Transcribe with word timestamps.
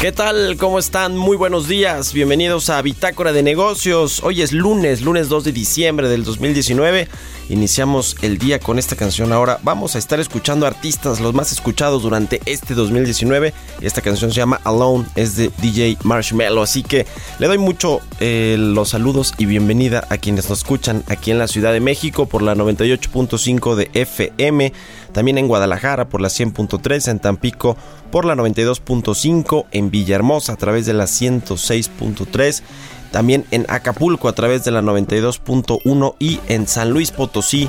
¿Qué 0.00 0.12
tal? 0.12 0.56
¿Cómo 0.58 0.78
están? 0.78 1.16
Muy 1.16 1.36
buenos 1.36 1.66
días. 1.66 2.12
Bienvenidos 2.12 2.70
a 2.70 2.80
Bitácora 2.82 3.32
de 3.32 3.42
Negocios. 3.42 4.22
Hoy 4.22 4.42
es 4.42 4.52
lunes, 4.52 5.02
lunes 5.02 5.28
2 5.28 5.42
de 5.42 5.50
diciembre 5.50 6.08
del 6.08 6.22
2019. 6.22 7.08
Iniciamos 7.48 8.16
el 8.20 8.36
día 8.36 8.58
con 8.58 8.78
esta 8.78 8.94
canción. 8.94 9.32
Ahora 9.32 9.58
vamos 9.62 9.94
a 9.94 9.98
estar 9.98 10.20
escuchando 10.20 10.66
artistas 10.66 11.20
los 11.20 11.32
más 11.32 11.50
escuchados 11.50 12.02
durante 12.02 12.42
este 12.44 12.74
2019. 12.74 13.54
Esta 13.80 14.02
canción 14.02 14.30
se 14.30 14.36
llama 14.36 14.60
Alone, 14.64 15.06
es 15.14 15.36
de 15.36 15.50
DJ 15.62 15.96
Marshmello. 16.02 16.62
Así 16.62 16.82
que 16.82 17.06
le 17.38 17.46
doy 17.46 17.56
mucho 17.56 18.00
eh, 18.20 18.56
los 18.58 18.90
saludos 18.90 19.32
y 19.38 19.46
bienvenida 19.46 20.06
a 20.10 20.18
quienes 20.18 20.50
nos 20.50 20.58
escuchan 20.58 21.04
aquí 21.06 21.30
en 21.30 21.38
la 21.38 21.48
Ciudad 21.48 21.72
de 21.72 21.80
México 21.80 22.26
por 22.26 22.42
la 22.42 22.54
98.5 22.54 23.74
de 23.76 23.90
FM. 23.94 24.72
También 25.12 25.38
en 25.38 25.48
Guadalajara 25.48 26.10
por 26.10 26.20
la 26.20 26.28
100.3, 26.28 27.10
en 27.10 27.18
Tampico 27.18 27.78
por 28.10 28.26
la 28.26 28.34
92.5, 28.34 29.66
en 29.70 29.90
Villahermosa 29.90 30.52
a 30.52 30.56
través 30.56 30.84
de 30.84 30.92
la 30.92 31.04
106.3 31.04 32.62
también 33.10 33.44
en 33.50 33.66
Acapulco 33.68 34.28
a 34.28 34.32
través 34.32 34.64
de 34.64 34.70
la 34.70 34.82
92.1 34.82 36.14
y 36.18 36.40
en 36.48 36.66
San 36.66 36.90
Luis 36.90 37.10
Potosí 37.10 37.68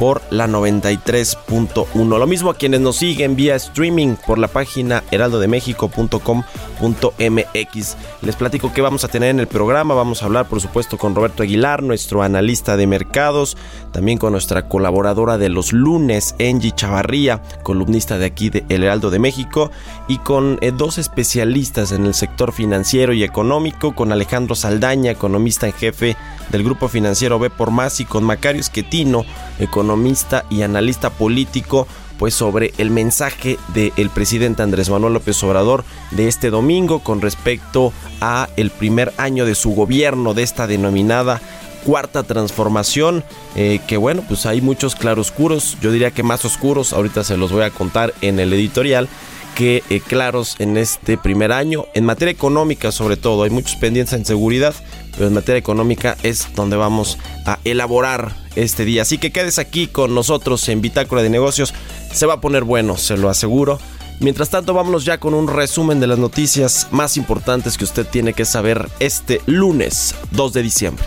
por 0.00 0.22
la 0.30 0.48
93.1. 0.48 2.18
Lo 2.18 2.26
mismo 2.26 2.48
a 2.48 2.56
quienes 2.56 2.80
nos 2.80 2.96
siguen 2.96 3.36
vía 3.36 3.54
streaming 3.56 4.16
por 4.26 4.38
la 4.38 4.48
página 4.48 5.04
heraldodemexico.com.mx. 5.10 7.96
Les 8.22 8.36
platico 8.36 8.72
que 8.72 8.80
vamos 8.80 9.04
a 9.04 9.08
tener 9.08 9.28
en 9.28 9.40
el 9.40 9.46
programa. 9.46 9.94
Vamos 9.94 10.22
a 10.22 10.24
hablar, 10.24 10.48
por 10.48 10.62
supuesto, 10.62 10.96
con 10.96 11.14
Roberto 11.14 11.42
Aguilar, 11.42 11.82
nuestro 11.82 12.22
analista 12.22 12.78
de 12.78 12.86
mercados, 12.86 13.58
también 13.92 14.16
con 14.16 14.32
nuestra 14.32 14.68
colaboradora 14.68 15.36
de 15.36 15.50
los 15.50 15.74
lunes, 15.74 16.34
Angie 16.40 16.72
Chavarría, 16.72 17.42
columnista 17.62 18.16
de 18.16 18.24
aquí 18.24 18.48
de 18.48 18.64
El 18.70 18.84
Heraldo 18.84 19.10
de 19.10 19.18
México, 19.18 19.70
y 20.08 20.16
con 20.16 20.56
eh, 20.62 20.72
dos 20.74 20.96
especialistas 20.96 21.92
en 21.92 22.06
el 22.06 22.14
sector 22.14 22.52
financiero 22.52 23.12
y 23.12 23.22
económico, 23.22 23.94
con 23.94 24.12
Alejandro 24.12 24.54
Saldaña, 24.80 25.10
economista 25.10 25.66
en 25.66 25.74
jefe 25.74 26.16
del 26.48 26.64
grupo 26.64 26.88
financiero 26.88 27.38
B 27.38 27.50
por 27.50 27.70
Más, 27.70 28.00
y 28.00 28.06
con 28.06 28.24
Macario 28.24 28.62
Esquetino, 28.62 29.26
economista 29.58 30.46
y 30.48 30.62
analista 30.62 31.10
político, 31.10 31.86
pues 32.18 32.32
sobre 32.32 32.72
el 32.78 32.90
mensaje 32.90 33.58
del 33.74 34.08
presidente 34.08 34.62
Andrés 34.62 34.88
Manuel 34.88 35.12
López 35.12 35.42
Obrador 35.42 35.84
de 36.12 36.28
este 36.28 36.48
domingo 36.48 37.00
con 37.00 37.20
respecto 37.20 37.92
a 38.22 38.48
el 38.56 38.70
primer 38.70 39.12
año 39.18 39.44
de 39.44 39.54
su 39.54 39.72
gobierno 39.72 40.32
de 40.32 40.44
esta 40.44 40.66
denominada 40.66 41.42
cuarta 41.84 42.22
transformación 42.22 43.24
eh, 43.56 43.80
que 43.86 43.96
bueno 43.96 44.22
pues 44.28 44.44
hay 44.44 44.60
muchos 44.60 44.96
claroscuros 44.96 45.78
yo 45.80 45.90
diría 45.90 46.10
que 46.10 46.22
más 46.22 46.44
oscuros 46.44 46.92
ahorita 46.92 47.24
se 47.24 47.38
los 47.38 47.52
voy 47.52 47.62
a 47.62 47.70
contar 47.70 48.12
en 48.20 48.38
el 48.38 48.52
editorial 48.52 49.08
que 49.54 49.82
eh, 49.90 50.00
claros 50.00 50.56
en 50.58 50.76
este 50.76 51.16
primer 51.16 51.52
año. 51.52 51.86
En 51.94 52.04
materia 52.04 52.32
económica 52.32 52.92
sobre 52.92 53.16
todo, 53.16 53.42
hay 53.42 53.50
muchos 53.50 53.76
pendientes 53.76 54.14
en 54.14 54.24
seguridad, 54.24 54.74
pero 55.12 55.26
en 55.26 55.34
materia 55.34 55.58
económica 55.58 56.16
es 56.22 56.48
donde 56.54 56.76
vamos 56.76 57.18
a 57.46 57.58
elaborar 57.64 58.34
este 58.56 58.84
día. 58.84 59.02
Así 59.02 59.18
que 59.18 59.32
quedes 59.32 59.58
aquí 59.58 59.86
con 59.86 60.14
nosotros 60.14 60.68
en 60.68 60.80
Bitácora 60.80 61.22
de 61.22 61.30
Negocios. 61.30 61.74
Se 62.12 62.26
va 62.26 62.34
a 62.34 62.40
poner 62.40 62.64
bueno, 62.64 62.96
se 62.96 63.16
lo 63.16 63.28
aseguro. 63.28 63.78
Mientras 64.20 64.50
tanto, 64.50 64.74
vámonos 64.74 65.04
ya 65.06 65.18
con 65.18 65.32
un 65.32 65.48
resumen 65.48 65.98
de 65.98 66.06
las 66.06 66.18
noticias 66.18 66.88
más 66.90 67.16
importantes 67.16 67.78
que 67.78 67.84
usted 67.84 68.06
tiene 68.06 68.34
que 68.34 68.44
saber 68.44 68.88
este 68.98 69.40
lunes 69.46 70.14
2 70.32 70.52
de 70.52 70.62
diciembre. 70.62 71.04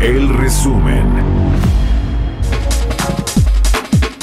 El 0.00 0.28
resumen. 0.38 1.40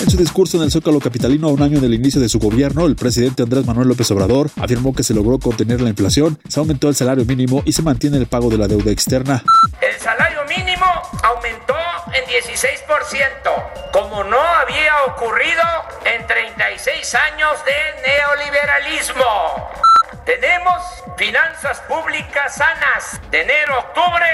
En 0.01 0.09
su 0.09 0.17
discurso 0.17 0.57
en 0.57 0.63
el 0.63 0.71
Zócalo 0.71 0.99
Capitalino 0.99 1.47
a 1.47 1.51
un 1.51 1.61
año 1.61 1.81
del 1.81 1.93
inicio 1.93 2.21
de 2.21 2.29
su 2.29 2.39
gobierno, 2.39 2.85
el 2.85 2.95
presidente 2.95 3.43
Andrés 3.43 3.65
Manuel 3.65 3.89
López 3.89 4.09
Obrador 4.11 4.49
afirmó 4.55 4.95
que 4.95 5.03
se 5.03 5.13
logró 5.13 5.37
contener 5.37 5.81
la 5.81 5.89
inflación, 5.89 6.39
se 6.47 6.59
aumentó 6.59 6.87
el 6.87 6.95
salario 6.95 7.25
mínimo 7.25 7.61
y 7.65 7.73
se 7.73 7.81
mantiene 7.81 8.17
el 8.17 8.25
pago 8.25 8.49
de 8.49 8.57
la 8.57 8.67
deuda 8.67 8.89
externa. 8.89 9.43
El 9.81 9.99
salario 9.99 10.45
mínimo 10.45 10.85
aumentó 11.23 11.75
en 12.13 12.23
16%, 12.23 13.91
como 13.91 14.23
no 14.23 14.39
había 14.39 14.93
ocurrido 15.07 15.63
en 16.05 16.25
36 16.25 17.15
años 17.15 17.51
de 17.65 17.73
neoliberalismo. 18.07 19.87
Tenemos 20.27 21.05
finanzas 21.15 21.79
públicas 21.87 22.53
sanas. 22.53 23.17
De 23.31 23.43
enero 23.43 23.75
a 23.75 23.79
octubre, 23.79 24.27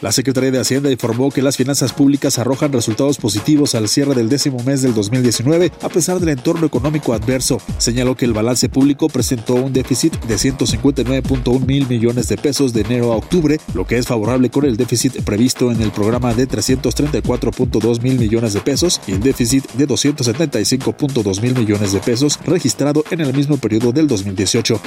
La 0.00 0.12
Secretaría 0.12 0.50
de 0.50 0.58
Hacienda 0.58 0.90
informó 0.90 1.30
que 1.30 1.42
las 1.42 1.58
finanzas 1.58 1.92
públicas 1.92 2.38
arrojan 2.38 2.72
resultados 2.72 3.18
positivos 3.18 3.74
al 3.74 3.86
cierre 3.86 4.14
del 4.14 4.30
décimo 4.30 4.62
mes 4.62 4.80
del 4.80 4.94
2019, 4.94 5.72
a 5.82 5.88
pesar 5.90 6.20
del 6.20 6.30
entorno 6.30 6.66
económico 6.66 7.12
adverso. 7.12 7.60
Señaló 7.76 8.16
que 8.16 8.24
el 8.24 8.32
balance 8.32 8.70
público 8.70 9.10
presentó 9.10 9.56
un 9.56 9.74
déficit 9.74 10.18
de 10.24 10.36
159.1 10.36 11.66
mil 11.66 11.86
millones 11.86 12.28
de 12.28 12.38
pesos 12.38 12.72
de 12.72 12.80
enero 12.80 13.12
a 13.12 13.16
octubre, 13.16 13.60
lo 13.74 13.86
que 13.86 13.98
es 13.98 14.06
favorable 14.06 14.48
con 14.48 14.64
el 14.64 14.78
déficit 14.78 15.22
previsto 15.22 15.70
en 15.70 15.82
el 15.82 15.90
programa 15.90 16.32
de 16.32 16.48
334.2 16.48 18.00
mil 18.00 18.18
millones 18.18 18.54
de 18.54 18.60
pesos 18.60 19.02
y 19.06 19.12
el 19.12 19.20
déficit 19.20 19.70
de 19.72 19.86
275.2 19.86 21.42
mil 21.42 21.54
millones 21.54 21.92
de 21.92 22.00
pesos 22.00 22.38
registrado 22.46 23.04
en 23.10 23.20
el 23.20 23.34
mismo 23.34 23.58
periodo 23.58 23.92
del 23.92 24.08
2018. 24.08 24.80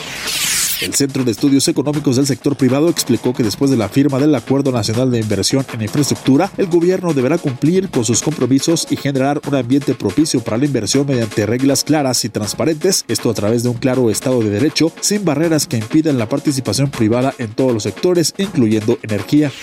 El 0.83 0.93
Centro 0.93 1.23
de 1.23 1.31
Estudios 1.31 1.65
Económicos 1.69 2.17
del 2.17 2.27
Sector 2.27 2.57
Privado 2.57 2.89
explicó 2.89 3.33
que 3.33 3.41
después 3.41 3.71
de 3.71 3.77
la 3.77 3.87
firma 3.87 4.19
del 4.19 4.35
Acuerdo 4.35 4.73
Nacional 4.73 5.11
de 5.11 5.21
Inversión 5.21 5.65
en 5.71 5.81
Infraestructura, 5.81 6.51
el 6.57 6.67
gobierno 6.67 7.13
deberá 7.13 7.37
cumplir 7.37 7.89
con 7.89 8.03
sus 8.03 8.21
compromisos 8.21 8.87
y 8.89 8.97
generar 8.97 9.39
un 9.47 9.55
ambiente 9.55 9.93
propicio 9.93 10.41
para 10.41 10.57
la 10.57 10.65
inversión 10.65 11.07
mediante 11.07 11.45
reglas 11.45 11.85
claras 11.85 12.25
y 12.25 12.29
transparentes, 12.29 13.05
esto 13.07 13.29
a 13.29 13.33
través 13.33 13.63
de 13.63 13.69
un 13.69 13.77
claro 13.77 14.09
Estado 14.09 14.41
de 14.41 14.49
Derecho, 14.49 14.91
sin 14.99 15.23
barreras 15.23 15.67
que 15.67 15.77
impidan 15.77 16.17
la 16.17 16.27
participación 16.27 16.91
privada 16.91 17.33
en 17.37 17.53
todos 17.53 17.73
los 17.73 17.83
sectores, 17.83 18.35
incluyendo 18.37 18.99
energía. 19.03 19.53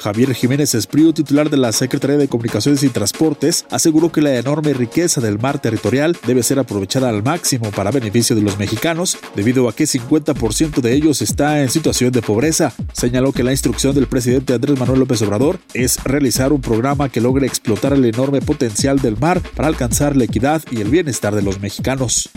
Javier 0.00 0.34
Jiménez 0.34 0.74
Espriu, 0.74 1.12
titular 1.12 1.50
de 1.50 1.56
la 1.56 1.72
Secretaría 1.72 2.16
de 2.16 2.28
Comunicaciones 2.28 2.82
y 2.82 2.88
Transportes, 2.88 3.66
aseguró 3.70 4.10
que 4.10 4.22
la 4.22 4.34
enorme 4.36 4.72
riqueza 4.72 5.20
del 5.20 5.38
mar 5.38 5.60
territorial 5.60 6.16
debe 6.26 6.42
ser 6.42 6.58
aprovechada 6.58 7.08
al 7.08 7.22
máximo 7.22 7.70
para 7.70 7.90
beneficio 7.90 8.36
de 8.36 8.42
los 8.42 8.58
mexicanos, 8.58 9.18
debido 9.34 9.68
a 9.68 9.74
que 9.74 9.84
50% 9.84 10.80
de 10.80 10.92
ellos 10.92 11.22
está 11.22 11.62
en 11.62 11.68
situación 11.68 12.12
de 12.12 12.22
pobreza. 12.22 12.72
Señaló 12.92 13.32
que 13.32 13.44
la 13.44 13.52
instrucción 13.52 13.94
del 13.94 14.06
presidente 14.06 14.54
Andrés 14.54 14.78
Manuel 14.78 15.00
López 15.00 15.22
Obrador 15.22 15.58
es 15.74 16.02
realizar 16.04 16.52
un 16.52 16.60
programa 16.60 17.08
que 17.08 17.20
logre 17.20 17.46
explotar 17.46 17.92
el 17.92 18.04
enorme 18.04 18.40
potencial 18.40 18.98
del 19.00 19.18
mar 19.18 19.40
para 19.54 19.68
alcanzar 19.68 20.16
la 20.16 20.24
equidad 20.24 20.62
y 20.70 20.80
el 20.80 20.88
bienestar 20.88 21.34
de 21.34 21.42
los 21.42 21.60
mexicanos. 21.60 22.30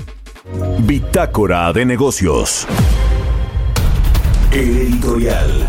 Bitácora 0.80 1.72
de 1.74 1.86
negocios. 1.86 2.66
El 4.52 4.78
editorial. 4.78 5.68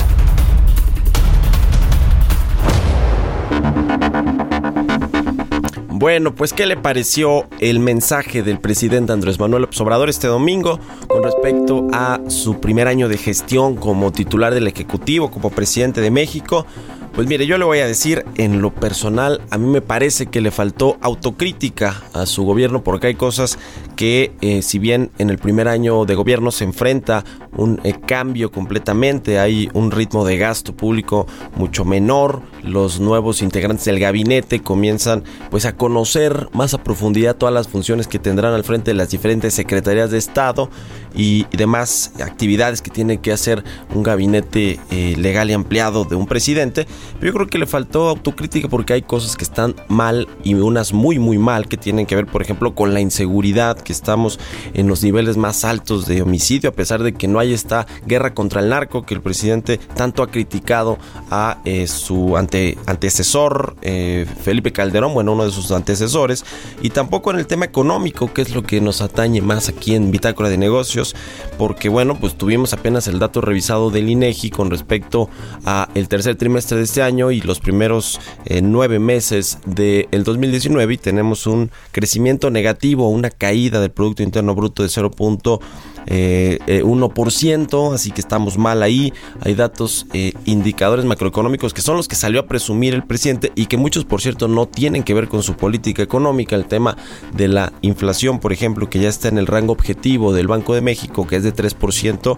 Bueno, 6.02 6.34
pues 6.34 6.52
¿qué 6.52 6.66
le 6.66 6.76
pareció 6.76 7.46
el 7.60 7.78
mensaje 7.78 8.43
del 8.43 8.58
presidente 8.58 9.12
Andrés 9.12 9.38
Manuel 9.38 9.62
López 9.62 9.81
Obrador 9.82 10.08
este 10.08 10.26
domingo 10.26 10.81
con 11.06 11.22
respecto 11.22 11.87
a 11.93 12.19
su 12.26 12.58
primer 12.58 12.88
año 12.88 13.08
de 13.08 13.16
gestión 13.16 13.76
como 13.76 14.10
titular 14.10 14.52
del 14.52 14.66
Ejecutivo, 14.66 15.31
como 15.31 15.50
presidente 15.50 16.00
de 16.00 16.10
México? 16.10 16.66
Pues 17.14 17.29
mire, 17.29 17.47
yo 17.47 17.59
le 17.59 17.67
voy 17.67 17.81
a 17.81 17.87
decir, 17.87 18.25
en 18.37 18.62
lo 18.62 18.75
personal, 18.75 19.43
a 19.50 19.59
mí 19.59 19.67
me 19.67 19.82
parece 19.82 20.26
que 20.26 20.41
le 20.41 20.50
faltó 20.50 20.97
autocrítica 21.03 22.03
a 22.14 22.25
su 22.25 22.44
gobierno 22.44 22.82
porque 22.82 23.09
hay 23.09 23.17
cosas 23.17 23.59
que, 23.97 24.32
eh, 24.41 24.62
si 24.62 24.79
bien 24.79 25.11
en 25.19 25.29
el 25.29 25.37
primer 25.37 25.69
año 25.69 26.06
de 26.06 26.14
gobierno 26.14 26.50
se 26.50 26.64
enfrenta 26.64 27.23
un 27.55 27.81
eh, 27.85 27.94
cambio 28.06 28.50
completamente, 28.50 29.38
hay 29.38 29.69
un 29.75 29.91
ritmo 29.91 30.25
de 30.25 30.38
gasto 30.38 30.75
público 30.75 31.26
mucho 31.55 31.85
menor, 31.85 32.41
los 32.62 32.99
nuevos 32.99 33.43
integrantes 33.43 33.85
del 33.85 33.99
gabinete 33.99 34.62
comienzan 34.62 35.25
pues 35.50 35.67
a 35.67 35.76
conocer 35.76 36.49
más 36.53 36.73
a 36.73 36.82
profundidad 36.82 37.37
todas 37.37 37.55
las 37.55 37.69
funciones 37.69 38.08
que 38.08 38.19
tendrán 38.19 38.55
al 38.55 38.65
frente 38.65 38.93
de 38.93 38.97
las 38.97 39.11
diferentes 39.11 39.53
secretarías 39.53 40.11
de 40.11 40.19
Estado 40.19 40.70
y, 41.15 41.47
demás 41.53 42.12
actividades 42.20 42.81
que 42.82 42.91
tiene 42.91 43.20
que 43.20 43.31
hacer 43.31 43.62
un 43.94 44.03
gabinete 44.03 44.81
eh, 44.91 45.15
legal 45.19 45.50
y 45.50 45.53
ampliado 45.53 46.05
de 46.05 46.17
un 46.17 46.26
presidente. 46.26 46.87
Pero 47.19 47.32
yo 47.32 47.34
creo 47.34 47.46
que 47.46 47.58
le 47.58 47.66
faltó 47.66 48.08
autocrítica 48.08 48.69
porque 48.69 48.93
hay 48.93 49.02
cosas 49.02 49.37
que 49.37 49.44
están 49.44 49.75
mal 49.88 50.28
y 50.43 50.54
unas 50.54 50.93
muy 50.93 51.19
muy 51.19 51.38
mal 51.38 51.69
que 51.69 51.76
tienen 51.76 52.06
que 52.06 52.16
ver 52.16 52.26
por 52.26 52.43
ejemplo 52.43 52.75
con 52.75 52.94
la 52.94 53.00
inseguridad, 53.00 53.78
que 53.78 53.93
estamos 53.93 54.38
en 54.75 54.88
los 54.88 55.02
niveles 55.02 55.37
más 55.37 55.64
altos 55.64 56.06
de 56.06 56.22
homicidio 56.22 56.70
a 56.70 56.72
pesar 56.72 57.02
de 57.02 57.12
que 57.12 57.28
no 57.28 57.38
hay 57.38 57.52
esta 57.52 57.87
guerra 58.06 58.34
contra 58.34 58.60
el 58.60 58.69
narco 58.69 59.04
que 59.04 59.14
el 59.14 59.20
presidente 59.20 59.78
tanto 59.78 60.22
ha 60.22 60.31
criticado 60.31 60.99
a 61.31 61.58
eh, 61.64 61.87
su 61.87 62.37
ante, 62.37 62.78
antecesor 62.87 63.76
eh, 63.82 64.26
Felipe 64.43 64.72
Calderón, 64.72 65.14
bueno 65.14 65.32
uno 65.32 65.44
de 65.44 65.50
sus 65.50 65.70
antecesores 65.70 66.44
y 66.82 66.90
tampoco 66.90 67.31
en 67.31 67.38
el 67.38 67.46
tema 67.46 67.64
económico 67.64 68.32
que 68.32 68.43
es 68.43 68.55
lo 68.55 68.62
que 68.62 68.81
nos 68.81 69.00
atañe 69.00 69.40
más 69.40 69.69
aquí 69.69 69.94
en 69.94 70.10
Bitácora 70.10 70.48
de 70.48 70.58
Negocios 70.58 71.14
porque 71.58 71.88
bueno 71.88 72.19
pues 72.19 72.34
tuvimos 72.34 72.72
apenas 72.72 73.06
el 73.08 73.19
dato 73.19 73.40
revisado 73.40 73.90
del 73.90 74.10
INEGI 74.10 74.50
con 74.50 74.70
respecto 74.70 75.28
a 75.64 75.88
el 75.94 76.08
tercer 76.08 76.37
trimestre 76.37 76.78
de 76.78 76.87
este 76.93 77.00
año 77.00 77.31
y 77.31 77.41
los 77.41 77.59
primeros 77.59 78.21
eh, 78.44 78.61
nueve 78.61 78.99
meses 78.99 79.56
del 79.65 80.25
2019 80.25 80.93
y 80.93 80.99
tenemos 80.99 81.47
un 81.47 81.71
crecimiento 81.91 82.50
negativo, 82.50 83.09
una 83.09 83.31
caída 83.31 83.81
del 83.81 83.93
Producto 83.93 84.23
Interno 84.23 84.55
Bruto 84.55 84.83
de 84.83 84.91
0.1%, 84.91 85.59
eh, 86.06 86.58
eh, 86.66 86.82
1%, 86.82 87.94
así 87.94 88.10
que 88.10 88.20
estamos 88.20 88.58
mal 88.58 88.82
ahí. 88.82 89.12
Hay 89.40 89.54
datos, 89.54 90.06
eh, 90.12 90.32
indicadores 90.44 91.04
macroeconómicos 91.04 91.75
que 91.75 91.82
son 91.82 91.96
los 91.96 92.08
que 92.08 92.16
salió 92.16 92.40
a 92.40 92.46
presumir 92.46 92.94
el 92.94 93.04
presidente 93.04 93.52
y 93.54 93.66
que 93.66 93.76
muchos, 93.76 94.04
por 94.04 94.20
cierto, 94.20 94.49
no 94.49 94.66
tienen 94.66 95.02
que 95.02 95.14
ver 95.14 95.28
con 95.28 95.43
su 95.43 95.54
política 95.54 96.02
económica. 96.02 96.56
El 96.56 96.66
tema 96.66 96.96
de 97.34 97.49
la 97.49 97.72
inflación, 97.82 98.38
por 98.38 98.52
ejemplo, 98.52 98.88
que 98.88 99.00
ya 99.00 99.08
está 99.08 99.28
en 99.28 99.38
el 99.38 99.46
rango 99.46 99.72
objetivo 99.72 100.32
del 100.32 100.49
Banco 100.49 100.75
de 100.75 100.81
México, 100.81 101.26
que 101.26 101.37
es 101.37 101.43
de 101.43 101.54
3%, 101.54 102.37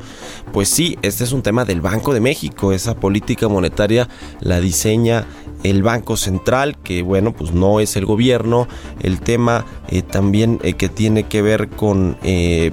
pues 0.53 0.69
sí, 0.69 0.99
este 1.03 1.25
es 1.25 1.33
un 1.33 1.43
tema 1.43 1.65
del 1.65 1.81
Banco 1.81 2.15
de 2.15 2.21
México. 2.21 2.73
Esa 2.73 2.95
política 2.95 3.49
monetaria 3.49 4.09
la 4.41 4.61
diseña 4.61 5.27
el 5.63 5.83
Banco 5.83 6.17
Central, 6.19 6.77
que 6.77 7.03
bueno, 7.03 7.33
pues 7.33 7.53
no 7.53 7.81
es 7.81 7.97
el 7.97 8.05
gobierno. 8.05 8.69
El 9.01 9.21
tema 9.21 9.65
eh, 9.89 10.03
también 10.03 10.61
eh, 10.63 10.75
que 10.75 10.91
tiene 10.91 11.25
que 11.25 11.41
ver 11.41 11.71
con, 11.71 12.19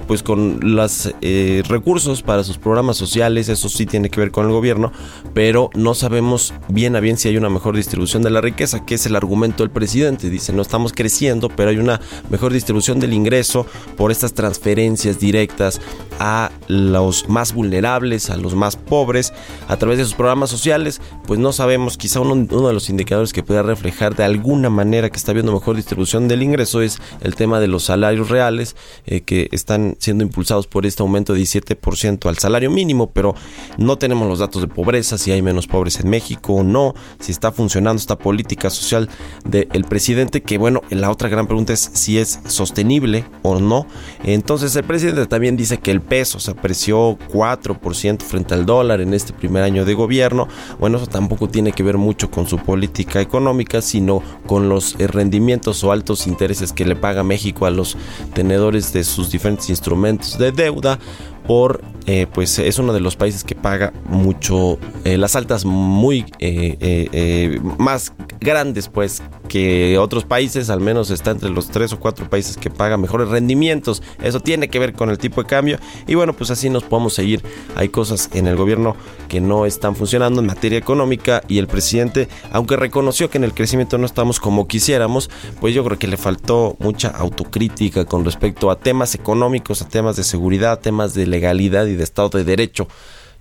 pues 0.06 0.22
con 0.22 0.60
los 0.82 1.68
recursos 1.68 2.22
para 2.22 2.44
sus 2.44 2.58
programas 2.58 2.96
sociales, 2.96 3.48
eso 3.48 3.68
sí 3.68 3.86
tiene 3.86 4.10
que 4.10 4.20
ver 4.20 4.30
con 4.30 4.46
el 4.46 4.52
gobierno, 4.52 4.92
pero 5.34 5.70
no 5.74 5.94
sabemos 5.94 6.54
bien 6.68 6.96
a 6.96 7.00
bien 7.00 7.16
si 7.16 7.28
hay 7.28 7.36
una 7.36 7.50
mejor 7.50 7.76
distribución 7.76 8.22
de 8.22 8.30
la 8.30 8.40
riqueza, 8.40 8.84
que 8.84 8.94
es 8.94 9.06
el 9.06 9.16
argumento 9.16 9.62
del 9.62 9.70
presidente. 9.70 10.30
Dice, 10.30 10.52
no 10.52 10.62
estamos 10.62 10.92
creciendo, 10.92 11.48
pero 11.48 11.70
hay 11.70 11.78
una 11.78 12.00
mejor 12.30 12.52
distribución 12.52 13.00
del 13.00 13.12
ingreso 13.12 13.66
por 13.96 14.10
estas 14.10 14.34
transferencias 14.34 15.18
directas 15.18 15.80
a 16.18 16.50
los 16.68 17.28
más 17.28 17.52
vulnerables, 17.52 18.30
a 18.30 18.36
los 18.36 18.54
más 18.54 18.76
pobres, 18.76 19.32
a 19.68 19.76
través 19.76 19.98
de 19.98 20.04
sus 20.04 20.14
programas 20.14 20.50
sociales, 20.50 21.00
pues 21.26 21.40
no 21.40 21.52
sabemos, 21.52 21.96
quizá 21.96 22.20
uno, 22.20 22.34
uno 22.34 22.68
de 22.68 22.74
los 22.74 22.88
indicadores 22.90 23.32
que 23.32 23.42
pueda 23.42 23.62
reflejar 23.62 24.14
de 24.14 24.24
alguna 24.24 24.70
manera 24.70 25.10
que 25.10 25.16
está 25.16 25.32
habiendo 25.32 25.52
mejor 25.52 25.76
distribución 25.76 26.28
del 26.28 26.42
ingreso 26.42 26.82
es 26.82 27.00
el 27.20 27.34
tema 27.34 27.60
de 27.60 27.68
los 27.68 27.84
salarios 27.84 28.28
reales 28.28 28.76
eh, 29.06 29.22
que 29.22 29.48
están 29.52 29.96
siendo 29.98 30.24
impulsados 30.24 30.66
por 30.72 30.86
este 30.86 31.02
aumento 31.02 31.34
de 31.34 31.40
17% 31.40 32.28
al 32.28 32.38
salario 32.38 32.70
mínimo, 32.70 33.10
pero 33.10 33.34
no 33.76 33.98
tenemos 33.98 34.28
los 34.28 34.38
datos 34.38 34.62
de 34.62 34.68
pobreza, 34.68 35.18
si 35.18 35.30
hay 35.30 35.42
menos 35.42 35.66
pobres 35.66 36.00
en 36.00 36.08
México 36.08 36.54
o 36.54 36.62
no, 36.62 36.94
si 37.20 37.32
está 37.32 37.52
funcionando 37.52 38.00
esta 38.00 38.16
política 38.16 38.70
social 38.70 39.08
del 39.44 39.84
presidente, 39.84 40.42
que 40.42 40.58
bueno, 40.58 40.80
la 40.90 41.10
otra 41.10 41.28
gran 41.28 41.46
pregunta 41.46 41.72
es 41.72 41.90
si 41.92 42.18
es 42.18 42.40
sostenible 42.46 43.24
o 43.42 43.60
no. 43.60 43.86
Entonces 44.24 44.74
el 44.76 44.84
presidente 44.84 45.26
también 45.26 45.56
dice 45.56 45.78
que 45.78 45.90
el 45.90 46.00
peso 46.00 46.40
se 46.40 46.52
apreció 46.52 47.18
4% 47.18 48.22
frente 48.22 48.54
al 48.54 48.66
dólar 48.66 49.00
en 49.00 49.14
este 49.14 49.32
primer 49.32 49.62
año 49.62 49.84
de 49.84 49.94
gobierno. 49.94 50.48
Bueno, 50.78 50.96
eso 50.96 51.06
tampoco 51.06 51.48
tiene 51.48 51.72
que 51.72 51.82
ver 51.82 51.98
mucho 51.98 52.30
con 52.30 52.46
su 52.46 52.58
política 52.58 53.20
económica, 53.20 53.82
sino 53.82 54.22
con 54.46 54.68
los 54.68 54.96
eh, 54.98 55.06
rendimientos 55.06 55.84
o 55.84 55.92
altos 55.92 56.26
intereses 56.26 56.72
que 56.72 56.84
le 56.84 56.96
paga 56.96 57.22
México 57.22 57.66
a 57.66 57.70
los 57.70 57.96
tenedores 58.34 58.92
de 58.92 59.04
sus 59.04 59.30
diferentes 59.30 59.68
instrumentos 59.70 60.38
de 60.38 60.52
deuda 60.62 60.98
por 61.46 61.82
eh, 62.06 62.26
pues 62.32 62.58
es 62.58 62.78
uno 62.78 62.92
de 62.92 63.00
los 63.00 63.16
países 63.16 63.44
que 63.44 63.54
paga 63.54 63.92
mucho 64.06 64.78
eh, 65.04 65.16
las 65.16 65.36
altas 65.36 65.64
muy 65.64 66.24
eh, 66.40 66.76
eh, 66.80 67.60
más 67.78 68.12
grandes 68.40 68.88
pues 68.88 69.22
que 69.48 69.98
otros 69.98 70.24
países 70.24 70.70
al 70.70 70.80
menos 70.80 71.10
está 71.10 71.30
entre 71.30 71.50
los 71.50 71.68
tres 71.68 71.92
o 71.92 72.00
cuatro 72.00 72.28
países 72.28 72.56
que 72.56 72.70
pagan 72.70 73.00
mejores 73.00 73.28
rendimientos. 73.28 74.02
Eso 74.22 74.40
tiene 74.40 74.68
que 74.68 74.78
ver 74.78 74.94
con 74.94 75.10
el 75.10 75.18
tipo 75.18 75.42
de 75.42 75.48
cambio. 75.48 75.78
Y 76.06 76.14
bueno 76.14 76.32
pues 76.32 76.50
así 76.50 76.70
nos 76.70 76.84
podemos 76.84 77.14
seguir. 77.14 77.42
Hay 77.76 77.88
cosas 77.88 78.30
en 78.32 78.46
el 78.46 78.56
gobierno 78.56 78.96
que 79.28 79.40
no 79.40 79.66
están 79.66 79.94
funcionando 79.94 80.40
en 80.40 80.46
materia 80.46 80.78
económica 80.78 81.42
y 81.48 81.58
el 81.58 81.66
presidente 81.66 82.28
aunque 82.50 82.76
reconoció 82.76 83.30
que 83.30 83.38
en 83.38 83.44
el 83.44 83.54
crecimiento 83.54 83.98
no 83.98 84.06
estamos 84.06 84.40
como 84.40 84.66
quisiéramos 84.66 85.30
pues 85.60 85.74
yo 85.74 85.84
creo 85.84 85.98
que 85.98 86.06
le 86.06 86.16
faltó 86.16 86.76
mucha 86.78 87.08
autocrítica 87.08 88.04
con 88.04 88.24
respecto 88.24 88.70
a 88.70 88.78
temas 88.78 89.14
económicos 89.14 89.80
a 89.82 89.88
temas 89.88 90.16
de 90.16 90.24
seguridad 90.24 90.80
temas 90.80 91.14
de 91.14 91.26
legalidad 91.32 91.86
y 91.86 91.96
de 91.96 92.04
Estado 92.04 92.28
de 92.28 92.44
Derecho. 92.44 92.86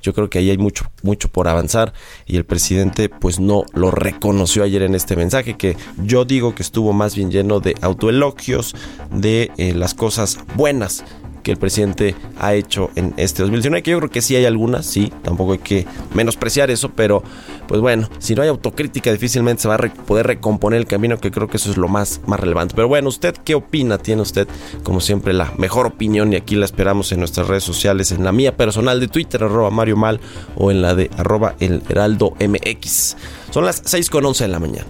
Yo 0.02 0.14
creo 0.14 0.30
que 0.32 0.40
ahí 0.40 0.50
hay 0.50 0.58
mucho, 0.58 0.86
mucho 1.04 1.30
por 1.30 1.48
avanzar 1.48 1.94
y 2.26 2.38
el 2.38 2.44
presidente 2.44 3.08
pues 3.08 3.40
no 3.40 3.66
lo 3.74 3.92
reconoció 3.92 4.64
ayer 4.64 4.82
en 4.82 4.96
este 4.96 5.16
mensaje 5.16 5.58
que 5.58 5.78
yo 6.04 6.26
digo 6.26 6.56
que 6.56 6.64
estuvo 6.64 6.92
más 6.92 7.16
bien 7.16 7.30
lleno 7.30 7.60
de 7.60 7.76
autoelogios 7.82 8.76
de 9.12 9.52
eh, 9.58 9.76
las 9.76 9.94
cosas 9.94 10.40
buenas 10.56 11.04
que 11.42 11.52
el 11.52 11.58
presidente 11.58 12.16
ha 12.40 12.54
hecho 12.54 12.90
en 12.96 13.14
este 13.18 13.42
2019, 13.44 13.84
que 13.84 13.92
yo 13.92 13.98
creo 13.98 14.10
que 14.10 14.22
sí 14.22 14.36
hay 14.36 14.46
algunas, 14.46 14.86
sí, 14.86 15.12
tampoco 15.24 15.54
hay 15.54 15.60
que 15.60 15.86
menospreciar 16.14 16.72
eso, 16.72 16.90
pero 16.90 17.24
pues 17.68 17.82
bueno, 17.82 18.10
si 18.20 18.36
no 18.36 18.42
hay 18.42 18.50
autocrítica 18.50 19.12
difícilmente 19.12 19.62
se 19.62 19.68
va 19.68 19.76
a 19.76 19.78
poder 19.78 20.28
recomponer 20.28 20.80
el 20.80 20.86
camino, 20.86 21.18
que 21.20 21.32
creo 21.32 21.48
que 21.48 21.58
eso 21.58 21.72
es 21.72 21.78
lo 21.78 21.88
más, 21.88 22.22
más 22.26 22.40
relevante. 22.40 22.76
Pero 22.76 22.88
bueno, 22.88 23.10
¿usted 23.10 23.34
qué 23.46 23.56
opina? 23.56 23.98
Tiene 23.98 24.22
usted, 24.22 24.48
como 24.84 25.00
siempre, 25.00 25.34
la 25.34 25.52
mejor 25.58 25.86
opinión 25.86 26.34
y 26.34 26.36
aquí 26.36 26.56
la 26.56 26.66
esperamos 26.66 27.12
en 27.12 27.20
nuestras 27.20 27.48
redes 27.48 27.64
sociales, 27.64 28.12
en 28.12 28.24
la 28.24 28.32
mía 28.32 28.58
personal 28.58 29.00
de 29.00 29.08
Twitter, 29.08 29.44
arroba 29.44 29.70
Mario 29.70 29.98
Mal, 29.98 30.20
o 30.56 30.72
en 30.72 30.82
la 30.82 30.96
de 30.96 31.10
arroba 31.18 31.56
el 31.60 31.82
Heraldo 31.88 32.34
MX. 32.40 33.16
Son 33.52 33.66
las 33.66 33.82
6 33.86 34.10
con 34.10 34.26
11 34.26 34.44
de 34.44 34.48
la 34.50 34.60
mañana. 34.60 34.90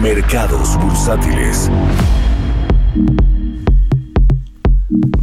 Mercados 0.00 0.78
bursátiles. 0.80 1.70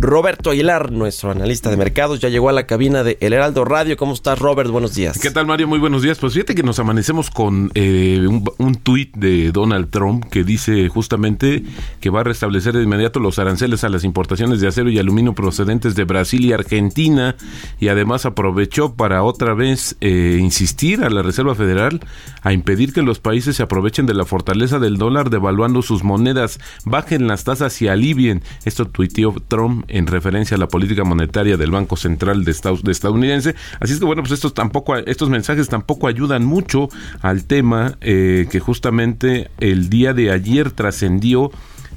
Roberto 0.10 0.50
Aguilar, 0.50 0.92
nuestro 0.92 1.30
analista 1.30 1.70
de 1.70 1.78
mercados, 1.78 2.20
ya 2.20 2.30
llegó 2.30 2.50
a 2.50 2.52
la 2.52 2.66
cabina 2.66 3.04
de 3.04 3.20
El 3.22 3.34
Heraldo 3.34 3.64
Radio. 3.64 3.96
¿Cómo 3.96 4.14
estás, 4.14 4.40
Robert? 4.40 4.72
Buenos 4.72 4.96
días. 4.96 5.20
¿Qué 5.20 5.30
tal, 5.30 5.46
Mario? 5.46 5.68
Muy 5.68 5.78
buenos 5.78 6.02
días. 6.02 6.18
Pues 6.18 6.34
fíjate 6.34 6.56
que 6.56 6.64
nos 6.64 6.80
amanecemos 6.80 7.30
con 7.30 7.72
eh, 7.76 8.26
un, 8.28 8.44
un 8.58 8.76
tuit 8.76 9.16
de 9.16 9.52
Donald 9.52 9.92
Trump 9.92 10.26
que 10.26 10.44
dice 10.44 10.90
justamente 10.90 11.64
que 12.02 12.10
va 12.10 12.22
a 12.22 12.24
restablecer 12.24 12.74
de 12.76 12.82
inmediato 12.82 13.20
los 13.20 13.38
aranceles 13.38 13.84
a 13.84 13.90
las 13.90 14.04
importaciones 14.04 14.62
de 14.62 14.68
acero 14.68 14.90
y 14.90 14.98
aluminio 14.98 15.34
procedentes 15.34 15.94
de 15.94 16.06
Brasil 16.06 16.44
y 16.44 16.54
Argentina 16.54 17.36
y 17.80 17.90
además 17.90 18.26
aprovechó 18.26 18.96
para 18.96 19.22
otra 19.22 19.54
vez 19.54 19.96
eh, 20.02 20.40
insistir 20.42 21.04
a 21.04 21.12
la 21.12 21.22
Reserva 21.22 21.54
Federal 21.54 22.00
a 22.42 22.52
impedir 22.52 22.94
que 22.94 23.04
los 23.04 23.20
países 23.20 23.58
se 23.58 23.64
aprovechen 23.64 24.08
de 24.08 24.16
la 24.16 24.26
fortaleza 24.26 24.80
del 24.80 24.98
dólar 24.98 25.30
devaluando 25.30 25.84
sus 25.84 26.04
monedas, 26.04 26.60
bajen 26.84 27.28
las 27.28 27.44
tasas 27.44 27.80
y 27.84 27.88
alivien. 27.88 28.42
Esto 28.66 28.86
tuiteó 28.86 29.36
Trump 29.48 29.86
en 29.88 29.99
referencia 30.08 30.56
a 30.56 30.60
la 30.60 30.68
política 30.68 31.04
monetaria 31.04 31.58
del 31.58 31.72
Banco 31.72 31.96
Central 31.96 32.44
de, 32.46 32.52
Estados, 32.52 32.84
de 32.84 32.92
estadounidense. 32.92 33.56
Así 33.80 33.94
es 33.94 34.00
que 34.00 34.06
bueno, 34.06 34.22
pues 34.22 34.32
estos 34.34 34.54
tampoco, 34.54 34.96
estos 34.96 35.30
mensajes 35.30 35.70
tampoco 35.70 36.08
ayudan 36.08 36.46
mucho 36.46 36.90
al 37.22 37.46
tema 37.46 37.96
eh, 38.02 38.48
que 38.52 38.60
justamente 38.60 39.50
el 39.60 39.90
día 39.90 40.14
de 40.14 40.32
ayer 40.32 40.72
trascendió 40.72 41.52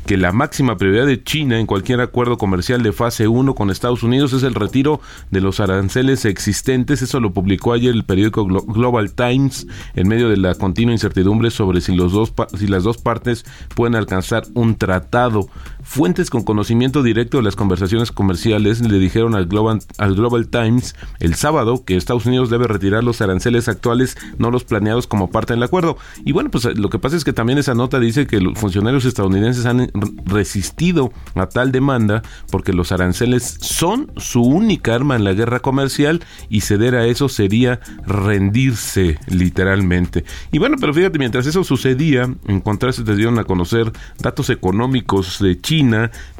que 0.07 0.17
la 0.17 0.33
máxima 0.33 0.77
prioridad 0.77 1.07
de 1.07 1.23
China 1.23 1.61
en 1.61 1.67
cualquier 1.67 2.01
acuerdo 2.01 2.37
comercial 2.37 2.83
de 2.83 2.91
fase 2.91 3.29
1 3.29 3.55
con 3.55 3.71
Estados 3.71 4.03
Unidos 4.03 4.33
es 4.33 4.43
el 4.43 4.57
retiro 4.57 5.01
de 5.31 5.41
los 5.41 5.61
aranceles 5.61 6.25
existentes. 6.25 7.03
Eso 7.03 7.21
lo 7.21 7.33
publicó 7.33 7.73
ayer 7.73 7.95
el 7.95 8.03
periódico 8.03 8.45
Glo- 8.45 8.65
Global 8.67 9.13
Times 9.13 9.69
en 9.95 10.09
medio 10.09 10.29
de 10.29 10.39
la 10.39 10.57
continua 10.57 10.93
incertidumbre 10.93 11.53
sobre 11.53 11.81
si, 11.81 11.95
los 11.95 12.11
dos, 12.11 12.33
si 12.59 12.67
las 12.67 12.83
dos 12.83 12.99
partes 12.99 13.45
pueden 13.77 13.95
alcanzar 13.95 14.43
un 14.55 14.75
tratado. 14.75 15.49
Fuentes 15.83 16.31
con 16.31 16.45
conocimiento 16.45 17.03
directo 17.03 17.39
de 17.39 17.43
las 17.43 17.57
conversaciones 17.57 18.13
comerciales 18.13 18.81
le 18.81 18.99
dijeron 19.01 19.35
al 19.35 19.47
Global, 19.47 19.81
al 19.99 20.15
Global 20.15 20.47
Times 20.47 20.95
el 21.19 21.35
sábado 21.35 21.85
que 21.85 21.97
Estados 21.97 22.25
Unidos 22.25 22.51
debe 22.51 22.69
retirar 22.69 23.03
los 23.03 23.21
aranceles 23.21 23.69
actuales, 23.69 24.17
no 24.39 24.53
los 24.53 24.63
planeados 24.63 25.09
como 25.09 25.31
parte 25.31 25.55
del 25.55 25.63
acuerdo. 25.63 25.99
Y 26.25 26.33
bueno, 26.33 26.51
pues 26.51 26.65
lo 26.79 26.89
que 26.89 27.01
pasa 27.01 27.17
es 27.17 27.25
que 27.25 27.33
también 27.33 27.59
esa 27.59 27.75
nota 27.75 27.99
dice 27.99 28.29
que 28.29 28.41
los 28.41 28.59
funcionarios 28.59 29.05
estadounidenses 29.05 29.67
han 29.67 29.91
resistido 30.25 31.13
a 31.35 31.49
tal 31.49 31.73
demanda 31.73 32.23
porque 32.51 32.73
los 32.73 32.93
aranceles 32.93 33.59
son 33.61 34.13
su 34.17 34.41
única 34.41 34.95
arma 34.95 35.17
en 35.17 35.25
la 35.25 35.33
guerra 35.33 35.61
comercial 35.61 36.25
y 36.49 36.61
ceder 36.61 36.95
a 36.95 37.07
eso 37.07 37.29
sería 37.29 37.81
rendirse 38.07 39.19
literalmente. 39.27 40.25
Y 40.53 40.59
bueno, 40.59 40.77
pero 40.81 40.95
fíjate, 40.95 41.19
mientras 41.19 41.47
eso 41.47 41.65
sucedía, 41.65 42.33
en 42.47 42.61
contraste 42.61 43.03
te 43.03 43.17
dieron 43.17 43.39
a 43.41 43.45
conocer 43.45 43.93
datos 44.21 44.49
económicos 44.49 45.41
de 45.41 45.61
China 45.61 45.72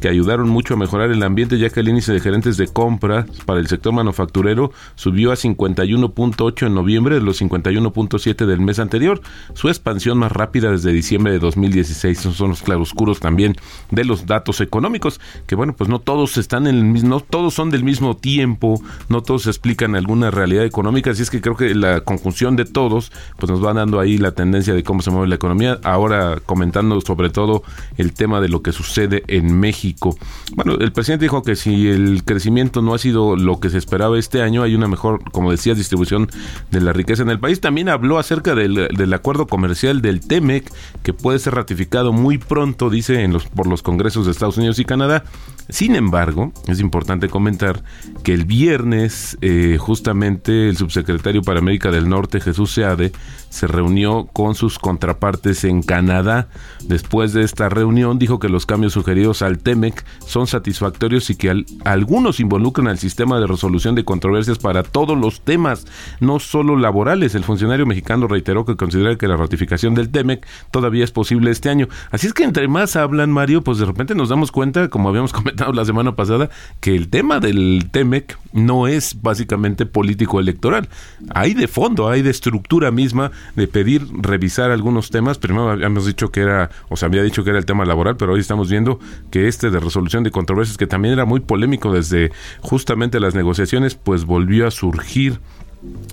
que 0.01 0.09
ayudaron 0.09 0.51
mucho 0.51 0.75
a 0.75 0.77
mejorar 0.77 1.11
el 1.11 1.23
ambiente 1.23 1.59
ya 1.59 1.71
que 1.71 1.81
el 1.81 1.89
índice 1.89 2.13
de 2.13 2.21
gerentes 2.21 2.59
de 2.59 2.69
compra 2.69 3.27
para 3.47 3.61
el 3.61 3.67
sector 3.67 3.93
manufacturero 3.93 4.73
subió 4.95 5.33
a 5.33 5.37
51.8 5.37 6.67
en 6.67 6.75
noviembre 6.75 7.15
de 7.15 7.23
los 7.23 7.41
51.7 7.41 8.45
del 8.45 8.61
mes 8.61 8.79
anterior, 8.79 9.23
su 9.55 9.69
expansión 9.69 10.19
más 10.19 10.33
rápida 10.33 10.71
desde 10.71 10.93
diciembre 10.93 11.33
de 11.33 11.39
2016. 11.39 12.19
Esos 12.19 12.37
son 12.37 12.51
los 12.51 12.63
claroscuros 12.63 13.21
también 13.21 13.57
de 13.91 14.05
los 14.05 14.27
datos 14.27 14.61
económicos, 14.61 15.19
que 15.47 15.55
bueno, 15.55 15.75
pues 15.75 15.89
no 15.89 15.99
todos 15.99 16.37
están 16.37 16.67
en 16.67 16.77
el 16.77 16.85
mismo, 16.85 17.09
no 17.09 17.21
todos 17.21 17.55
son 17.55 17.71
del 17.71 17.85
mismo 17.85 18.17
tiempo, 18.17 18.83
no 19.09 19.23
todos 19.23 19.47
explican 19.47 19.97
alguna 19.97 20.31
realidad 20.31 20.65
económica, 20.65 21.11
así 21.11 21.23
es 21.23 21.31
que 21.31 21.41
creo 21.41 21.57
que 21.57 21.75
la 21.75 22.03
conjunción 22.03 22.55
de 22.57 22.67
todos 22.67 23.13
pues 23.39 23.51
nos 23.51 23.65
va 23.65 23.73
dando 23.73 23.99
ahí 23.99 24.19
la 24.19 24.33
tendencia 24.33 24.75
de 24.75 24.83
cómo 24.83 25.01
se 25.01 25.11
mueve 25.11 25.29
la 25.29 25.37
economía, 25.37 25.79
ahora 25.85 26.39
comentando 26.45 27.01
sobre 27.01 27.31
todo 27.31 27.63
el 27.97 28.13
tema 28.13 28.41
de 28.41 28.49
lo 28.49 28.63
que 28.63 28.73
sucede 28.73 29.22
en 29.29 29.59
México. 29.59 30.17
Bueno, 30.55 30.75
el 30.79 30.93
presidente 30.93 31.25
dijo 31.25 31.43
que 31.43 31.57
si 31.57 31.89
el 31.89 32.25
crecimiento 32.25 32.83
no 32.83 32.95
ha 32.95 32.99
sido 32.99 33.37
lo 33.37 33.61
que 33.61 33.71
se 33.71 33.79
esperaba 33.79 34.19
este 34.19 34.43
año, 34.43 34.63
hay 34.63 34.75
una 34.75 34.89
mejor, 34.89 35.23
como 35.33 35.51
decías, 35.51 35.77
distribución 35.77 36.29
de 36.71 36.81
la 36.81 36.93
riqueza 36.93 37.23
en 37.23 37.31
el 37.31 37.41
país. 37.41 37.61
También 37.61 37.89
habló 37.89 38.19
acerca 38.19 38.55
del, 38.55 38.89
del 38.89 39.15
acuerdo 39.15 39.47
comercial 39.47 40.03
del 40.03 40.21
TEMEC, 40.21 40.71
que 41.03 41.13
puede 41.13 41.39
ser 41.39 41.55
ratificado 41.55 42.13
muy 42.13 42.39
pronto, 42.39 42.91
dice, 42.91 43.23
en 43.23 43.33
los, 43.33 43.47
por 43.47 43.67
los 43.67 43.83
congresos 43.83 44.27
de 44.27 44.33
Estados 44.33 44.59
Unidos 44.59 44.79
y 44.79 44.85
Canadá. 44.85 45.25
Sin 45.69 45.95
embargo, 45.97 46.53
es 46.69 46.81
importante 46.81 47.29
comentar 47.29 47.83
que 48.25 48.35
el 48.35 48.45
viernes, 48.45 49.39
eh, 49.41 49.77
justamente 49.79 50.69
el 50.69 50.77
subsecretario 50.77 51.43
para 51.43 51.59
América 51.61 51.91
del 51.91 52.09
Norte, 52.09 52.41
Jesús 52.41 52.73
Seade, 52.73 53.13
se 53.49 53.67
reunió 53.67 54.27
con 54.33 54.55
sus 54.55 54.79
contrapartes 54.79 55.65
en 55.65 55.83
Canadá. 55.83 56.49
Después 56.87 57.33
de 57.33 57.43
esta 57.43 57.69
reunión, 57.69 58.19
dijo 58.19 58.39
que 58.39 58.49
los 58.49 58.67
cambios 58.67 58.93
sugeridos 58.95 59.43
al 59.43 59.59
TEMEC 59.59 60.05
son 60.27 60.47
satisfactorios 60.47 61.29
y 61.31 61.37
que 61.37 61.51
al- 61.51 61.67
algunos 61.85 62.41
involucran 62.41 62.89
al 62.89 62.99
sistema 62.99 63.39
de 63.39 63.47
resolución 63.47 63.95
de 63.95 64.05
controversias 64.05 64.59
para 64.59 64.83
todos 64.83 65.17
los 65.19 65.43
temas, 65.43 65.87
no 66.21 66.39
solo 66.39 66.77
laborales. 66.77 67.35
El 67.35 67.45
funcionario 67.45 67.87
mexicano 67.87 68.27
reiteró 68.27 68.65
que 68.65 68.77
considera 68.77 69.17
que 69.17 69.29
la 69.29 69.37
ratificación 69.37 69.95
del 69.95 70.11
TEMEC 70.11 70.47
todavía 70.71 71.05
es 71.05 71.11
posible 71.13 71.51
este 71.51 71.69
año. 71.71 71.89
Así 72.11 72.27
es 72.27 72.35
que 72.35 72.45
entre 72.45 72.69
más 72.69 72.97
hablan, 72.97 73.31
Mario, 73.31 73.63
pues 73.63 73.79
de 73.79 73.85
repente 73.85 74.15
nos 74.15 74.29
damos 74.31 74.51
cuenta, 74.51 74.89
como 74.89 75.09
habíamos 75.09 75.33
comentado 75.43 75.62
la 75.73 75.85
semana 75.85 76.17
pasada, 76.17 76.51
que 76.81 76.97
el 76.97 77.09
tema 77.09 77.41
del 77.41 77.89
TEMEC 77.91 78.39
no 78.53 78.87
es 78.87 79.21
básicamente 79.23 79.87
político 79.87 80.41
electoral. 80.41 80.89
Hay 81.35 81.55
de 81.55 81.69
fondo, 81.69 82.09
hay 82.09 82.23
de 82.23 82.31
estructura 82.31 82.91
misma 82.91 83.31
de 83.57 83.67
pedir 83.69 84.03
revisar 84.13 84.71
algunos 84.71 85.11
temas. 85.11 85.39
Primero 85.39 85.71
habíamos 85.71 86.07
dicho 86.07 86.31
que 86.31 86.41
era, 86.41 86.71
o 86.89 86.97
se 86.97 87.07
había 87.07 87.23
dicho 87.23 87.45
que 87.45 87.51
era 87.51 87.59
el 87.59 87.67
tema 87.67 87.85
laboral, 87.85 88.17
pero 88.17 88.33
hoy 88.35 88.41
estamos 88.41 88.71
viendo 88.71 88.99
que 89.31 89.49
este 89.49 89.71
de 89.71 89.81
resolución 89.81 90.23
de 90.23 90.31
controversias, 90.31 90.77
que 90.77 90.87
también 90.87 91.15
era 91.15 91.25
muy 91.25 91.41
polémico 91.41 91.93
desde 91.93 92.33
justamente 92.61 93.21
las 93.21 93.35
negociaciones, 93.35 93.95
pues 93.95 94.25
volvió 94.25 94.67
a 94.67 94.71
surgir. 94.71 95.41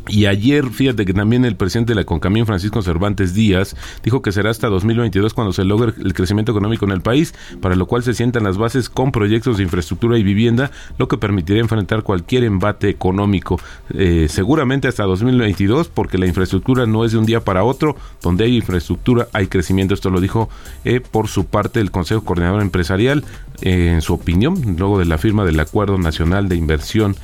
Y 0.08 0.26
ayer, 0.26 0.70
fíjate 0.72 1.06
que 1.06 1.14
también 1.14 1.46
el 1.46 1.56
presidente 1.56 1.92
de 1.92 1.96
la 1.96 2.04
Concamín, 2.04 2.48
Francisco 2.48 2.82
Cervantes 2.82 3.36
Díaz, 3.36 3.76
dijo 4.04 4.24
que 4.24 4.32
será 4.32 4.50
hasta 4.50 4.68
2022 4.68 5.36
cuando 5.36 5.54
se 5.54 5.64
logre 5.64 5.94
el 6.04 6.14
crecimiento 6.14 6.52
económico 6.52 6.86
en 6.86 6.92
el 6.92 7.02
país, 7.02 7.36
para 7.62 7.76
lo 7.76 7.86
cual 7.86 8.02
se 8.02 8.16
sientan 8.16 8.44
las 8.44 8.58
bases 8.58 8.90
con 8.90 9.12
proyectos 9.12 9.58
de 9.58 9.64
infraestructura 9.64 10.18
y 10.18 10.24
vivienda, 10.24 10.72
lo 10.98 11.08
que 11.08 11.18
permitirá 11.18 11.60
enfrentar 11.60 12.02
cualquier 12.02 12.44
embate 12.44 12.90
económico. 12.90 13.60
Eh, 13.94 14.28
seguramente 14.30 14.88
hasta 14.88 15.04
2022, 15.04 15.90
porque 15.90 16.18
la 16.18 16.26
infraestructura 16.26 16.88
no 16.88 17.06
es 17.06 17.12
de 17.12 17.20
un 17.20 17.26
día 17.26 17.42
para 17.42 17.64
otro, 17.64 17.96
donde 18.24 18.46
hay 18.46 18.56
infraestructura 18.56 19.28
hay 19.34 19.48
crecimiento. 19.48 19.94
Esto 19.94 20.10
lo 20.10 20.22
dijo 20.22 20.50
eh, 20.86 21.02
por 21.02 21.28
su 21.28 21.46
parte 21.46 21.80
el 21.80 21.92
Consejo 21.92 22.24
Coordinador 22.24 22.64
Empresarial, 22.64 23.24
eh, 23.62 23.92
en 23.94 24.02
su 24.02 24.14
opinión, 24.14 24.76
luego 24.78 24.98
de 24.98 25.06
la 25.06 25.18
firma 25.18 25.46
del 25.46 25.60
Acuerdo 25.60 25.98
Nacional 25.98 26.50
de 26.50 26.56
Inversión 26.56 27.16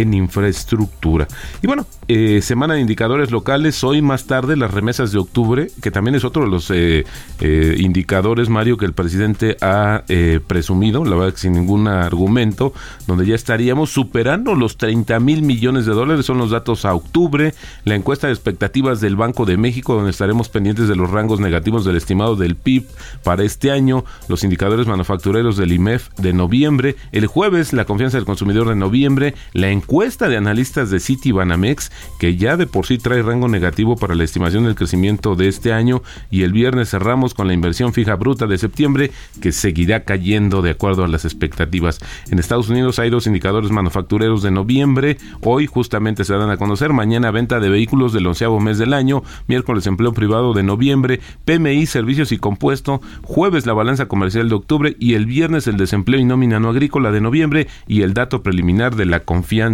en 0.00 0.12
infraestructura. 0.12 1.28
Y 1.62 1.66
bueno, 1.66 1.86
eh, 2.08 2.40
semana 2.42 2.74
de 2.74 2.80
indicadores 2.80 3.30
locales, 3.30 3.82
hoy 3.84 4.02
más 4.02 4.26
tarde 4.26 4.56
las 4.56 4.72
remesas 4.72 5.12
de 5.12 5.18
octubre, 5.18 5.68
que 5.82 5.90
también 5.90 6.14
es 6.14 6.24
otro 6.24 6.44
de 6.44 6.50
los 6.50 6.70
eh, 6.70 7.04
eh, 7.40 7.76
indicadores, 7.78 8.48
Mario, 8.48 8.76
que 8.76 8.86
el 8.86 8.92
presidente 8.92 9.56
ha 9.60 10.04
presumido, 10.46 11.04
la 11.04 11.16
verdad 11.16 11.32
que 11.32 11.40
sin 11.40 11.52
ningún 11.52 11.88
argumento, 11.88 12.72
donde 13.06 13.26
ya 13.26 13.34
estaríamos 13.34 13.90
superando 13.90 14.54
los 14.54 14.76
30 14.76 15.18
mil 15.20 15.42
millones 15.42 15.86
de 15.86 15.92
dólares, 15.92 16.26
son 16.26 16.38
los 16.38 16.50
datos 16.50 16.84
a 16.84 16.94
octubre, 16.94 17.54
la 17.84 17.94
encuesta 17.94 18.26
de 18.26 18.32
expectativas 18.32 19.00
del 19.00 19.16
Banco 19.16 19.44
de 19.44 19.56
México, 19.56 19.94
donde 19.94 20.10
estaremos 20.10 20.48
pendientes 20.48 20.88
de 20.88 20.96
los 20.96 21.10
rangos 21.10 21.40
negativos 21.40 21.84
del 21.84 21.96
estimado 21.96 22.36
del 22.36 22.56
PIB 22.56 22.84
para 23.22 23.44
este 23.44 23.70
año, 23.70 24.04
los 24.28 24.44
indicadores 24.44 24.86
manufactureros 24.86 25.56
del 25.56 25.72
IMEF 25.72 26.08
de 26.18 26.32
noviembre, 26.32 26.96
el 27.12 27.26
jueves 27.26 27.72
la 27.72 27.84
confianza 27.84 28.18
del 28.18 28.26
consumidor 28.26 28.68
de 28.68 28.76
noviembre, 28.76 29.34
la 29.52 29.68
encuesta 29.68 29.83
encuesta 29.84 30.28
de 30.28 30.38
analistas 30.38 30.90
de 30.90 30.98
City 30.98 31.30
Banamex, 31.30 31.92
que 32.18 32.36
ya 32.36 32.56
de 32.56 32.66
por 32.66 32.86
sí 32.86 32.96
trae 32.96 33.22
rango 33.22 33.48
negativo 33.48 33.96
para 33.96 34.14
la 34.14 34.24
estimación 34.24 34.64
del 34.64 34.74
crecimiento 34.74 35.36
de 35.36 35.48
este 35.48 35.74
año, 35.74 36.02
y 36.30 36.42
el 36.42 36.52
viernes 36.52 36.90
cerramos 36.90 37.34
con 37.34 37.46
la 37.46 37.52
inversión 37.52 37.92
fija 37.92 38.14
bruta 38.16 38.46
de 38.46 38.56
septiembre, 38.56 39.10
que 39.42 39.52
seguirá 39.52 40.04
cayendo 40.04 40.62
de 40.62 40.70
acuerdo 40.70 41.04
a 41.04 41.08
las 41.08 41.26
expectativas. 41.26 42.00
En 42.30 42.38
Estados 42.38 42.70
Unidos 42.70 42.98
hay 42.98 43.10
dos 43.10 43.26
indicadores 43.26 43.70
manufactureros 43.70 44.42
de 44.42 44.50
noviembre, 44.50 45.18
hoy 45.42 45.66
justamente 45.66 46.24
se 46.24 46.32
dan 46.32 46.48
a 46.48 46.56
conocer, 46.56 46.94
mañana 46.94 47.30
venta 47.30 47.60
de 47.60 47.68
vehículos 47.68 48.14
del 48.14 48.26
onceavo 48.26 48.60
mes 48.60 48.78
del 48.78 48.94
año, 48.94 49.22
miércoles 49.48 49.86
empleo 49.86 50.14
privado 50.14 50.54
de 50.54 50.62
noviembre, 50.62 51.20
PMI, 51.44 51.84
servicios 51.84 52.32
y 52.32 52.38
compuesto, 52.38 53.02
jueves 53.22 53.66
la 53.66 53.74
balanza 53.74 54.06
comercial 54.06 54.48
de 54.48 54.54
octubre. 54.54 54.96
Y 54.98 55.14
el 55.14 55.26
viernes 55.26 55.66
el 55.66 55.76
desempleo 55.76 56.20
y 56.20 56.24
nómina 56.24 56.58
no 56.58 56.70
agrícola 56.70 57.10
de 57.10 57.20
noviembre. 57.20 57.66
Y 57.86 58.02
el 58.02 58.14
dato 58.14 58.42
preliminar 58.42 58.96
de 58.96 59.04
la 59.04 59.20
confianza 59.20 59.73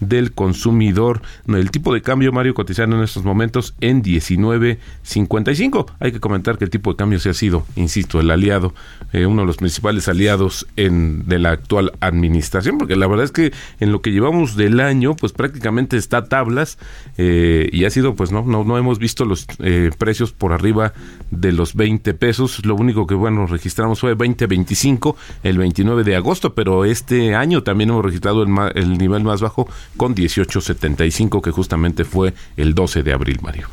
del 0.00 0.32
consumidor. 0.32 1.22
El 1.48 1.70
tipo 1.70 1.92
de 1.92 2.02
cambio, 2.02 2.32
Mario, 2.32 2.54
cotizando 2.54 2.96
en 2.96 3.02
estos 3.02 3.24
momentos 3.24 3.74
en 3.80 4.02
19.55. 4.02 5.86
Hay 6.00 6.12
que 6.12 6.20
comentar 6.20 6.58
que 6.58 6.64
el 6.64 6.70
tipo 6.70 6.90
de 6.90 6.96
cambio 6.96 7.18
se 7.18 7.30
ha 7.30 7.34
sido, 7.34 7.64
insisto, 7.76 8.20
el 8.20 8.30
aliado, 8.30 8.74
eh, 9.12 9.26
uno 9.26 9.42
de 9.42 9.46
los 9.46 9.56
principales 9.56 10.08
aliados 10.08 10.66
en, 10.76 11.26
de 11.26 11.38
la 11.38 11.50
actual 11.50 11.92
administración, 12.00 12.78
porque 12.78 12.96
la 12.96 13.06
verdad 13.06 13.24
es 13.24 13.32
que 13.32 13.52
en 13.80 13.92
lo 13.92 14.00
que 14.00 14.12
llevamos 14.12 14.56
del 14.56 14.80
año, 14.80 15.14
pues 15.14 15.32
prácticamente 15.32 15.96
está 15.96 16.24
tablas 16.24 16.78
eh, 17.18 17.68
y 17.72 17.84
ha 17.84 17.90
sido, 17.90 18.14
pues 18.14 18.32
no, 18.32 18.42
no, 18.42 18.64
no 18.64 18.78
hemos 18.78 18.98
visto 18.98 19.24
los 19.24 19.46
eh, 19.58 19.90
precios 19.98 20.32
por 20.32 20.52
arriba 20.52 20.92
de 21.30 21.52
los 21.52 21.74
20 21.74 22.14
pesos. 22.14 22.64
Lo 22.64 22.74
único 22.74 23.06
que, 23.06 23.14
bueno, 23.14 23.46
registramos 23.46 24.00
fue 24.00 24.16
20.25 24.16 25.14
el 25.42 25.58
29 25.58 26.04
de 26.04 26.16
agosto, 26.16 26.54
pero 26.54 26.84
este 26.84 27.34
año 27.34 27.62
también 27.62 27.90
hemos 27.90 28.04
registrado 28.04 28.42
el, 28.42 28.50
el 28.74 28.98
nivel 28.98 29.21
más 29.24 29.40
bajo 29.40 29.68
con 29.96 30.14
18.75, 30.14 31.40
que 31.42 31.50
justamente 31.50 32.04
fue 32.04 32.34
el 32.56 32.74
12 32.74 33.02
de 33.02 33.12
abril, 33.12 33.38
Mario. 33.42 33.68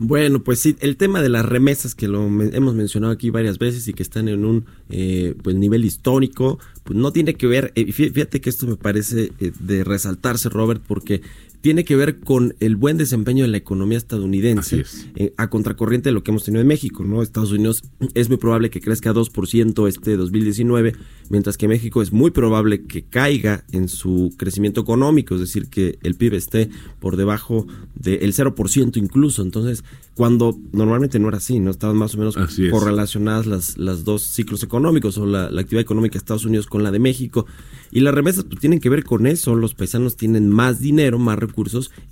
Bueno, 0.00 0.44
pues 0.44 0.60
sí, 0.60 0.76
el 0.78 0.96
tema 0.96 1.20
de 1.20 1.28
las 1.28 1.44
remesas 1.44 1.96
que 1.96 2.06
lo 2.06 2.22
hemos 2.24 2.74
mencionado 2.76 3.12
aquí 3.12 3.30
varias 3.30 3.58
veces 3.58 3.88
y 3.88 3.94
que 3.94 4.04
están 4.04 4.28
en 4.28 4.44
un 4.44 4.64
eh, 4.90 5.34
pues 5.42 5.56
nivel 5.56 5.84
histórico, 5.84 6.60
pues 6.84 6.96
no 6.96 7.10
tiene 7.12 7.34
que 7.34 7.48
ver, 7.48 7.72
eh, 7.74 7.86
fí- 7.86 8.12
fíjate 8.12 8.40
que 8.40 8.48
esto 8.48 8.68
me 8.68 8.76
parece 8.76 9.32
eh, 9.40 9.50
de 9.58 9.82
resaltarse, 9.82 10.50
Robert, 10.50 10.80
porque 10.86 11.22
tiene 11.60 11.84
que 11.84 11.96
ver 11.96 12.20
con 12.20 12.54
el 12.60 12.76
buen 12.76 12.96
desempeño 12.98 13.44
de 13.44 13.48
la 13.50 13.56
economía 13.56 13.98
estadounidense 13.98 14.84
eh, 15.16 15.32
a 15.36 15.50
contracorriente 15.50 16.08
de 16.10 16.12
lo 16.12 16.22
que 16.22 16.30
hemos 16.30 16.44
tenido 16.44 16.60
en 16.60 16.68
México, 16.68 17.04
¿no? 17.04 17.22
Estados 17.22 17.52
Unidos 17.52 17.82
es 18.14 18.28
muy 18.28 18.38
probable 18.38 18.70
que 18.70 18.80
crezca 18.80 19.12
2% 19.12 19.88
este 19.88 20.16
2019, 20.16 20.94
mientras 21.30 21.56
que 21.56 21.68
México 21.68 22.00
es 22.00 22.12
muy 22.12 22.30
probable 22.30 22.84
que 22.84 23.02
caiga 23.02 23.64
en 23.72 23.88
su 23.88 24.34
crecimiento 24.36 24.80
económico, 24.80 25.34
es 25.34 25.40
decir, 25.40 25.68
que 25.68 25.98
el 26.02 26.14
PIB 26.14 26.34
esté 26.34 26.70
por 27.00 27.16
debajo 27.16 27.66
del 27.94 28.32
0% 28.32 28.96
incluso. 28.96 29.42
Entonces, 29.42 29.84
cuando 30.14 30.58
normalmente 30.72 31.18
no 31.18 31.28
era 31.28 31.38
así, 31.38 31.58
¿no? 31.60 31.70
Estaban 31.70 31.96
más 31.96 32.14
o 32.14 32.18
menos 32.18 32.36
Así 32.36 32.66
es. 32.66 32.70
correlacionadas 32.72 33.46
las, 33.46 33.78
las 33.78 34.04
dos 34.04 34.22
ciclos 34.22 34.62
económicos 34.62 35.18
o 35.18 35.26
la, 35.26 35.50
la 35.50 35.60
actividad 35.60 35.82
económica 35.82 36.14
de 36.14 36.18
Estados 36.18 36.44
Unidos 36.44 36.66
con 36.66 36.82
la 36.82 36.90
de 36.90 36.98
México. 36.98 37.46
Y 37.90 38.00
las 38.00 38.14
remesas 38.14 38.44
pues, 38.44 38.60
tienen 38.60 38.80
que 38.80 38.88
ver 38.88 39.04
con 39.04 39.26
eso. 39.26 39.54
Los 39.54 39.74
paisanos 39.74 40.16
tienen 40.16 40.48
más 40.48 40.80
dinero, 40.80 41.18
más 41.18 41.38
recursos 41.38 41.47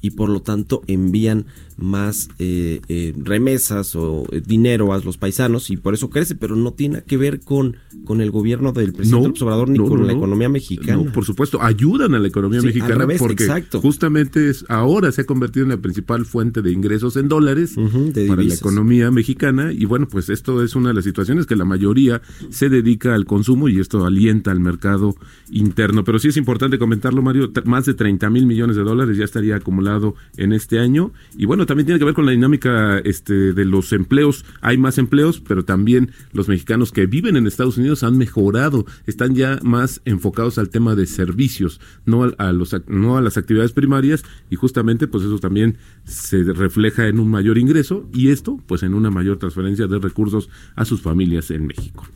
y 0.02 0.11
por 0.11 0.28
lo 0.28 0.40
tanto 0.40 0.83
envían 0.87 1.47
más 1.76 2.31
eh, 2.38 2.81
eh, 2.88 3.12
remesas 3.16 3.95
o 3.97 4.26
eh, 4.33 4.43
dinero 4.45 4.93
a 4.93 4.99
los 4.99 5.19
paisanos 5.19 5.71
y 5.71 5.76
por 5.76 5.95
eso 5.95 6.09
crece, 6.09 6.35
pero 6.35 6.57
no 6.57 6.73
tiene 6.73 7.02
que 7.02 7.16
ver 7.16 7.40
con, 7.40 7.76
con 8.05 8.21
el 8.21 8.31
gobierno 8.31 8.73
del 8.73 8.93
presidente 8.93 9.28
López 9.28 9.43
Obrador 9.43 9.69
ni 9.69 9.78
no, 9.78 9.87
con 9.87 10.00
no, 10.00 10.07
la 10.07 10.12
no. 10.12 10.19
economía 10.19 10.49
mexicana. 10.49 11.02
No, 11.05 11.12
por 11.12 11.25
supuesto, 11.25 11.62
ayudan 11.62 12.14
a 12.14 12.19
la 12.19 12.28
economía 12.28 12.61
Sí, 12.61 12.69
mexicana 12.69 12.95
revés, 12.95 13.19
porque 13.19 13.45
exacto. 13.45 13.81
justamente 13.81 14.49
es, 14.49 14.64
ahora 14.69 15.12
se 15.12 15.23
ha 15.23 15.26
convertido 15.26 15.64
en 15.64 15.71
la 15.71 15.76
principal 15.76 16.25
fuente 16.25 16.62
de 16.62 16.73
ingresos 16.73 17.16
en 17.16 17.28
dólares 17.28 17.76
de 17.76 18.26
para 18.26 18.43
la 18.43 18.55
economía 18.55 19.11
mexicana 19.11 19.73
y 19.73 19.85
bueno, 19.85 20.09
pues 20.09 20.31
esto 20.31 20.62
es 20.62 20.75
una 20.75 20.88
de 20.88 20.95
las 20.95 21.05
situaciones 21.05 21.47
que 21.47 21.57
la 21.57 21.64
mayoría 21.64 22.23
se 22.49 22.71
dedica 22.71 23.14
al 23.14 23.26
consumo 23.26 23.69
y 23.69 23.81
esto 23.81 24.05
alienta 24.07 24.50
al 24.50 24.61
mercado 24.61 25.14
interno. 25.50 26.05
Pero 26.05 26.19
sí 26.19 26.28
es 26.28 26.37
importante 26.38 26.78
comentarlo, 26.78 27.21
Mario, 27.21 27.52
más 27.64 27.85
de 27.85 27.95
30 27.95 28.31
mil 28.31 28.47
millones 28.47 28.76
de 28.76 28.83
dólares 28.83 29.19
ya 29.19 29.25
estaría 29.26 29.56
acumulado 29.56 30.14
en 30.38 30.52
este 30.52 30.78
año 30.78 31.12
y 31.37 31.45
bueno, 31.45 31.66
también 31.66 31.87
tiene 31.87 31.99
que 31.99 32.04
ver 32.06 32.14
con 32.14 32.25
la 32.25 32.33
dinámica 32.33 32.99
este, 32.99 33.52
de 33.52 33.64
los 33.64 33.92
empleos. 33.92 34.45
Hay 34.62 34.78
más 34.78 34.97
empleos, 34.97 35.40
pero 35.47 35.64
también 35.64 36.12
los 36.33 36.49
mexicanos 36.49 36.92
que 36.92 37.06
viven 37.06 37.37
en 37.37 37.47
Estados 37.47 37.76
Unidos 37.76 38.02
han 38.02 38.16
mejorado, 38.16 38.87
están 39.06 39.35
ya 39.35 39.59
más 39.62 40.00
enfocados 40.04 40.59
al 40.59 40.71
tema 40.71 40.95
de 40.95 41.06
servicios, 41.06 41.80
no 42.06 42.25
a, 42.25 42.28
a 42.38 42.52
los, 42.52 42.75
no 42.87 43.16
a 43.18 43.21
las 43.21 43.37
actividades 43.37 43.73
primarias 43.73 44.25
y 44.50 44.56
justamente 44.56 45.06
pues 45.06 45.25
eso 45.25 45.38
también 45.38 45.76
se 46.04 46.42
refleja 46.45 47.06
en 47.09 47.21
un 47.21 47.30
mayor 47.30 47.59
ingreso 47.59 48.09
y 48.14 48.30
esto 48.30 48.61
pues 48.66 48.83
en 48.83 48.95
una 48.95 49.11
mayor 49.11 49.38
transferencia 49.38 49.87
de 49.87 49.99
recursos 49.99 50.49
a 50.75 50.85
sus 50.85 51.02
familias 51.02 51.50
en 51.50 51.66
México. 51.66 52.07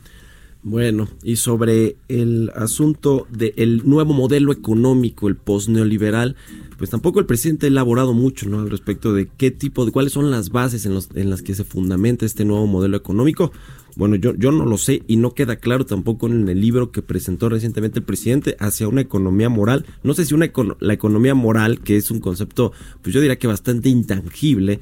Bueno, 0.63 1.07
y 1.23 1.37
sobre 1.37 1.95
el 2.07 2.51
asunto 2.55 3.25
del 3.31 3.81
nuevo 3.83 4.13
modelo 4.13 4.51
económico, 4.51 5.27
el 5.27 5.35
post-neoliberal, 5.35 6.35
pues 6.77 6.91
tampoco 6.91 7.19
el 7.19 7.25
presidente 7.25 7.65
ha 7.65 7.69
elaborado 7.69 8.13
mucho 8.13 8.47
¿no? 8.47 8.59
al 8.59 8.69
respecto 8.69 9.11
de 9.11 9.27
qué 9.37 9.49
tipo, 9.49 9.85
de 9.85 9.91
cuáles 9.91 10.13
son 10.13 10.29
las 10.29 10.49
bases 10.51 10.85
en, 10.85 10.93
los, 10.93 11.09
en 11.15 11.31
las 11.31 11.41
que 11.41 11.55
se 11.55 11.63
fundamenta 11.63 12.27
este 12.27 12.45
nuevo 12.45 12.67
modelo 12.67 12.95
económico. 12.95 13.51
Bueno, 13.95 14.15
yo, 14.15 14.35
yo 14.35 14.51
no 14.51 14.65
lo 14.65 14.77
sé 14.77 15.01
y 15.07 15.17
no 15.17 15.33
queda 15.33 15.55
claro 15.55 15.85
tampoco 15.85 16.27
en 16.27 16.47
el 16.47 16.61
libro 16.61 16.91
que 16.91 17.01
presentó 17.01 17.49
recientemente 17.49 17.99
el 17.99 18.05
presidente 18.05 18.55
hacia 18.59 18.87
una 18.87 19.01
economía 19.01 19.49
moral. 19.49 19.85
No 20.03 20.13
sé 20.13 20.25
si 20.25 20.33
una 20.33 20.51
la 20.79 20.93
economía 20.93 21.33
moral, 21.33 21.81
que 21.81 21.97
es 21.97 22.11
un 22.11 22.19
concepto, 22.19 22.71
pues 23.01 23.13
yo 23.13 23.19
diría 23.19 23.37
que 23.37 23.47
bastante 23.47 23.89
intangible, 23.89 24.79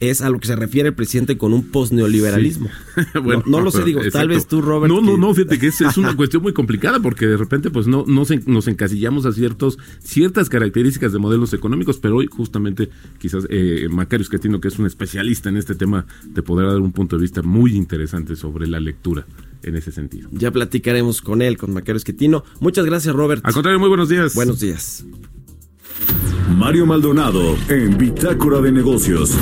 es 0.00 0.20
a 0.20 0.28
lo 0.30 0.38
que 0.38 0.46
se 0.46 0.56
refiere 0.56 0.88
el 0.90 0.94
presidente 0.94 1.38
con 1.38 1.52
un 1.54 1.64
post-neoliberalismo. 1.70 2.68
Bueno, 3.22 3.42
no, 3.46 3.58
no 3.58 3.64
lo 3.64 3.70
sé, 3.70 3.82
digo, 3.84 4.00
tal 4.12 4.28
vez 4.28 4.46
tú, 4.46 4.60
Robert. 4.60 4.92
No, 4.92 5.00
no, 5.00 5.12
que- 5.14 5.18
no, 5.18 5.34
fíjate 5.34 5.58
que 5.58 5.68
es, 5.68 5.80
es 5.80 5.96
una 5.96 6.14
cuestión 6.16 6.42
muy 6.42 6.52
complicada 6.52 7.00
porque 7.00 7.26
de 7.26 7.36
repente 7.36 7.70
pues 7.70 7.86
no, 7.86 8.04
no 8.06 8.24
se- 8.24 8.42
nos 8.46 8.68
encasillamos 8.68 9.24
a 9.26 9.32
ciertos, 9.32 9.78
ciertas 10.00 10.48
características 10.48 11.12
de 11.12 11.18
modelos 11.18 11.52
económicos, 11.54 11.98
pero 11.98 12.16
hoy 12.16 12.28
justamente 12.30 12.90
quizás 13.18 13.46
eh, 13.50 13.88
Macario 13.90 14.22
Esquetino, 14.22 14.60
que 14.60 14.68
es 14.68 14.78
un 14.78 14.86
especialista 14.86 15.48
en 15.48 15.56
este 15.56 15.74
tema, 15.74 16.06
te 16.34 16.42
podrá 16.42 16.68
dar 16.68 16.80
un 16.80 16.92
punto 16.92 17.16
de 17.16 17.22
vista 17.22 17.42
muy 17.42 17.74
interesante 17.74 18.36
sobre 18.36 18.66
la 18.66 18.80
lectura 18.80 19.26
en 19.62 19.76
ese 19.76 19.90
sentido. 19.92 20.28
Ya 20.32 20.50
platicaremos 20.50 21.20
con 21.22 21.40
él, 21.42 21.56
con 21.56 21.72
Macario 21.72 21.96
Esquetino. 21.96 22.44
Muchas 22.60 22.84
gracias, 22.84 23.14
Robert. 23.14 23.44
Al 23.44 23.52
contrario, 23.54 23.78
muy 23.80 23.88
buenos 23.88 24.08
días. 24.08 24.34
Buenos 24.34 24.60
días. 24.60 25.04
Mario 26.56 26.84
Maldonado 26.86 27.56
en 27.68 27.96
Bitácora 27.96 28.60
de 28.60 28.70
Negocios. 28.72 29.34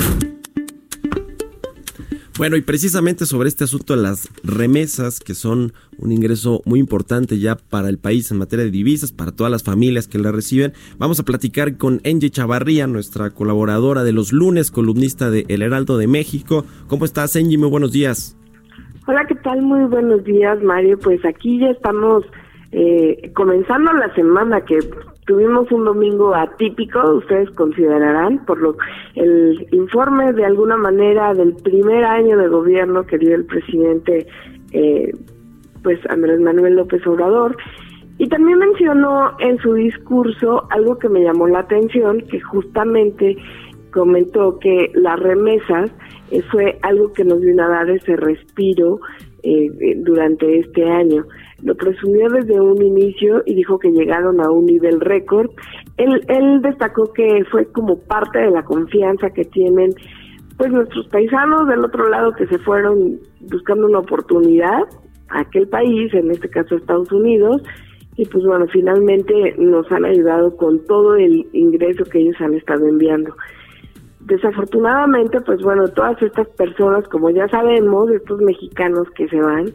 Bueno, 2.39 2.57
y 2.57 2.63
precisamente 2.63 3.27
sobre 3.27 3.49
este 3.49 3.65
asunto 3.65 3.95
de 3.95 4.03
las 4.03 4.31
remesas, 4.43 5.21
que 5.21 5.35
son 5.35 5.75
un 5.99 6.13
ingreso 6.13 6.63
muy 6.65 6.81
importante 6.81 7.39
ya 7.39 7.57
para 7.57 7.91
el 7.91 7.99
país 7.99 8.31
en 8.31 8.39
materia 8.39 8.65
de 8.65 8.71
divisas, 8.71 9.13
para 9.13 9.33
todas 9.33 9.53
las 9.53 9.63
familias 9.63 10.09
que 10.09 10.19
la 10.19 10.33
reciben, 10.33 10.73
vamos 10.97 11.21
a 11.21 11.25
platicar 11.25 11.77
con 11.77 12.01
Angie 12.07 12.31
Chavarría, 12.31 12.87
nuestra 12.87 13.31
colaboradora 13.31 14.03
de 14.03 14.13
los 14.13 14.33
lunes, 14.33 14.71
columnista 14.71 15.31
de 15.31 15.45
El 15.49 15.61
Heraldo 15.61 15.99
de 15.99 16.07
México. 16.07 16.65
¿Cómo 16.89 17.05
estás, 17.05 17.37
Angie? 17.37 17.59
Muy 17.59 17.69
buenos 17.69 17.93
días. 17.93 18.35
Hola, 19.07 19.27
¿qué 19.27 19.35
tal? 19.35 19.61
Muy 19.61 19.85
buenos 19.85 20.25
días, 20.25 20.63
Mario. 20.63 20.99
Pues 20.99 21.23
aquí 21.27 21.59
ya 21.61 21.69
estamos 21.69 22.25
eh, 22.71 23.31
comenzando 23.35 23.93
la 23.93 24.13
semana 24.15 24.63
que 24.65 24.79
tuvimos 25.33 25.73
un 25.73 25.87
domingo 25.87 26.35
atípico, 26.35 27.01
ustedes 27.15 27.51
considerarán, 27.53 28.45
por 28.45 28.61
lo 28.61 28.77
el 29.15 29.67
informe 29.73 30.31
de 30.35 30.45
alguna 30.45 30.77
manera 30.77 31.33
del 31.33 31.55
primer 31.55 32.05
año 32.05 32.37
de 32.37 32.49
gobierno 32.49 33.07
que 33.07 33.17
dio 33.17 33.35
el 33.35 33.47
presidente, 33.47 34.27
eh, 34.73 35.11
pues 35.83 35.99
Andrés 36.11 36.39
Manuel 36.39 36.77
López 36.77 37.07
Obrador. 37.07 37.57
Y 38.19 38.29
también 38.29 38.59
mencionó 38.59 39.33
en 39.39 39.57
su 39.61 39.73
discurso 39.73 40.67
algo 40.69 40.99
que 40.99 41.09
me 41.09 41.23
llamó 41.23 41.49
la 41.49 41.61
atención, 41.61 42.21
que 42.31 42.39
justamente 42.39 43.39
comentó 43.91 44.59
que 44.59 44.93
las 44.95 45.19
remesas 45.19 45.91
eh, 46.31 46.43
fue 46.51 46.79
algo 46.83 47.11
que 47.15 47.25
nos 47.25 47.41
vino 47.41 47.65
a 47.65 47.69
dar 47.69 47.89
ese 47.89 48.17
respiro 48.17 49.01
eh, 49.43 49.97
durante 49.97 50.59
este 50.59 50.85
año. 50.85 51.25
Lo 51.63 51.75
presumió 51.77 52.29
desde 52.29 52.61
un 52.61 52.83
inicio 52.83 53.43
y 53.47 53.55
dijo 53.55 53.79
que 53.79 53.91
llegaron 53.91 54.41
a 54.41 54.51
un 54.51 54.67
nivel 54.67 55.01
récord. 55.01 55.51
Él, 55.97 56.25
él 56.29 56.61
destacó 56.61 57.13
que 57.13 57.45
fue 57.51 57.67
como 57.67 57.99
parte 57.99 58.41
de 58.41 58.51
la 58.51 58.65
confianza 58.65 59.31
que 59.31 59.45
tienen 59.45 59.95
pues 60.57 60.71
nuestros 60.71 61.07
paisanos 61.09 61.67
del 61.69 61.85
otro 61.85 62.09
lado 62.09 62.33
que 62.33 62.47
se 62.47 62.59
fueron 62.59 63.19
buscando 63.41 63.87
una 63.87 64.01
oportunidad 64.01 64.83
a 65.29 65.41
aquel 65.41 65.69
país, 65.69 66.13
en 66.15 66.31
este 66.31 66.49
caso 66.49 66.77
Estados 66.77 67.11
Unidos, 67.11 67.63
y 68.17 68.27
pues 68.27 68.45
bueno, 68.45 68.67
finalmente 68.73 69.55
nos 69.59 69.91
han 69.91 70.05
ayudado 70.05 70.57
con 70.57 70.85
todo 70.87 71.17
el 71.17 71.47
ingreso 71.53 72.05
que 72.05 72.21
ellos 72.21 72.37
han 72.41 72.55
estado 72.55 72.87
enviando. 72.87 73.35
Desafortunadamente, 74.21 75.41
pues 75.41 75.63
bueno, 75.63 75.89
todas 75.89 76.21
estas 76.23 76.47
personas, 76.51 77.09
como 77.09 77.31
ya 77.31 77.49
sabemos, 77.49 78.11
estos 78.11 78.41
mexicanos 78.41 79.09
que 79.17 79.27
se 79.29 79.41
van, 79.41 79.73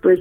pues 0.00 0.20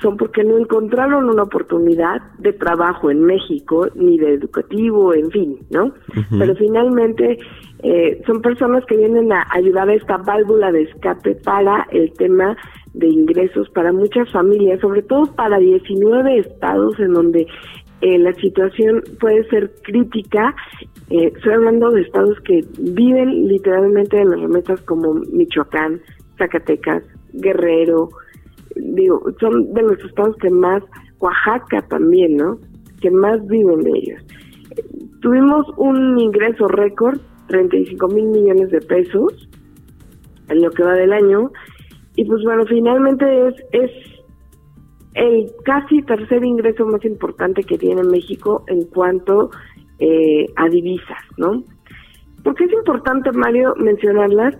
son 0.00 0.16
porque 0.16 0.44
no 0.44 0.58
encontraron 0.58 1.28
una 1.28 1.44
oportunidad 1.44 2.20
de 2.38 2.52
trabajo 2.52 3.10
en 3.10 3.24
México, 3.24 3.88
ni 3.94 4.18
de 4.18 4.34
educativo, 4.34 5.14
en 5.14 5.30
fin, 5.30 5.58
¿no? 5.70 5.92
Pero 6.38 6.54
finalmente 6.54 7.38
eh, 7.82 8.20
son 8.26 8.42
personas 8.42 8.84
que 8.86 8.96
vienen 8.96 9.32
a 9.32 9.46
ayudar 9.50 9.88
a 9.88 9.94
esta 9.94 10.18
válvula 10.18 10.70
de 10.72 10.82
escape 10.82 11.36
para 11.36 11.86
el 11.90 12.12
tema 12.12 12.56
de 12.92 13.08
ingresos 13.08 13.68
para 13.70 13.92
muchas 13.92 14.30
familias, 14.32 14.80
sobre 14.80 15.02
todo 15.02 15.34
para 15.34 15.58
19 15.58 16.38
estados 16.38 16.98
en 16.98 17.12
donde 17.12 17.46
eh, 18.02 18.18
la 18.18 18.32
situación 18.34 19.02
puede 19.18 19.48
ser 19.48 19.72
crítica. 19.82 20.54
Eh, 21.10 21.32
estoy 21.34 21.54
hablando 21.54 21.90
de 21.90 22.02
estados 22.02 22.38
que 22.40 22.64
viven 22.78 23.48
literalmente 23.48 24.18
de 24.18 24.24
las 24.26 24.40
remesas 24.40 24.80
como 24.82 25.14
Michoacán, 25.14 26.00
Zacatecas, 26.38 27.02
Guerrero, 27.32 28.10
digo, 28.76 29.22
son 29.40 29.72
de 29.72 29.82
los 29.82 29.98
estados 30.04 30.36
que 30.36 30.50
más, 30.50 30.82
Oaxaca 31.18 31.82
también, 31.88 32.36
¿no? 32.36 32.58
Que 33.00 33.10
más 33.10 33.44
viven 33.46 33.80
de 33.80 33.90
ellos. 33.90 34.22
Tuvimos 35.20 35.66
un 35.76 36.18
ingreso 36.18 36.68
récord, 36.68 37.18
35 37.48 38.08
mil 38.08 38.26
millones 38.26 38.70
de 38.70 38.80
pesos 38.80 39.48
en 40.48 40.62
lo 40.62 40.70
que 40.70 40.82
va 40.82 40.94
del 40.94 41.12
año. 41.12 41.50
Y 42.16 42.24
pues 42.24 42.42
bueno, 42.44 42.64
finalmente 42.66 43.48
es, 43.48 43.54
es 43.72 43.90
el 45.14 45.50
casi 45.64 46.02
tercer 46.02 46.44
ingreso 46.44 46.86
más 46.86 47.04
importante 47.04 47.62
que 47.62 47.78
tiene 47.78 48.02
México 48.02 48.64
en 48.68 48.84
cuanto 48.84 49.50
eh, 49.98 50.46
a 50.56 50.68
divisas, 50.68 51.22
¿no? 51.38 51.64
Porque 52.44 52.64
es 52.64 52.72
importante, 52.72 53.32
Mario, 53.32 53.74
mencionarlas? 53.76 54.54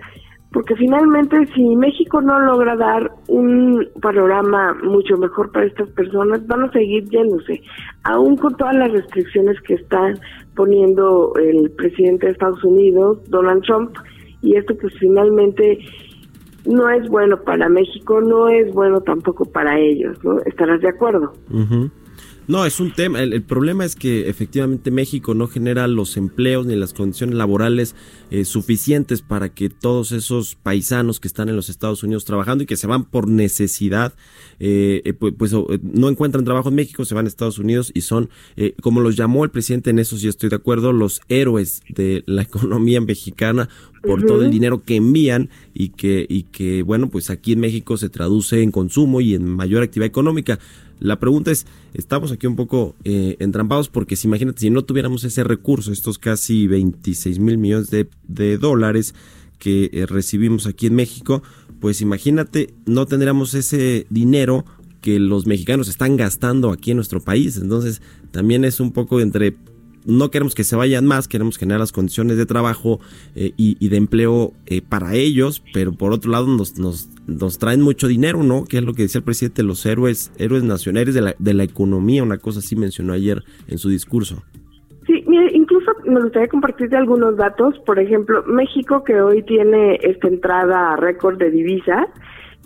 Porque 0.52 0.76
finalmente 0.76 1.46
si 1.54 1.76
México 1.76 2.20
no 2.20 2.38
logra 2.40 2.76
dar 2.76 3.12
un 3.28 3.86
panorama 4.00 4.74
mucho 4.82 5.16
mejor 5.18 5.52
para 5.52 5.66
estas 5.66 5.90
personas, 5.90 6.46
van 6.46 6.62
a 6.64 6.72
seguir 6.72 7.04
yéndose, 7.10 7.60
aún 8.04 8.36
con 8.36 8.56
todas 8.56 8.74
las 8.76 8.90
restricciones 8.92 9.60
que 9.62 9.74
está 9.74 10.14
poniendo 10.54 11.32
el 11.36 11.70
presidente 11.72 12.26
de 12.26 12.32
Estados 12.32 12.62
Unidos, 12.64 13.18
Donald 13.28 13.62
Trump, 13.64 13.96
y 14.40 14.54
esto 14.54 14.74
pues 14.80 14.94
finalmente 14.98 15.78
no 16.66 16.88
es 16.90 17.08
bueno 17.08 17.36
para 17.42 17.68
México, 17.68 18.20
no 18.20 18.48
es 18.48 18.72
bueno 18.72 19.00
tampoco 19.00 19.44
para 19.44 19.78
ellos, 19.78 20.22
¿no? 20.24 20.40
¿Estarás 20.46 20.80
de 20.80 20.88
acuerdo? 20.88 21.32
Ujú. 21.50 21.90
No, 22.48 22.64
es 22.64 22.78
un 22.78 22.92
tema. 22.92 23.22
El, 23.22 23.42
problema 23.42 23.84
es 23.84 23.96
que 23.96 24.28
efectivamente 24.28 24.92
México 24.92 25.34
no 25.34 25.48
genera 25.48 25.88
los 25.88 26.16
empleos 26.16 26.64
ni 26.64 26.76
las 26.76 26.92
condiciones 26.92 27.34
laborales 27.34 27.96
eh, 28.30 28.44
suficientes 28.44 29.20
para 29.20 29.48
que 29.48 29.68
todos 29.68 30.12
esos 30.12 30.54
paisanos 30.54 31.18
que 31.18 31.26
están 31.26 31.48
en 31.48 31.56
los 31.56 31.68
Estados 31.68 32.04
Unidos 32.04 32.24
trabajando 32.24 32.62
y 32.62 32.66
que 32.66 32.76
se 32.76 32.86
van 32.86 33.04
por 33.04 33.26
necesidad, 33.26 34.14
eh, 34.60 35.02
eh, 35.04 35.12
pues, 35.12 35.52
eh, 35.52 35.78
no 35.82 36.08
encuentran 36.08 36.44
trabajo 36.44 36.68
en 36.68 36.76
México, 36.76 37.04
se 37.04 37.16
van 37.16 37.24
a 37.24 37.28
Estados 37.28 37.58
Unidos 37.58 37.90
y 37.94 38.02
son, 38.02 38.30
eh, 38.56 38.74
como 38.80 39.00
los 39.00 39.16
llamó 39.16 39.42
el 39.42 39.50
presidente, 39.50 39.90
en 39.90 39.98
eso 39.98 40.16
sí 40.16 40.28
estoy 40.28 40.48
de 40.48 40.56
acuerdo, 40.56 40.92
los 40.92 41.22
héroes 41.28 41.82
de 41.88 42.22
la 42.26 42.42
economía 42.42 43.00
mexicana 43.00 43.68
por 44.06 44.24
todo 44.24 44.42
el 44.44 44.50
dinero 44.50 44.82
que 44.84 44.96
envían 44.96 45.50
y 45.74 45.90
que, 45.90 46.26
y 46.28 46.44
que, 46.44 46.82
bueno, 46.82 47.08
pues 47.08 47.30
aquí 47.30 47.52
en 47.52 47.60
México 47.60 47.96
se 47.96 48.08
traduce 48.08 48.62
en 48.62 48.70
consumo 48.70 49.20
y 49.20 49.34
en 49.34 49.48
mayor 49.48 49.82
actividad 49.82 50.06
económica. 50.06 50.58
La 50.98 51.18
pregunta 51.18 51.50
es, 51.50 51.66
estamos 51.92 52.32
aquí 52.32 52.46
un 52.46 52.56
poco 52.56 52.94
eh, 53.04 53.36
entrampados 53.38 53.88
porque 53.88 54.16
si 54.16 54.28
imagínate, 54.28 54.60
si 54.60 54.70
no 54.70 54.82
tuviéramos 54.82 55.24
ese 55.24 55.44
recurso, 55.44 55.92
estos 55.92 56.18
casi 56.18 56.66
26 56.66 57.38
mil 57.38 57.58
millones 57.58 57.90
de, 57.90 58.08
de 58.28 58.56
dólares 58.56 59.14
que 59.58 59.90
eh, 59.92 60.06
recibimos 60.06 60.66
aquí 60.66 60.86
en 60.86 60.94
México, 60.94 61.42
pues 61.80 62.00
imagínate, 62.00 62.72
no 62.86 63.06
tendríamos 63.06 63.54
ese 63.54 64.06
dinero 64.10 64.64
que 65.00 65.18
los 65.18 65.46
mexicanos 65.46 65.88
están 65.88 66.16
gastando 66.16 66.70
aquí 66.72 66.90
en 66.90 66.96
nuestro 66.96 67.20
país. 67.20 67.58
Entonces, 67.58 68.02
también 68.32 68.64
es 68.64 68.80
un 68.80 68.92
poco 68.92 69.20
entre 69.20 69.54
no 70.06 70.30
queremos 70.30 70.54
que 70.54 70.64
se 70.64 70.76
vayan 70.76 71.06
más, 71.06 71.28
queremos 71.28 71.58
generar 71.58 71.80
las 71.80 71.92
condiciones 71.92 72.36
de 72.36 72.46
trabajo 72.46 73.00
eh, 73.34 73.52
y, 73.56 73.88
de 73.88 73.96
empleo 73.96 74.52
eh, 74.66 74.80
para 74.80 75.14
ellos, 75.14 75.62
pero 75.74 75.92
por 75.92 76.12
otro 76.12 76.30
lado 76.30 76.46
nos, 76.46 76.78
nos, 76.78 77.08
nos 77.26 77.58
traen 77.58 77.82
mucho 77.82 78.06
dinero, 78.06 78.42
¿no? 78.42 78.64
Que 78.64 78.78
es 78.78 78.84
lo 78.84 78.94
que 78.94 79.02
decía 79.02 79.18
el 79.18 79.24
presidente, 79.24 79.62
los 79.62 79.84
héroes, 79.84 80.32
héroes 80.38 80.62
nacionales 80.62 81.14
de 81.14 81.20
la, 81.20 81.34
de 81.38 81.54
la 81.54 81.64
economía, 81.64 82.22
una 82.22 82.38
cosa 82.38 82.60
así 82.60 82.76
mencionó 82.76 83.12
ayer 83.12 83.42
en 83.68 83.78
su 83.78 83.88
discurso. 83.88 84.42
Sí, 85.06 85.24
mire, 85.26 85.50
incluso 85.54 85.92
me 86.04 86.20
gustaría 86.20 86.48
compartirte 86.48 86.96
algunos 86.96 87.36
datos. 87.36 87.78
Por 87.86 87.98
ejemplo, 87.98 88.42
México, 88.44 89.04
que 89.04 89.20
hoy 89.20 89.42
tiene 89.44 90.00
esta 90.02 90.26
entrada 90.26 90.96
récord 90.96 91.38
de 91.38 91.50
divisas, 91.50 92.06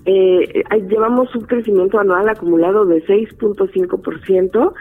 eh, 0.06 0.64
llevamos 0.88 1.34
un 1.34 1.42
crecimiento 1.42 1.98
anual 2.00 2.28
acumulado 2.28 2.86
de 2.86 3.04
6.5%. 3.04 4.72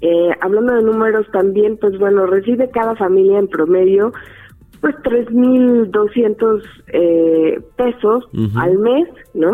Eh, 0.00 0.30
hablando 0.40 0.74
de 0.74 0.82
números 0.82 1.26
también, 1.32 1.78
pues 1.78 1.98
bueno, 1.98 2.26
recibe 2.26 2.70
cada 2.70 2.94
familia 2.96 3.38
en 3.38 3.48
promedio 3.48 4.12
pues 4.80 4.94
3.200 4.96 6.62
eh, 6.88 7.60
pesos 7.76 8.24
al 8.56 8.78
mes, 8.78 9.08
¿no? 9.34 9.52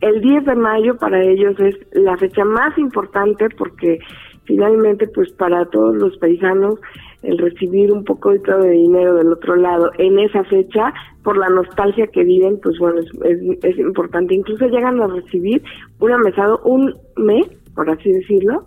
El 0.00 0.20
10 0.20 0.44
de 0.44 0.54
mayo 0.54 0.96
para 0.96 1.22
ellos 1.22 1.58
es 1.60 1.76
la 1.92 2.16
fecha 2.18 2.44
más 2.44 2.76
importante 2.78 3.48
porque 3.56 3.98
finalmente 4.44 5.06
pues 5.08 5.32
para 5.32 5.64
todos 5.66 5.96
los 5.96 6.16
paisanos 6.18 6.74
el 7.22 7.38
recibir 7.38 7.92
un 7.92 8.04
poco 8.04 8.30
de 8.32 8.70
dinero 8.70 9.14
del 9.14 9.32
otro 9.32 9.56
lado 9.56 9.90
en 9.98 10.18
esa 10.18 10.42
fecha 10.44 10.92
por 11.22 11.36
la 11.36 11.48
nostalgia 11.48 12.06
que 12.06 12.24
viven 12.24 12.58
pues 12.62 12.78
bueno 12.78 13.00
es, 13.00 13.10
es, 13.24 13.64
es 13.64 13.78
importante 13.78 14.34
incluso 14.34 14.66
llegan 14.66 15.00
a 15.00 15.06
recibir 15.06 15.62
un 15.98 16.20
mesado 16.22 16.60
un 16.64 16.94
mes 17.16 17.46
por 17.74 17.90
así 17.90 18.10
decirlo 18.10 18.66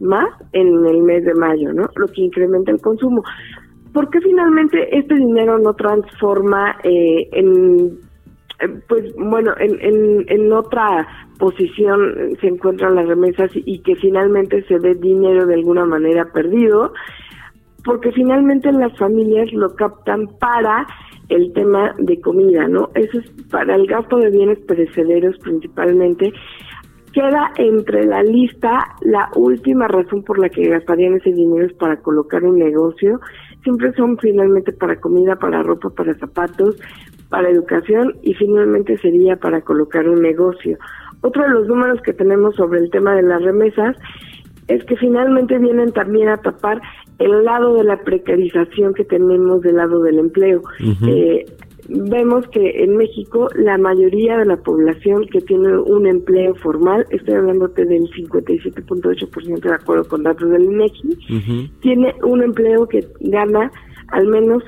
más 0.00 0.28
en 0.52 0.86
el 0.86 1.02
mes 1.02 1.24
de 1.24 1.34
mayo 1.34 1.72
no 1.72 1.88
lo 1.96 2.06
que 2.08 2.22
incrementa 2.22 2.72
el 2.72 2.80
consumo 2.80 3.22
¿por 3.92 4.10
qué 4.10 4.20
finalmente 4.20 4.96
este 4.96 5.14
dinero 5.14 5.58
no 5.58 5.74
transforma 5.74 6.76
eh, 6.82 7.28
en 7.32 7.98
eh, 8.60 8.68
pues 8.88 9.12
bueno, 9.16 9.52
en, 9.58 10.24
en, 10.28 10.52
otra 10.52 11.06
posición 11.38 12.36
se 12.40 12.46
encuentran 12.46 12.94
las 12.94 13.06
remesas 13.06 13.50
y 13.54 13.80
que 13.80 13.96
finalmente 13.96 14.62
se 14.64 14.78
ve 14.78 14.94
dinero 14.94 15.46
de 15.46 15.54
alguna 15.54 15.84
manera 15.84 16.30
perdido, 16.32 16.92
porque 17.84 18.12
finalmente 18.12 18.70
las 18.72 18.96
familias 18.96 19.52
lo 19.52 19.74
captan 19.74 20.28
para 20.38 20.86
el 21.28 21.52
tema 21.52 21.94
de 21.98 22.20
comida, 22.20 22.68
¿no? 22.68 22.90
Eso 22.94 23.18
es 23.18 23.30
para 23.50 23.74
el 23.74 23.86
gasto 23.86 24.18
de 24.18 24.30
bienes 24.30 24.58
perecederos 24.60 25.36
principalmente. 25.38 26.32
Queda 27.14 27.52
entre 27.58 28.06
la 28.06 28.24
lista 28.24 28.96
la 29.02 29.30
última 29.36 29.86
razón 29.86 30.24
por 30.24 30.40
la 30.40 30.48
que 30.48 30.68
gastarían 30.68 31.14
ese 31.14 31.32
dinero 31.32 31.64
es 31.64 31.72
para 31.74 31.96
colocar 31.98 32.42
un 32.42 32.58
negocio. 32.58 33.20
Siempre 33.62 33.92
son 33.92 34.18
finalmente 34.18 34.72
para 34.72 35.00
comida, 35.00 35.36
para 35.36 35.62
ropa, 35.62 35.90
para 35.90 36.12
zapatos, 36.14 36.76
para 37.28 37.50
educación 37.50 38.16
y 38.22 38.34
finalmente 38.34 38.98
sería 38.98 39.36
para 39.36 39.60
colocar 39.60 40.08
un 40.08 40.22
negocio. 40.22 40.76
Otro 41.20 41.44
de 41.44 41.50
los 41.50 41.68
números 41.68 42.02
que 42.02 42.12
tenemos 42.12 42.56
sobre 42.56 42.80
el 42.80 42.90
tema 42.90 43.14
de 43.14 43.22
las 43.22 43.40
remesas 43.42 43.96
es 44.66 44.82
que 44.84 44.96
finalmente 44.96 45.58
vienen 45.58 45.92
también 45.92 46.28
a 46.28 46.38
tapar 46.38 46.82
el 47.20 47.44
lado 47.44 47.76
de 47.76 47.84
la 47.84 47.96
precarización 47.98 48.92
que 48.92 49.04
tenemos 49.04 49.60
del 49.60 49.76
lado 49.76 50.02
del 50.02 50.18
empleo. 50.18 50.62
Eh, 51.06 51.46
vemos 51.88 52.46
que 52.48 52.82
en 52.82 52.96
México 52.96 53.48
la 53.56 53.78
mayoría 53.78 54.38
de 54.38 54.46
la 54.46 54.56
población 54.56 55.26
que 55.26 55.40
tiene 55.40 55.78
un 55.78 56.06
empleo 56.06 56.54
formal, 56.56 57.04
estoy 57.10 57.34
hablándote 57.34 57.84
del 57.84 58.08
57.8% 58.10 59.60
de 59.60 59.74
acuerdo 59.74 60.04
con 60.08 60.22
datos 60.22 60.50
del 60.50 60.64
INEGI, 60.64 61.70
tiene 61.80 62.14
un 62.22 62.42
empleo 62.42 62.86
que 62.86 63.06
gana 63.20 63.70
al 64.08 64.26
menos 64.28 64.62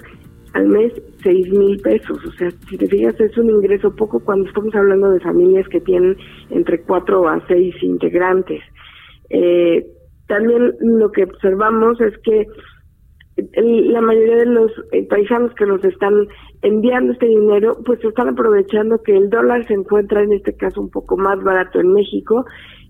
al 0.52 0.68
mes 0.68 0.92
seis 1.22 1.48
mil 1.50 1.79
pesos. 1.81 2.18
O 2.24 2.33
sea, 2.33 2.50
si 2.68 2.79
te 2.79 2.87
fijas, 2.87 3.18
es 3.20 3.37
un 3.37 3.50
ingreso 3.50 3.94
poco 3.94 4.20
cuando 4.20 4.46
estamos 4.48 4.74
hablando 4.74 5.11
de 5.11 5.20
familias 5.20 5.68
que 5.68 5.81
tienen 5.81 6.16
entre 6.50 6.81
cuatro 6.83 7.29
a 7.29 7.44
seis 7.46 7.74
integrantes. 7.83 8.62
Eh, 9.29 9.87
también 10.29 10.74
lo 10.81 11.12
que 11.12 11.24
observamos 11.24 12.00
es 12.00 12.16
que 12.18 12.46
la 13.37 14.00
mayoría 14.00 14.37
de 14.37 14.46
los 14.46 14.72
paisanos 15.11 15.55
que 15.55 15.66
nos 15.66 15.85
están 15.85 16.26
enviando 16.62 17.12
este 17.12 17.27
dinero, 17.27 17.77
pues 17.85 18.03
están 18.05 18.29
aprovechando 18.29 19.03
que 19.03 19.16
el 19.16 19.31
dólar 19.31 19.66
se 19.66 19.75
encuentra 19.75 20.23
en 20.23 20.33
este 20.33 20.55
caso 20.55 20.81
un 20.81 20.90
poco 20.90 21.16
más 21.16 21.42
barato 21.42 21.81
en 21.81 21.92
México 21.92 22.45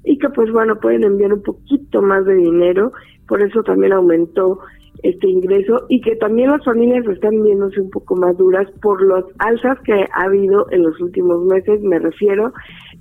y 0.05 0.19
que 0.19 0.29
pues 0.31 0.51
bueno, 0.53 0.79
pueden 0.81 1.05
enviar 1.05 1.33
un 1.33 1.43
poquito 1.43 2.01
más 2.01 2.25
de 2.25 2.35
dinero, 2.35 2.93
por 3.27 3.43
eso 3.43 3.63
también 3.63 3.93
aumentó 3.93 4.61
este 5.03 5.29
ingreso 5.29 5.85
y 5.89 6.01
que 6.01 6.17
también 6.17 6.51
las 6.51 6.65
familias 6.65 7.07
están 7.07 7.43
viéndose 7.43 7.81
un 7.81 7.91
poco 7.91 8.17
más 8.17 8.37
duras 8.37 8.67
por 8.81 9.05
las 9.07 9.25
alzas 9.39 9.79
que 9.85 9.93
ha 9.93 10.25
habido 10.25 10.67
en 10.71 10.85
los 10.85 10.99
últimos 11.01 11.45
meses, 11.45 11.83
me 11.83 11.99
refiero 11.99 12.53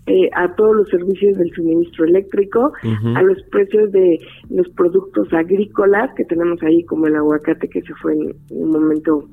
eh, 0.07 0.29
a 0.33 0.53
todos 0.55 0.75
los 0.75 0.89
servicios 0.89 1.37
del 1.37 1.51
suministro 1.51 2.05
eléctrico, 2.05 2.73
a 3.15 3.21
los 3.21 3.41
precios 3.51 3.91
de 3.91 4.19
los 4.49 4.67
productos 4.69 5.31
agrícolas 5.33 6.13
que 6.15 6.25
tenemos 6.25 6.61
ahí 6.63 6.83
como 6.83 7.07
el 7.07 7.15
aguacate 7.15 7.67
que 7.69 7.81
se 7.81 7.93
fue 7.95 8.13
en 8.13 8.35
un 8.49 8.69
momento 8.69 9.27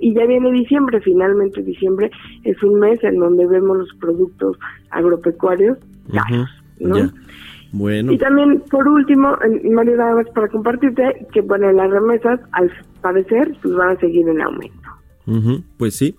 y 0.00 0.14
ya 0.14 0.26
viene 0.26 0.52
diciembre, 0.52 1.00
finalmente 1.00 1.62
diciembre 1.62 2.10
es 2.42 2.62
un 2.62 2.80
mes 2.80 3.02
en 3.04 3.18
donde 3.18 3.46
vemos 3.46 3.78
los 3.78 3.94
productos 4.00 4.56
agropecuarios 4.90 5.78
caros, 6.12 6.50
¿no? 6.78 6.96
Ya. 6.96 7.12
Bueno. 7.72 8.12
Y 8.12 8.18
también, 8.18 8.62
por 8.70 8.86
último, 8.86 9.36
Mario, 9.72 9.96
nada 9.96 10.14
más 10.14 10.28
para 10.28 10.46
compartirte 10.48 11.26
que, 11.32 11.40
bueno, 11.40 11.72
las 11.72 11.90
remesas, 11.90 12.38
al 12.52 12.70
parecer, 13.00 13.52
pues 13.62 13.74
van 13.74 13.96
a 13.96 14.00
seguir 14.00 14.28
en 14.28 14.40
aumento. 14.40 14.90
Pues 15.76 15.96
sí, 15.96 16.14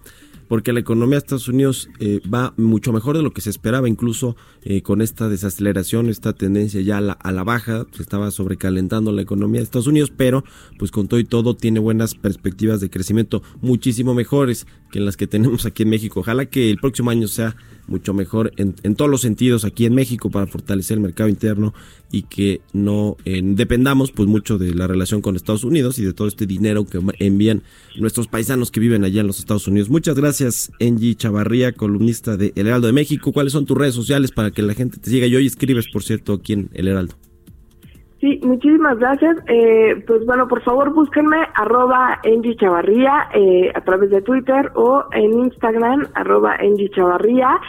porque 0.47 0.73
la 0.73 0.79
economía 0.79 1.15
de 1.15 1.19
Estados 1.19 1.47
Unidos 1.47 1.89
eh, 1.99 2.21
va 2.31 2.53
mucho 2.57 2.93
mejor 2.93 3.17
de 3.17 3.23
lo 3.23 3.31
que 3.31 3.41
se 3.41 3.49
esperaba, 3.49 3.89
incluso 3.89 4.35
eh, 4.63 4.81
con 4.81 5.01
esta 5.01 5.29
desaceleración, 5.29 6.09
esta 6.09 6.33
tendencia 6.33 6.81
ya 6.81 6.97
a 6.97 7.01
la, 7.01 7.13
a 7.13 7.31
la 7.31 7.43
baja, 7.43 7.85
se 7.91 8.01
estaba 8.01 8.31
sobrecalentando 8.31 9.11
la 9.11 9.21
economía 9.21 9.59
de 9.59 9.65
Estados 9.65 9.87
Unidos, 9.87 10.11
pero 10.15 10.43
pues 10.77 10.91
con 10.91 11.07
todo 11.07 11.19
y 11.19 11.25
todo 11.25 11.55
tiene 11.55 11.79
buenas 11.79 12.15
perspectivas 12.15 12.81
de 12.81 12.89
crecimiento 12.89 13.43
muchísimo 13.61 14.13
mejores 14.13 14.67
que 14.91 14.99
las 14.99 15.17
que 15.17 15.27
tenemos 15.27 15.65
aquí 15.65 15.83
en 15.83 15.89
México. 15.89 16.19
Ojalá 16.19 16.45
que 16.45 16.69
el 16.69 16.77
próximo 16.77 17.09
año 17.09 17.27
sea 17.27 17.55
mucho 17.87 18.13
mejor 18.13 18.51
en, 18.57 18.75
en 18.83 18.95
todos 18.95 19.11
los 19.11 19.21
sentidos 19.21 19.63
aquí 19.63 19.85
en 19.85 19.93
México 19.93 20.31
para 20.31 20.47
fortalecer 20.47 20.97
el 20.97 21.03
mercado 21.03 21.29
interno 21.29 21.73
y 22.11 22.23
que 22.23 22.61
no 22.73 23.17
eh, 23.25 23.41
dependamos 23.43 24.11
pues 24.11 24.27
mucho 24.27 24.57
de 24.57 24.73
la 24.73 24.87
relación 24.87 25.21
con 25.21 25.35
Estados 25.35 25.63
Unidos 25.63 25.99
y 25.99 26.05
de 26.05 26.13
todo 26.13 26.27
este 26.27 26.45
dinero 26.45 26.85
que 26.85 26.99
envían 27.19 27.63
nuestros 27.97 28.27
paisanos 28.27 28.71
que 28.71 28.79
viven 28.79 29.03
allá 29.03 29.21
en 29.21 29.27
los 29.27 29.39
Estados 29.39 29.67
Unidos. 29.67 29.89
Muchas 29.89 30.15
gracias, 30.15 30.34
Angie 30.81 31.15
Chavarría, 31.15 31.71
columnista 31.71 32.37
de 32.37 32.51
El 32.55 32.67
Heraldo 32.67 32.87
de 32.87 32.93
México. 32.93 33.31
¿Cuáles 33.31 33.53
son 33.53 33.65
tus 33.65 33.77
redes 33.77 33.95
sociales 33.95 34.31
para 34.31 34.51
que 34.51 34.61
la 34.61 34.73
gente 34.73 34.97
te 34.97 35.09
siga? 35.09 35.27
Y 35.27 35.35
hoy 35.35 35.45
escribes, 35.45 35.85
por 35.91 36.03
cierto, 36.03 36.33
aquí 36.33 36.53
en 36.53 36.69
El 36.73 36.87
Heraldo. 36.87 37.15
Sí, 38.21 38.39
muchísimas 38.41 38.97
gracias. 38.97 39.37
Eh, 39.47 40.03
pues 40.07 40.25
bueno, 40.25 40.47
por 40.47 40.63
favor 40.63 40.93
búsquenme 40.93 41.37
arroba 41.53 42.19
Angie 42.23 42.55
Chavarría 42.55 43.29
eh, 43.33 43.71
a 43.75 43.81
través 43.81 44.09
de 44.09 44.21
Twitter 44.21 44.71
o 44.73 45.03
en 45.11 45.45
Instagram 45.45 46.07
arroba 46.15 46.55
Angie 46.59 46.89
Chavarría. 46.89 47.59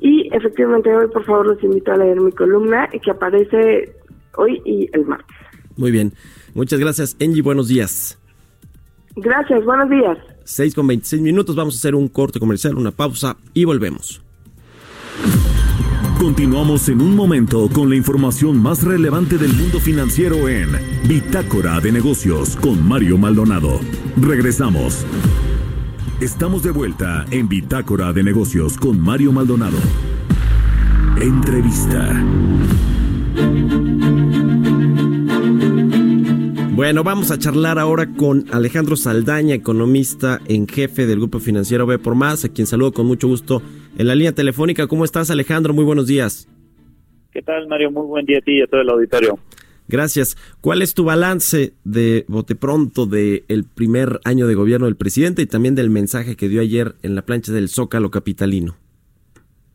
Y 0.00 0.28
efectivamente 0.34 0.94
hoy 0.94 1.06
por 1.08 1.24
favor 1.24 1.46
los 1.46 1.62
invito 1.62 1.92
a 1.92 1.96
leer 1.96 2.20
mi 2.20 2.32
columna 2.32 2.88
que 2.88 3.10
aparece 3.10 3.96
hoy 4.36 4.60
y 4.64 4.88
el 4.92 5.06
martes. 5.06 5.36
Muy 5.76 5.90
bien. 5.90 6.12
Muchas 6.54 6.78
gracias, 6.78 7.16
Angie. 7.20 7.40
Buenos 7.40 7.68
días. 7.68 8.21
Gracias, 9.16 9.64
buenos 9.64 9.90
días. 9.90 10.18
6 10.44 10.74
con 10.74 10.86
26 10.86 11.22
minutos. 11.22 11.54
Vamos 11.54 11.74
a 11.74 11.78
hacer 11.78 11.94
un 11.94 12.08
corte 12.08 12.40
comercial, 12.40 12.76
una 12.76 12.90
pausa 12.90 13.36
y 13.54 13.64
volvemos. 13.64 14.22
Continuamos 16.18 16.88
en 16.88 17.00
un 17.00 17.16
momento 17.16 17.68
con 17.72 17.90
la 17.90 17.96
información 17.96 18.56
más 18.62 18.84
relevante 18.84 19.38
del 19.38 19.52
mundo 19.54 19.80
financiero 19.80 20.48
en 20.48 20.68
Bitácora 21.08 21.80
de 21.80 21.90
Negocios 21.90 22.54
con 22.56 22.86
Mario 22.86 23.18
Maldonado. 23.18 23.80
Regresamos. 24.16 25.04
Estamos 26.20 26.62
de 26.62 26.70
vuelta 26.70 27.26
en 27.32 27.48
Bitácora 27.48 28.12
de 28.12 28.22
Negocios 28.22 28.78
con 28.78 29.00
Mario 29.00 29.32
Maldonado. 29.32 29.78
Entrevista. 31.20 32.24
Bueno, 36.82 37.04
vamos 37.04 37.30
a 37.30 37.38
charlar 37.38 37.78
ahora 37.78 38.08
con 38.16 38.46
Alejandro 38.50 38.96
Saldaña, 38.96 39.54
economista 39.54 40.40
en 40.48 40.66
jefe 40.66 41.06
del 41.06 41.20
Grupo 41.20 41.38
Financiero 41.38 41.86
B 41.86 42.00
por 42.00 42.16
Más, 42.16 42.44
a 42.44 42.48
quien 42.48 42.66
saludo 42.66 42.90
con 42.90 43.06
mucho 43.06 43.28
gusto 43.28 43.62
en 43.96 44.08
la 44.08 44.16
línea 44.16 44.32
telefónica. 44.32 44.88
¿Cómo 44.88 45.04
estás, 45.04 45.30
Alejandro? 45.30 45.74
Muy 45.74 45.84
buenos 45.84 46.08
días. 46.08 46.48
¿Qué 47.30 47.40
tal, 47.40 47.68
Mario? 47.68 47.92
Muy 47.92 48.04
buen 48.08 48.26
día 48.26 48.38
a 48.38 48.40
ti 48.40 48.58
y 48.58 48.62
a 48.62 48.66
todo 48.66 48.80
el 48.80 48.90
auditorio. 48.90 49.38
Gracias. 49.86 50.36
¿Cuál 50.60 50.82
es 50.82 50.92
tu 50.92 51.04
balance 51.04 51.72
de 51.84 52.24
bote 52.26 52.56
pronto 52.56 53.06
del 53.06 53.44
el 53.46 53.62
primer 53.62 54.18
año 54.24 54.48
de 54.48 54.56
gobierno 54.56 54.86
del 54.86 54.96
presidente 54.96 55.42
y 55.42 55.46
también 55.46 55.76
del 55.76 55.88
mensaje 55.88 56.34
que 56.34 56.48
dio 56.48 56.60
ayer 56.60 56.96
en 57.04 57.14
la 57.14 57.22
plancha 57.22 57.52
del 57.52 57.68
Zócalo 57.68 58.10
Capitalino? 58.10 58.74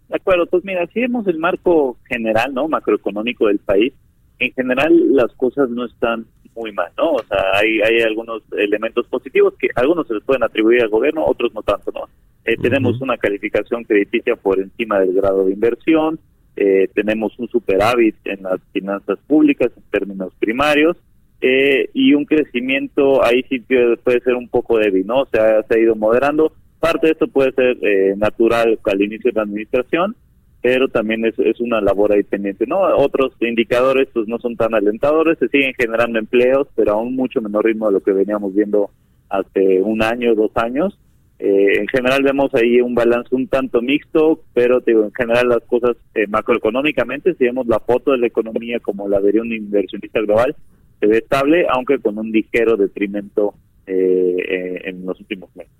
De 0.10 0.17
acuerdo, 0.17 0.46
pues 0.48 0.65
mira, 0.65 0.86
si 0.88 1.00
vemos 1.00 1.26
el 1.28 1.39
marco 1.39 1.98
general, 2.10 2.54
¿no? 2.54 2.67
Macroeconómico 2.67 3.48
del 3.48 3.60
país, 3.60 3.93
en 4.39 4.52
general 4.52 5.15
las 5.15 5.32
cosas 5.36 5.70
no 5.70 5.86
están 5.86 6.26
muy 6.58 6.72
mal, 6.72 6.91
¿no? 6.98 7.13
O 7.13 7.24
sea, 7.24 7.38
hay, 7.54 7.80
hay 7.82 8.02
algunos 8.02 8.41
elementos 8.58 9.08
positivos 9.08 9.54
que 9.60 9.70
algunos 9.76 10.08
se 10.08 10.15
les 10.15 10.24
pueden 10.24 10.43
atribuir 10.43 10.82
al 10.82 10.89
gobierno, 10.89 11.26
otros 11.26 11.54
no 11.54 11.62
tanto, 11.62 11.91
¿no? 11.93 12.10
Eh, 12.43 12.58
Tenemos 12.62 13.00
una 13.02 13.17
calificación 13.17 13.84
crediticia 13.84 14.36
por 14.36 14.60
encima 14.60 15.00
del 15.00 15.13
grado 15.13 15.46
de 15.46 15.54
inversión, 15.54 16.20
eh, 16.60 16.89
tenemos 16.96 17.38
un 17.38 17.48
superávit 17.50 18.15
en 18.26 18.41
las 18.41 18.60
finanzas 18.74 19.20
públicas 19.28 19.72
en 19.78 19.84
términos 19.91 20.34
primarios 20.39 20.98
eh, 21.39 21.89
y 21.93 22.15
un 22.15 22.26
crecimiento 22.26 23.24
ahí 23.24 23.43
sí 23.48 23.62
que 23.67 23.96
puede 24.04 24.22
ser 24.22 24.34
un 24.34 24.50
poco 24.50 24.80
débil, 24.80 25.06
¿no? 25.06 25.22
O 25.22 25.28
sea, 25.28 25.62
se 25.63 25.76
ha 25.76 25.80
ido 25.80 25.96
moderando. 25.96 26.52
Parte 26.80 27.08
de 27.08 27.13
esto 27.13 27.28
puede 27.28 27.52
ser 27.52 27.78
eh, 27.82 28.15
natural 28.17 28.80
al 28.84 29.02
inicio 29.02 29.30
de 29.30 29.36
la 29.36 29.43
administración, 29.43 30.15
pero 30.67 30.89
también 30.89 31.23
es, 31.23 31.39
es 31.39 31.62
una 31.62 31.80
labor 31.80 32.12
ahí 32.12 32.23
pendiente, 32.23 32.67
¿no? 32.67 32.82
Otros 32.97 33.32
indicadores 33.39 34.10
pues 34.13 34.27
no 34.27 34.38
son 34.38 34.58
tan 34.58 34.75
alentadores, 34.75 35.39
se 35.39 35.47
siguen 35.47 35.73
generando 35.80 36.19
empleos, 36.19 36.67
pero 36.75 36.91
a 36.91 36.97
un 36.97 37.15
mucho 37.15 37.39
menor 37.39 37.63
ritmo 37.63 37.88
de 37.88 37.93
lo 37.93 37.99
que 38.01 38.12
veníamos 38.12 38.53
viendo 38.53 38.89
hace 39.30 39.82
un 39.82 40.03
año, 40.03 40.36
dos 40.36 40.51
años. 40.56 40.99
Eh, 41.39 41.80
en 41.80 41.88
general 41.88 42.21
vemos 42.21 42.53
ahí 42.53 42.82
un 42.82 42.95
balance 42.95 43.34
un 43.34 43.47
tanto 43.47 43.82
mixto, 43.82 44.41
pero 44.53 44.82
digo, 44.82 45.06
en 45.06 45.13
general 45.13 45.47
las 45.47 45.63
cosas 45.67 45.95
eh, 46.13 46.27
macroeconómicamente, 46.27 47.34
si 47.36 47.45
vemos 47.45 47.65
la 47.67 47.80
foto 47.80 48.12
de 48.12 48.17
la 48.17 48.27
economía 48.27 48.82
como 48.82 49.08
la 49.08 49.21
vería 49.21 49.43
un 49.43 49.53
inversionista 49.53 50.19
global, 50.19 50.53
se 50.99 51.08
ve 51.08 51.19
estable, 51.19 51.65
aunque 51.69 51.99
con 51.99 52.17
un 52.17 52.30
ligero 52.30 52.75
detrimento 52.75 53.53
eh, 53.86 54.36
eh, 54.49 54.82
en 54.84 55.06
los 55.06 55.17
últimos 55.17 55.49
meses. 55.56 55.71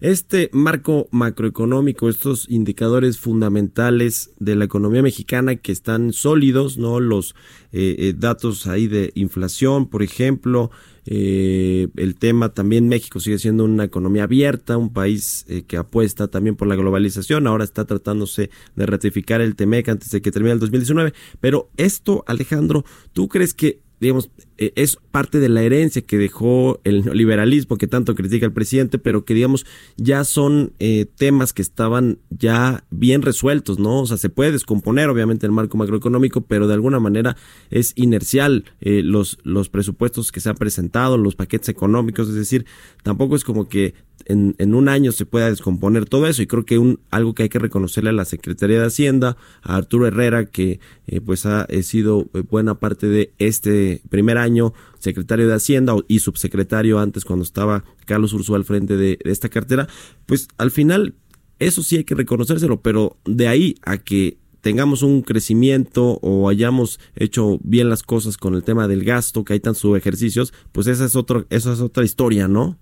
Este 0.00 0.50
marco 0.52 1.08
macroeconómico, 1.10 2.08
estos 2.08 2.48
indicadores 2.50 3.18
fundamentales 3.18 4.30
de 4.38 4.56
la 4.56 4.64
economía 4.64 5.02
mexicana 5.02 5.56
que 5.56 5.72
están 5.72 6.12
sólidos, 6.12 6.76
¿no? 6.76 7.00
Los 7.00 7.34
eh, 7.72 7.96
eh, 7.98 8.14
datos 8.16 8.66
ahí 8.66 8.88
de 8.88 9.12
inflación, 9.14 9.88
por 9.88 10.02
ejemplo, 10.02 10.70
eh, 11.08 11.86
el 11.96 12.16
tema 12.16 12.48
también 12.48 12.88
México 12.88 13.20
sigue 13.20 13.38
siendo 13.38 13.64
una 13.64 13.84
economía 13.84 14.24
abierta, 14.24 14.76
un 14.76 14.92
país 14.92 15.44
eh, 15.48 15.62
que 15.62 15.76
apuesta 15.76 16.26
también 16.26 16.56
por 16.56 16.66
la 16.66 16.74
globalización, 16.74 17.46
ahora 17.46 17.62
está 17.62 17.84
tratándose 17.84 18.50
de 18.74 18.86
ratificar 18.86 19.40
el 19.40 19.54
TEMEC 19.54 19.88
antes 19.88 20.10
de 20.10 20.20
que 20.20 20.32
termine 20.32 20.54
el 20.54 20.58
2019, 20.58 21.14
pero 21.40 21.70
esto, 21.76 22.24
Alejandro, 22.26 22.84
¿tú 23.12 23.28
crees 23.28 23.54
que 23.54 23.85
digamos, 24.00 24.30
eh, 24.58 24.72
es 24.76 24.98
parte 25.10 25.38
de 25.38 25.48
la 25.48 25.62
herencia 25.62 26.02
que 26.02 26.18
dejó 26.18 26.80
el 26.84 27.04
neoliberalismo 27.04 27.76
que 27.76 27.86
tanto 27.86 28.14
critica 28.14 28.46
el 28.46 28.52
presidente, 28.52 28.98
pero 28.98 29.24
que 29.24 29.34
digamos 29.34 29.66
ya 29.96 30.24
son 30.24 30.72
eh, 30.78 31.06
temas 31.16 31.52
que 31.52 31.62
estaban 31.62 32.18
ya 32.30 32.84
bien 32.90 33.22
resueltos, 33.22 33.78
¿no? 33.78 34.00
O 34.00 34.06
sea, 34.06 34.16
se 34.16 34.28
puede 34.28 34.52
descomponer 34.52 35.08
obviamente 35.08 35.46
el 35.46 35.52
marco 35.52 35.76
macroeconómico, 35.76 36.42
pero 36.42 36.68
de 36.68 36.74
alguna 36.74 37.00
manera 37.00 37.36
es 37.70 37.92
inercial 37.96 38.64
eh, 38.80 39.02
los, 39.02 39.38
los 39.42 39.68
presupuestos 39.68 40.32
que 40.32 40.40
se 40.40 40.50
han 40.50 40.56
presentado, 40.56 41.16
los 41.16 41.36
paquetes 41.36 41.68
económicos, 41.68 42.28
es 42.28 42.34
decir, 42.34 42.66
tampoco 43.02 43.36
es 43.36 43.44
como 43.44 43.68
que 43.68 43.94
en, 44.28 44.74
un 44.74 44.88
año 44.88 45.12
se 45.12 45.26
pueda 45.26 45.48
descomponer 45.48 46.06
todo 46.06 46.26
eso 46.26 46.42
y 46.42 46.46
creo 46.46 46.64
que 46.64 46.78
un 46.78 47.00
algo 47.10 47.34
que 47.34 47.44
hay 47.44 47.48
que 47.48 47.58
reconocerle 47.58 48.10
a 48.10 48.12
la 48.12 48.24
Secretaría 48.24 48.80
de 48.80 48.86
Hacienda, 48.86 49.36
a 49.62 49.76
Arturo 49.76 50.06
Herrera, 50.06 50.46
que 50.46 50.80
eh, 51.06 51.20
pues 51.20 51.46
ha 51.46 51.66
sido 51.82 52.28
buena 52.50 52.78
parte 52.78 53.06
de 53.06 53.32
este 53.38 54.02
primer 54.08 54.38
año 54.38 54.74
secretario 54.98 55.46
de 55.46 55.54
Hacienda 55.54 55.94
y 56.08 56.18
subsecretario 56.18 56.98
antes 56.98 57.24
cuando 57.24 57.44
estaba 57.44 57.84
Carlos 58.04 58.32
Ursúa 58.32 58.56
al 58.56 58.64
frente 58.64 58.96
de, 58.96 59.18
esta 59.24 59.48
cartera, 59.48 59.88
pues 60.26 60.48
al 60.58 60.70
final 60.70 61.14
eso 61.58 61.82
sí 61.82 61.96
hay 61.96 62.04
que 62.04 62.14
reconocérselo, 62.14 62.80
pero 62.82 63.16
de 63.24 63.48
ahí 63.48 63.76
a 63.82 63.98
que 63.98 64.38
tengamos 64.60 65.02
un 65.02 65.22
crecimiento 65.22 66.18
o 66.22 66.48
hayamos 66.48 66.98
hecho 67.14 67.58
bien 67.62 67.88
las 67.88 68.02
cosas 68.02 68.36
con 68.36 68.54
el 68.54 68.64
tema 68.64 68.88
del 68.88 69.04
gasto, 69.04 69.44
que 69.44 69.52
hay 69.52 69.60
tantos 69.60 69.82
subejercicios, 69.82 70.52
pues 70.72 70.88
esa 70.88 71.04
es 71.04 71.14
otro, 71.14 71.46
esa 71.50 71.72
es 71.72 71.80
otra 71.80 72.04
historia, 72.04 72.48
¿no? 72.48 72.78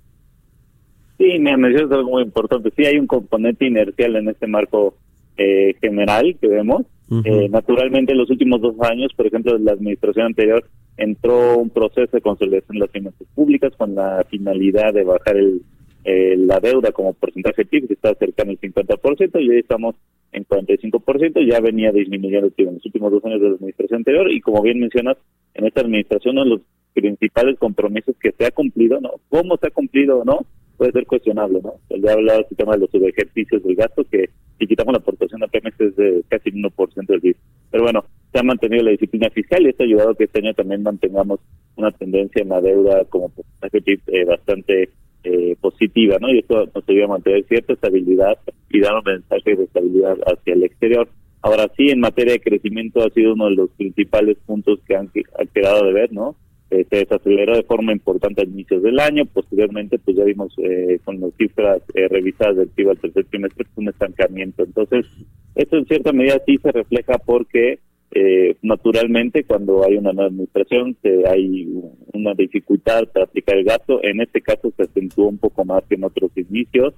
Sí, 1.18 1.38
me 1.38 1.57
mencionas 1.57 1.92
algo 1.92 2.11
muy 2.11 2.22
importante. 2.22 2.70
Sí, 2.77 2.85
hay 2.85 2.98
un 2.98 3.07
componente 3.07 3.66
inercial 3.66 4.16
en 4.16 4.29
este 4.29 4.46
marco 4.46 4.94
eh, 5.37 5.74
general 5.81 6.37
que 6.40 6.48
vemos. 6.48 6.83
Uh 7.11 7.16
-huh. 7.16 7.22
eh, 7.27 7.48
naturalmente, 7.48 8.12
en 8.12 8.18
los 8.18 8.31
últimos 8.31 8.61
dos 8.61 8.74
años, 8.81 9.12
por 9.14 9.27
ejemplo, 9.27 9.57
la 9.59 9.72
administración 9.72 10.27
anterior 10.27 10.64
entró 10.96 11.59
un 11.59 11.70
proceso 11.70 12.11
de 12.12 12.20
consolidación 12.22 12.74
de 12.77 12.81
las 12.81 12.90
finanzas 12.90 13.27
públicas 13.35 13.72
con 13.77 13.94
la 13.94 14.24
finalidad 14.31 14.92
de 14.94 15.05
bajar 15.05 15.37
el, 15.37 15.62
eh, 16.05 16.37
la 16.37 16.61
deuda 16.61 16.92
como 16.92 17.14
porcentaje 17.14 17.64
PIB, 17.64 17.88
que 17.88 17.94
está 17.94 18.14
cercano 18.14 18.50
al 18.50 18.59
50%, 18.59 19.40
y 19.40 19.48
hoy 19.50 19.59
estamos 19.59 19.96
en 20.33 20.44
45%, 20.44 21.40
ya 21.48 21.61
venía 21.61 21.92
disminuyendo 21.92 22.50
en 22.57 22.74
los 22.74 22.85
últimos 22.85 23.11
dos 23.11 23.24
años 23.24 23.40
de 23.40 23.48
la 23.48 23.55
administración 23.55 23.98
anterior, 23.98 24.31
y 24.31 24.40
como 24.40 24.62
bien 24.62 24.81
mencionas, 24.81 25.16
en 25.55 25.66
esta 25.66 25.81
administración 25.81 26.37
uno 26.37 26.44
de 26.44 26.50
los 26.50 26.61
principales 26.92 27.59
compromisos 27.59 28.14
que 28.20 28.33
se 28.33 28.46
ha 28.46 28.50
cumplido, 28.50 29.00
¿no? 29.00 29.12
¿Cómo 29.29 29.57
se 29.57 29.68
ha 29.68 29.70
cumplido 29.70 30.20
o 30.20 30.24
no? 30.24 30.40
Puede 30.77 30.93
ser 30.93 31.07
cuestionable, 31.07 31.61
¿no? 31.63 31.75
De 31.89 32.11
hablar 32.11 32.47
del 32.49 32.57
tema 32.57 32.73
de 32.75 32.81
los 32.81 32.91
subejercicios 32.91 33.63
del 33.63 33.77
gasto, 33.77 34.05
que 34.11 34.29
si 34.59 34.67
quitamos 34.67 34.93
la 34.93 34.99
aportación 34.99 35.43
a 35.43 35.49
Pemex 35.49 35.81
es 35.81 35.97
de 35.97 36.23
casi 36.29 36.51
un 36.51 36.63
1% 36.65 37.07
del 37.07 37.21
PIB. 37.21 37.37
Pero 37.71 37.85
bueno, 37.85 38.05
se 38.33 38.39
ha 38.39 38.43
mantenido 38.43 38.85
la 38.85 38.91
disciplina 38.91 39.31
fiscal 39.31 39.63
y 39.63 39.69
esto 39.69 39.83
ha 39.83 39.87
ayudado 39.87 40.11
a 40.11 40.15
que 40.17 40.25
este 40.25 40.41
año 40.41 40.55
también 40.55 40.83
mantengamos 40.83 41.41
una 41.77 41.91
tendencia 41.93 42.43
en 42.43 42.49
la 42.49 42.61
deuda 42.61 43.05
como 43.07 43.29
porcentaje 43.31 43.81
PIB 43.83 44.01
eh, 44.09 44.25
bastante 44.25 44.89
eh, 45.25 45.57
positiva, 45.61 46.19
¿no? 46.21 46.31
Y 46.31 46.39
esto 46.41 46.69
nos 46.75 46.89
ayuda 46.89 47.05
a 47.07 47.09
mantener 47.09 47.45
cierta 47.47 47.73
estabilidad 47.73 48.39
y 48.71 48.81
dar 48.81 48.95
un 48.95 49.05
mensaje 49.05 49.57
de 49.57 49.65
estabilidad 49.65 50.17
hacia 50.27 50.55
el 50.55 50.65
exterior. 50.65 51.09
Ahora 51.43 51.71
sí, 51.77 51.89
en 51.91 52.01
materia 52.01 52.35
de 52.35 52.41
crecimiento 52.41 53.03
ha 53.03 53.11
sido 53.11 53.35
uno 53.35 53.47
de 53.51 53.57
los 53.57 53.71
principales 53.71 54.37
puntos 54.47 54.81
que- 54.87 54.97
han 54.97 55.09
quedado 55.53 55.85
de 55.87 55.93
ver, 55.93 56.13
¿no? 56.13 56.37
Eh, 56.75 56.87
se 56.91 56.97
desaceleró 56.97 57.55
de 57.57 57.63
forma 57.63 57.93
importante 57.93 58.41
a 58.43 58.45
inicios 58.45 58.83
del 58.83 58.99
año, 58.99 59.27
posteriormente 59.27 59.99
pues 59.99 60.17
ya 60.17 60.25
vimos 60.25 60.53
eh, 60.59 60.99
con 61.05 61.21
las 61.21 61.33
cifras 61.35 61.81
eh, 61.95 62.09
revisadas 62.09 62.57
del 62.57 62.69
PIB 62.69 62.91
al 62.91 62.99
tercer 62.99 63.25
trimestre 63.27 63.65
pues, 63.65 63.79
un 63.79 63.89
estancamiento. 63.89 64.65
Entonces, 64.65 65.07
esto 65.55 65.77
en 65.77 65.87
cierta 65.87 66.13
medida 66.13 66.43
sí 66.47 66.57
se 66.63 66.73
refleja 66.73 67.19
porque 67.25 67.79
eh, 68.17 68.57
naturalmente 68.63 69.45
cuando 69.45 69.85
hay 69.85 69.97
una 69.97 70.13
nueva 70.13 70.29
administración 70.31 70.97
se- 71.03 71.29
hay 71.29 71.69
una 72.13 72.35
dificultad 72.35 73.05
para 73.13 73.25
aplicar 73.27 73.57
el 73.57 73.65
gasto, 73.65 74.01
en 74.03 74.21
este 74.21 74.41
caso 74.41 74.73
se 74.77 74.83
acentuó 74.85 75.29
un 75.29 75.39
poco 75.39 75.65
más 75.65 75.83
que 75.89 75.95
en 75.97 76.05
otros 76.05 76.31
inicios, 76.37 76.95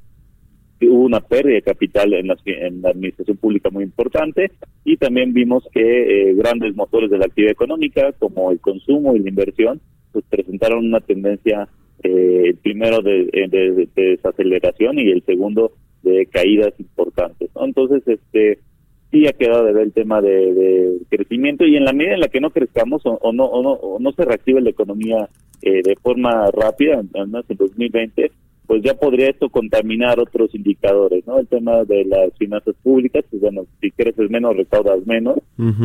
hubo 0.83 1.05
una 1.05 1.21
pérdida 1.21 1.55
de 1.55 1.63
capital 1.63 2.13
en 2.15 2.27
la, 2.29 2.37
en 2.45 2.83
la 2.83 2.91
administración 2.91 3.37
pública 3.39 3.71
muy 3.71 3.85
importante 3.85 4.51
y 4.85 4.97
también 4.97 5.33
vimos 5.33 5.65
que 5.73 6.31
eh, 6.31 6.35
grandes 6.35 6.75
motores 6.77 7.11
de 7.11 7.19
la 7.19 7.27
actividad 7.27 7.53
económica 7.53 8.13
como 8.19 8.51
el 8.51 8.61
consumo 8.61 9.15
y 9.17 9.21
la 9.21 9.29
inversión 9.31 9.81
pues 10.13 10.25
presentaron 10.29 10.85
una 10.87 11.01
tendencia 11.01 11.69
eh, 12.03 12.43
el 12.49 12.57
primero 12.57 13.01
de, 13.01 13.23
eh, 13.33 13.49
de- 13.49 13.73
de- 13.73 13.89
de 13.95 14.03
desaceleración 14.11 14.99
y 14.99 15.11
el 15.11 15.23
segundo 15.25 15.73
de 16.03 16.27
caídas 16.27 16.75
importantes 16.79 17.49
¿no? 17.55 17.65
entonces 17.65 18.03
este 18.07 18.59
sí 19.11 19.27
ha 19.27 19.33
quedado 19.33 19.65
de 19.65 19.73
ver 19.73 19.85
el 19.85 19.93
tema 19.93 20.21
de, 20.21 20.53
de 20.53 20.99
crecimiento 21.09 21.65
y 21.65 21.77
en 21.77 21.85
la 21.85 21.93
medida 21.93 22.15
en 22.15 22.21
la 22.21 22.29
que 22.29 22.41
no 22.41 22.51
crezcamos 22.51 23.05
o, 23.07 23.13
o 23.23 23.33
no 23.33 23.45
o 23.47 23.63
no 23.63 23.71
o 23.73 23.99
no 23.99 24.13
se 24.13 24.25
reactive 24.25 24.61
la 24.61 24.71
economía 24.71 25.29
eh, 25.63 25.81
de 25.83 25.97
forma 25.97 26.51
rápida 26.51 26.99
al 27.15 27.29
menos 27.29 27.47
en 27.49 27.57
2020 27.57 28.31
pues 28.67 28.83
ya 28.83 28.95
podría 28.95 29.31
esto 29.31 29.49
contaminar 29.49 30.19
otros 30.19 30.55
indicadores, 30.55 31.27
¿no? 31.27 31.39
El 31.39 31.47
tema 31.47 31.85
de 31.85 32.05
las 32.05 32.35
finanzas 32.37 32.75
públicas, 32.83 33.25
pues 33.31 33.41
bueno, 33.41 33.67
si 33.81 33.91
creces 33.91 34.31
menos, 34.31 34.57
recaudas 34.57 35.07
menos, 35.07 35.39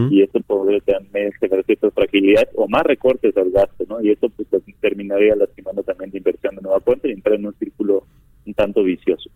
y 0.10 0.22
esto 0.22 0.39
podría 0.41 0.80
también 0.82 1.32
generar 1.34 1.65
cierta 1.65 1.91
fragilidad 1.91 2.48
o 2.56 2.67
más 2.67 2.84
recortes 2.84 3.36
al 3.38 3.52
gasto, 3.52 3.86
¿no? 3.88 4.02
Y 4.02 4.12
esto 4.12 4.30
pues 4.30 4.48
terminaría 4.80 5.36
lastimando 5.36 5.84
también 5.84 6.12
la 6.12 6.17
inversión 6.17 6.56
de 6.56 6.62
nueva 6.62 6.80
cuenta 6.80 7.08
y 7.08 7.12
entrar 7.12 7.36
en 7.36 7.46
un 7.46 7.54
círculo 7.56 8.06
un 8.46 8.54
tanto 8.54 8.84
vicioso. 8.84 9.30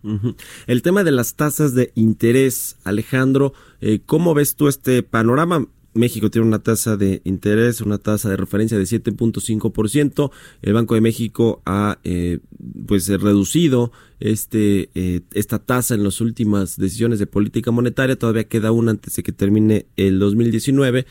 El 0.66 0.82
tema 0.82 1.04
de 1.04 1.12
las 1.12 1.36
tasas 1.36 1.74
de 1.74 1.92
interés, 1.94 2.76
Alejandro, 2.84 3.52
eh, 3.80 4.00
¿cómo 4.04 4.34
ves 4.34 4.56
tú 4.56 4.68
este 4.68 5.02
panorama? 5.02 5.66
México 5.96 6.30
tiene 6.30 6.46
una 6.46 6.60
tasa 6.60 6.96
de 6.96 7.20
interés, 7.24 7.80
una 7.80 7.98
tasa 7.98 8.30
de 8.30 8.36
referencia 8.36 8.78
de 8.78 8.84
7.5%. 8.84 10.30
El 10.62 10.72
Banco 10.72 10.94
de 10.94 11.00
México 11.00 11.62
ha 11.66 11.98
eh, 12.04 12.38
pues 12.86 13.08
eh, 13.08 13.18
reducido 13.18 13.92
este 14.20 14.90
eh, 14.94 15.20
esta 15.32 15.58
tasa 15.58 15.94
en 15.94 16.04
las 16.04 16.20
últimas 16.20 16.76
decisiones 16.76 17.18
de 17.18 17.26
política 17.26 17.70
monetaria. 17.70 18.18
Todavía 18.18 18.44
queda 18.44 18.72
una 18.72 18.92
antes 18.92 19.16
de 19.16 19.22
que 19.22 19.32
termine 19.32 19.86
el 19.96 20.18
2019. 20.18 21.06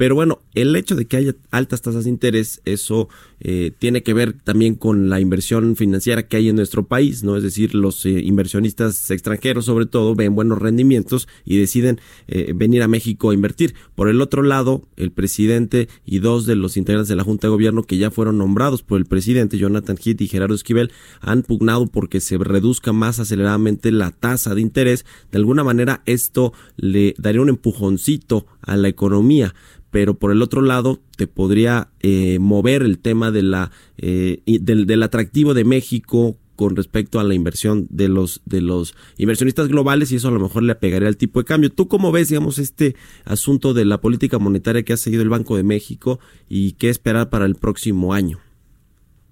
Pero 0.00 0.14
bueno, 0.14 0.40
el 0.54 0.74
hecho 0.76 0.96
de 0.96 1.04
que 1.04 1.18
haya 1.18 1.34
altas 1.50 1.82
tasas 1.82 2.04
de 2.04 2.10
interés, 2.10 2.62
eso 2.64 3.10
eh, 3.38 3.70
tiene 3.78 4.02
que 4.02 4.14
ver 4.14 4.32
también 4.32 4.74
con 4.74 5.10
la 5.10 5.20
inversión 5.20 5.76
financiera 5.76 6.26
que 6.26 6.38
hay 6.38 6.48
en 6.48 6.56
nuestro 6.56 6.86
país, 6.86 7.22
¿no? 7.22 7.36
Es 7.36 7.42
decir, 7.42 7.74
los 7.74 8.06
eh, 8.06 8.22
inversionistas 8.24 9.10
extranjeros 9.10 9.66
sobre 9.66 9.84
todo 9.84 10.14
ven 10.14 10.34
buenos 10.34 10.58
rendimientos 10.58 11.28
y 11.44 11.58
deciden 11.58 12.00
eh, 12.28 12.54
venir 12.56 12.82
a 12.82 12.88
México 12.88 13.28
a 13.28 13.34
invertir. 13.34 13.74
Por 13.94 14.08
el 14.08 14.22
otro 14.22 14.42
lado, 14.42 14.88
el 14.96 15.10
presidente 15.10 15.90
y 16.06 16.20
dos 16.20 16.46
de 16.46 16.56
los 16.56 16.78
integrantes 16.78 17.08
de 17.08 17.16
la 17.16 17.24
Junta 17.24 17.48
de 17.48 17.52
Gobierno 17.52 17.82
que 17.82 17.98
ya 17.98 18.10
fueron 18.10 18.38
nombrados 18.38 18.82
por 18.82 18.98
el 18.98 19.04
presidente, 19.04 19.58
Jonathan 19.58 19.98
Heath 20.02 20.22
y 20.22 20.28
Gerardo 20.28 20.54
Esquivel, 20.54 20.92
han 21.20 21.42
pugnado 21.42 21.88
porque 21.88 22.20
se 22.20 22.38
reduzca 22.38 22.94
más 22.94 23.20
aceleradamente 23.20 23.92
la 23.92 24.12
tasa 24.12 24.54
de 24.54 24.62
interés. 24.62 25.04
De 25.30 25.36
alguna 25.36 25.62
manera 25.62 26.02
esto 26.06 26.54
le 26.78 27.14
daría 27.18 27.42
un 27.42 27.50
empujoncito 27.50 28.46
a 28.62 28.76
la 28.76 28.88
economía 28.88 29.54
pero 29.90 30.14
por 30.14 30.32
el 30.32 30.42
otro 30.42 30.62
lado 30.62 30.98
te 31.16 31.26
podría 31.26 31.88
eh, 32.00 32.38
mover 32.38 32.82
el 32.82 32.98
tema 33.00 33.30
de 33.30 33.42
la 33.42 33.70
eh, 33.98 34.40
del 34.46 35.02
atractivo 35.02 35.54
de 35.54 35.64
México 35.64 36.36
con 36.60 36.76
respecto 36.76 37.18
a 37.18 37.24
la 37.24 37.34
inversión 37.34 37.86
de 37.88 38.08
los 38.08 38.42
de 38.44 38.60
los 38.60 38.94
inversionistas 39.16 39.68
globales 39.68 40.12
y 40.12 40.16
eso 40.16 40.28
a 40.28 40.32
lo 40.32 40.40
mejor 40.40 40.62
le 40.62 40.74
pegaría 40.74 41.08
al 41.08 41.16
tipo 41.16 41.40
de 41.40 41.46
cambio. 41.46 41.70
¿Tú 41.70 41.88
cómo 41.88 42.12
ves, 42.12 42.28
digamos, 42.28 42.58
este 42.58 42.96
asunto 43.24 43.72
de 43.72 43.86
la 43.86 44.02
política 44.02 44.38
monetaria 44.38 44.82
que 44.82 44.92
ha 44.92 44.98
seguido 44.98 45.22
el 45.22 45.30
Banco 45.30 45.56
de 45.56 45.62
México 45.62 46.20
y 46.50 46.72
qué 46.72 46.90
esperar 46.90 47.30
para 47.30 47.46
el 47.46 47.54
próximo 47.54 48.12
año? 48.12 48.40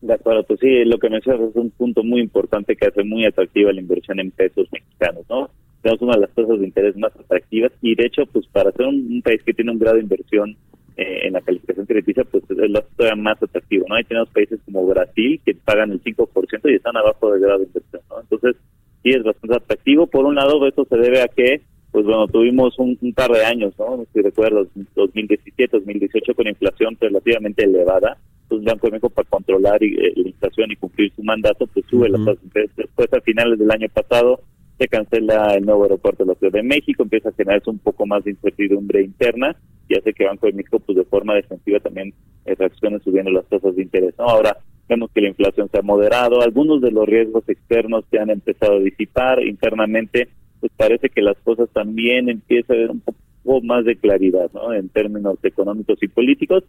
De 0.00 0.14
acuerdo, 0.14 0.44
pues 0.44 0.60
sí, 0.60 0.84
lo 0.84 0.98
que 0.98 1.10
mencionas 1.10 1.50
es 1.50 1.56
un 1.56 1.70
punto 1.70 2.02
muy 2.02 2.20
importante 2.20 2.76
que 2.76 2.86
hace 2.86 3.04
muy 3.04 3.26
atractiva 3.26 3.72
la 3.72 3.80
inversión 3.80 4.20
en 4.20 4.30
pesos 4.30 4.66
mexicanos, 4.72 5.24
¿no? 5.28 5.50
Tenemos 5.82 6.02
una 6.02 6.14
de 6.14 6.20
las 6.20 6.34
tasas 6.34 6.58
de 6.58 6.66
interés 6.66 6.96
más 6.96 7.14
atractivas 7.16 7.72
y 7.82 7.94
de 7.94 8.06
hecho, 8.06 8.26
pues 8.26 8.46
para 8.48 8.72
ser 8.72 8.86
un, 8.86 9.06
un 9.10 9.22
país 9.22 9.42
que 9.44 9.54
tiene 9.54 9.70
un 9.70 9.78
grado 9.78 9.96
de 9.96 10.02
inversión 10.02 10.56
eh, 10.98 11.28
en 11.28 11.32
la 11.34 11.40
calificación 11.40 11.86
crediticia, 11.86 12.24
pues 12.24 12.42
es 12.50 12.70
la 12.70 12.80
todavía 12.96 13.22
más 13.22 13.40
atractivo, 13.40 13.86
¿no? 13.88 13.94
Ahí 13.94 14.02
tenemos 14.02 14.28
países 14.30 14.58
como 14.64 14.84
Brasil 14.84 15.40
que 15.46 15.54
pagan 15.54 15.92
el 15.92 16.02
5% 16.02 16.70
y 16.70 16.74
están 16.74 16.96
abajo 16.96 17.30
del 17.30 17.40
grado 17.40 17.58
de 17.60 17.66
inversión, 17.66 18.02
¿no? 18.10 18.20
Entonces, 18.20 18.56
sí 19.04 19.10
es 19.10 19.22
bastante 19.22 19.56
atractivo. 19.58 20.08
Por 20.08 20.24
un 20.24 20.34
lado, 20.34 20.66
esto 20.66 20.84
se 20.90 20.96
debe 20.96 21.22
a 21.22 21.28
que, 21.28 21.62
pues 21.92 22.04
bueno, 22.04 22.26
tuvimos 22.26 22.76
un, 22.80 22.98
un 23.00 23.12
par 23.12 23.30
de 23.30 23.44
años, 23.44 23.74
¿no? 23.78 24.04
Si 24.12 24.20
recuerdas, 24.20 24.66
2017, 24.96 25.76
2018 25.76 26.34
con 26.34 26.48
inflación 26.48 26.96
relativamente 27.00 27.64
elevada. 27.64 28.18
Entonces, 28.42 28.66
Banco 28.66 28.86
de 28.88 28.90
México 28.90 29.10
para 29.10 29.28
controlar 29.28 29.80
y, 29.80 29.94
eh, 29.94 30.12
la 30.16 30.28
inflación 30.30 30.72
y 30.72 30.76
cumplir 30.76 31.12
su 31.14 31.22
mandato, 31.22 31.68
pues 31.68 31.86
sube 31.86 32.08
las 32.08 32.24
tasas 32.24 32.40
de 32.40 32.46
interés. 32.46 32.70
Después, 32.76 33.12
a 33.12 33.20
finales 33.20 33.56
del 33.56 33.70
año 33.70 33.88
pasado, 33.94 34.40
se 34.78 34.88
cancela 34.88 35.54
el 35.54 35.66
nuevo 35.66 35.82
aeropuerto 35.82 36.24
de 36.24 36.32
la 36.32 36.38
Ciudad 36.38 36.52
de 36.52 36.62
México, 36.62 37.02
empieza 37.02 37.30
a 37.30 37.32
generarse 37.32 37.68
un 37.68 37.78
poco 37.78 38.06
más 38.06 38.24
de 38.24 38.30
incertidumbre 38.30 39.02
interna 39.02 39.56
y 39.88 39.96
hace 39.96 40.12
que 40.12 40.24
Banco 40.24 40.46
de 40.46 40.52
México, 40.52 40.78
pues 40.78 40.96
de 40.96 41.04
forma 41.04 41.34
defensiva 41.34 41.80
también 41.80 42.14
eh, 42.44 42.54
reaccione 42.54 43.00
subiendo 43.00 43.30
las 43.30 43.46
tasas 43.46 43.74
de 43.74 43.82
interés. 43.82 44.14
¿no? 44.18 44.24
Ahora 44.26 44.56
vemos 44.88 45.10
que 45.12 45.20
la 45.20 45.28
inflación 45.28 45.68
se 45.70 45.78
ha 45.78 45.82
moderado, 45.82 46.40
algunos 46.40 46.80
de 46.80 46.92
los 46.92 47.06
riesgos 47.06 47.48
externos 47.48 48.04
se 48.10 48.18
han 48.18 48.30
empezado 48.30 48.76
a 48.76 48.80
disipar 48.80 49.42
internamente, 49.42 50.28
pues 50.60 50.72
parece 50.76 51.08
que 51.08 51.22
las 51.22 51.36
cosas 51.38 51.68
también 51.72 52.28
empieza 52.28 52.72
a 52.72 52.76
haber 52.76 52.90
un 52.90 53.00
poco 53.00 53.60
más 53.62 53.84
de 53.84 53.96
claridad, 53.96 54.50
¿no? 54.52 54.72
En 54.72 54.88
términos 54.88 55.38
económicos 55.42 55.98
y 56.02 56.08
políticos 56.08 56.64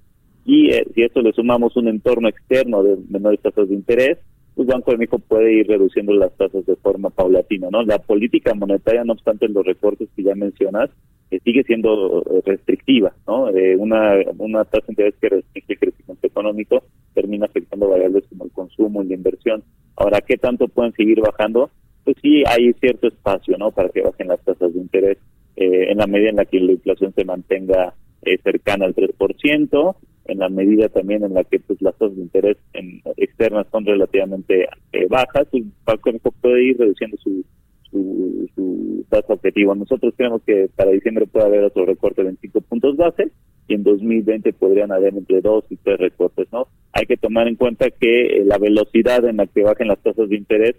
y 0.46 0.72
eh, 0.72 0.88
si 0.96 1.04
a 1.04 1.06
esto 1.06 1.22
le 1.22 1.34
sumamos 1.34 1.76
un 1.76 1.88
entorno 1.88 2.28
externo 2.28 2.82
de 2.82 2.98
menores 3.10 3.40
tasas 3.42 3.70
de 3.70 3.76
interés, 3.76 4.18
pues 4.60 4.68
Banco 4.68 4.92
de 4.92 4.98
México 4.98 5.20
puede 5.20 5.54
ir 5.54 5.68
reduciendo 5.68 6.12
las 6.14 6.36
tasas 6.36 6.66
de 6.66 6.76
forma 6.76 7.10
paulatina, 7.10 7.70
¿no? 7.72 7.82
La 7.84 7.98
política 7.98 8.54
monetaria, 8.54 9.06
no 9.06 9.14
obstante 9.14 9.48
los 9.48 9.66
recortes 9.66 10.10
que 10.14 10.24
ya 10.24 10.36
mencionas, 10.36 10.90
eh, 11.32 11.40
sigue 11.46 11.64
siendo 11.64 12.22
eh, 12.24 12.42
restrictiva, 12.46 13.14
¿no? 13.26 13.48
Eh, 13.52 13.78
una, 13.78 14.16
una 14.38 14.66
tasa 14.66 14.88
de 14.88 14.92
interés 14.92 15.16
que 15.22 15.30
restringe 15.30 15.72
el 15.72 15.80
crecimiento 15.80 16.28
económico 16.28 16.84
termina 17.14 17.46
afectando 17.46 17.88
variables 17.88 18.26
como 18.28 18.44
el 18.44 18.52
consumo 18.52 19.02
y 19.02 19.08
la 19.08 19.16
inversión. 19.16 19.64
Ahora, 19.96 20.20
¿qué 20.20 20.36
tanto 20.36 20.68
pueden 20.68 20.92
seguir 20.92 21.22
bajando? 21.22 21.70
Pues 22.04 22.18
sí, 22.22 22.44
hay 22.46 22.74
cierto 22.82 23.08
espacio, 23.08 23.58
¿no? 23.58 23.72
Para 23.72 23.88
que 23.88 24.02
bajen 24.02 24.28
las 24.28 24.44
tasas 24.44 24.74
de 24.74 24.80
interés 24.82 25.20
eh, 25.56 25.90
en 25.90 26.00
la 26.00 26.08
medida 26.08 26.32
en 26.32 26.36
la 26.36 26.44
que 26.44 26.60
la 26.60 26.74
inflación 26.74 27.14
se 27.14 27.24
mantenga 27.24 27.94
eh, 28.24 28.38
cercana 28.44 28.88
al 28.88 28.94
3%, 28.94 29.96
en 30.30 30.40
la 30.40 30.50
medida 30.50 30.90
también 30.90 31.24
en 31.24 31.34
la 31.34 31.44
que 31.44 31.60
pues 31.60 31.82
las 31.82 31.98
tasas 31.98 32.16
de 32.16 32.22
interés 32.22 32.58
en, 32.74 33.02
externas 33.18 33.68
son 33.72 33.86
relativamente 33.86 34.68
eh, 34.94 35.08
bajas, 35.10 35.48
pues 35.52 35.64
Banco 35.86 36.12
de 36.12 36.20
puede 36.20 36.64
ir 36.64 36.78
reduciendo 36.78 37.18
su, 37.18 37.44
su, 37.90 38.50
su 38.56 39.06
tasa 39.10 39.34
objetivo. 39.34 39.76
Nosotros 39.76 40.14
creemos 40.16 40.42
que 40.46 40.70
para 40.76 40.92
diciembre 40.92 41.26
puede 41.28 41.46
haber 41.46 41.64
otro 41.64 41.86
recorte 41.86 42.22
de 42.22 42.28
25 42.30 42.62
puntos 42.62 42.98
base 42.98 43.32
y 43.68 43.76
en 43.76 43.84
2020 43.84 44.54
podrían 44.54 44.92
haber 44.92 45.16
entre 45.16 45.42
dos 45.42 45.64
y 45.70 45.76
tres 45.78 46.00
recortes, 46.00 46.48
¿no? 46.52 46.68
Hay 46.94 47.06
que 47.06 47.18
tomar 47.18 47.48
en 47.48 47.56
cuenta 47.56 47.90
que 47.90 48.38
eh, 48.38 48.46
la 48.46 48.58
velocidad 48.58 49.26
en 49.26 49.38
la 49.38 49.48
que 49.48 49.64
bajen 49.64 49.88
las 49.88 50.00
tasas 50.00 50.30
de 50.30 50.36
interés, 50.36 50.76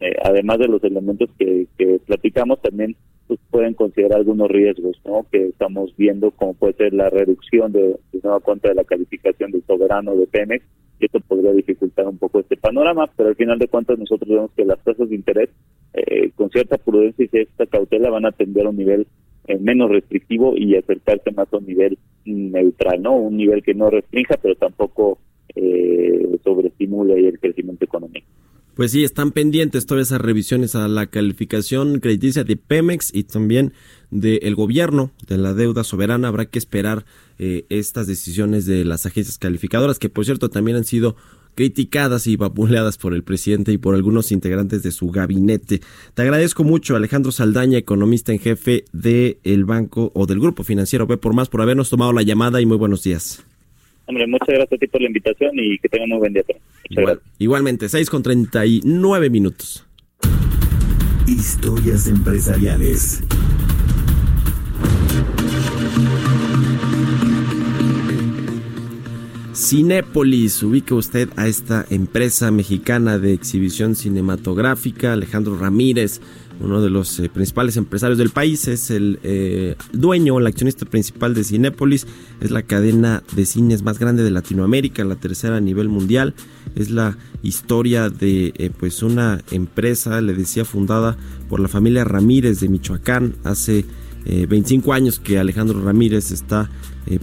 eh, 0.00 0.14
además 0.22 0.58
de 0.58 0.68
los 0.68 0.82
elementos 0.84 1.30
que, 1.38 1.66
que 1.78 1.98
platicamos, 2.06 2.60
también 2.60 2.96
pues, 3.26 3.40
pueden 3.50 3.74
considerar 3.74 4.18
algunos 4.18 4.50
riesgos, 4.50 5.00
¿no? 5.04 5.26
Que 5.30 5.48
estamos 5.48 5.94
viendo, 5.96 6.30
como 6.32 6.54
puede 6.54 6.74
ser 6.74 6.92
la 6.92 7.10
reducción 7.10 7.72
de, 7.72 7.96
de 8.12 8.20
nueva 8.22 8.40
cuenta 8.40 8.68
de 8.68 8.74
la 8.74 8.84
calificación 8.84 9.50
del 9.50 9.64
soberano 9.64 10.14
de 10.16 10.26
Pemex, 10.26 10.64
y 11.00 11.06
esto 11.06 11.20
podría 11.20 11.52
dificultar 11.52 12.06
un 12.06 12.18
poco 12.18 12.40
este 12.40 12.56
panorama, 12.56 13.10
pero 13.16 13.30
al 13.30 13.36
final 13.36 13.58
de 13.58 13.68
cuentas 13.68 13.98
nosotros 13.98 14.28
vemos 14.28 14.50
que 14.56 14.64
las 14.64 14.82
tasas 14.84 15.08
de 15.08 15.14
interés, 15.14 15.50
eh, 15.94 16.30
con 16.34 16.50
cierta 16.50 16.78
prudencia 16.78 17.24
y 17.24 17.28
cierta 17.28 17.66
cautela, 17.66 18.10
van 18.10 18.26
a 18.26 18.32
tender 18.32 18.66
a 18.66 18.70
un 18.70 18.76
nivel 18.76 19.06
eh, 19.46 19.58
menos 19.58 19.90
restrictivo 19.90 20.56
y 20.56 20.76
acercarse 20.76 21.30
más 21.32 21.52
a 21.52 21.58
un 21.58 21.66
nivel 21.66 21.98
neutral, 22.24 23.02
¿no? 23.02 23.16
Un 23.16 23.36
nivel 23.36 23.62
que 23.62 23.74
no 23.74 23.90
restrinja, 23.90 24.36
pero 24.40 24.54
tampoco 24.54 25.18
eh, 25.54 26.38
sobreestimule 26.42 27.28
el 27.28 27.38
crecimiento 27.38 27.84
económico. 27.84 28.26
Pues 28.74 28.90
sí, 28.90 29.04
están 29.04 29.30
pendientes 29.30 29.86
todas 29.86 30.08
esas 30.08 30.20
revisiones 30.20 30.74
a 30.74 30.88
la 30.88 31.06
calificación 31.06 32.00
crediticia 32.00 32.42
de 32.42 32.56
Pemex 32.56 33.14
y 33.14 33.22
también 33.22 33.72
del 34.10 34.56
gobierno 34.56 35.12
de 35.28 35.38
la 35.38 35.54
deuda 35.54 35.84
soberana. 35.84 36.26
Habrá 36.26 36.46
que 36.46 36.58
esperar 36.58 37.04
eh, 37.38 37.66
estas 37.68 38.08
decisiones 38.08 38.66
de 38.66 38.84
las 38.84 39.06
agencias 39.06 39.38
calificadoras, 39.38 40.00
que 40.00 40.08
por 40.08 40.24
cierto 40.24 40.50
también 40.50 40.76
han 40.76 40.84
sido 40.84 41.14
criticadas 41.54 42.26
y 42.26 42.34
vapuleadas 42.34 42.98
por 42.98 43.14
el 43.14 43.22
presidente 43.22 43.70
y 43.70 43.78
por 43.78 43.94
algunos 43.94 44.32
integrantes 44.32 44.82
de 44.82 44.90
su 44.90 45.08
gabinete. 45.08 45.80
Te 46.14 46.22
agradezco 46.22 46.64
mucho, 46.64 46.96
Alejandro 46.96 47.30
Saldaña, 47.30 47.78
economista 47.78 48.32
en 48.32 48.40
jefe 48.40 48.86
del 48.92 49.64
banco 49.64 50.10
o 50.14 50.26
del 50.26 50.40
grupo 50.40 50.64
financiero 50.64 51.06
B 51.06 51.16
por 51.16 51.32
más 51.32 51.48
por 51.48 51.62
habernos 51.62 51.90
tomado 51.90 52.12
la 52.12 52.22
llamada 52.22 52.60
y 52.60 52.66
muy 52.66 52.76
buenos 52.76 53.04
días. 53.04 53.44
Hombre, 54.06 54.26
muchas 54.26 54.48
gracias 54.48 54.72
a 54.72 54.76
ti 54.78 54.86
por 54.86 55.00
la 55.00 55.06
invitación 55.06 55.50
y 55.54 55.78
que 55.78 55.88
tengan 55.88 56.08
muy 56.10 56.18
buen 56.18 56.32
día. 56.32 56.42
Igual- 56.90 57.20
igualmente, 57.38 57.88
6 57.88 58.10
con 58.10 58.22
39 58.22 59.30
minutos. 59.30 59.86
Historias 61.26 62.06
empresariales. 62.06 63.22
Cinépolis, 69.54 70.62
ubica 70.64 70.96
usted 70.96 71.28
a 71.36 71.46
esta 71.46 71.86
empresa 71.88 72.50
mexicana 72.50 73.18
de 73.18 73.32
exhibición 73.32 73.94
cinematográfica, 73.94 75.12
Alejandro 75.12 75.56
Ramírez, 75.56 76.20
uno 76.60 76.80
de 76.80 76.90
los 76.90 77.18
eh, 77.18 77.28
principales 77.28 77.76
empresarios 77.76 78.18
del 78.18 78.30
país, 78.30 78.68
es 78.68 78.90
el 78.90 79.18
eh, 79.22 79.76
dueño, 79.92 80.38
el 80.38 80.46
accionista 80.46 80.86
principal 80.86 81.34
de 81.34 81.44
Cinépolis, 81.44 82.06
es 82.40 82.50
la 82.50 82.62
cadena 82.62 83.22
de 83.34 83.46
cines 83.46 83.82
más 83.82 83.98
grande 83.98 84.22
de 84.22 84.30
Latinoamérica, 84.30 85.04
la 85.04 85.16
tercera 85.16 85.56
a 85.56 85.60
nivel 85.60 85.88
mundial, 85.88 86.34
es 86.74 86.90
la 86.90 87.16
historia 87.42 88.10
de 88.10 88.52
eh, 88.56 88.70
pues 88.76 89.02
una 89.02 89.42
empresa, 89.50 90.20
le 90.20 90.34
decía, 90.34 90.64
fundada 90.64 91.16
por 91.48 91.60
la 91.60 91.68
familia 91.68 92.04
Ramírez 92.04 92.60
de 92.60 92.68
Michoacán 92.68 93.34
hace 93.44 93.84
eh, 94.26 94.46
25 94.46 94.92
años 94.92 95.18
que 95.18 95.38
Alejandro 95.38 95.82
Ramírez 95.82 96.30
está 96.30 96.70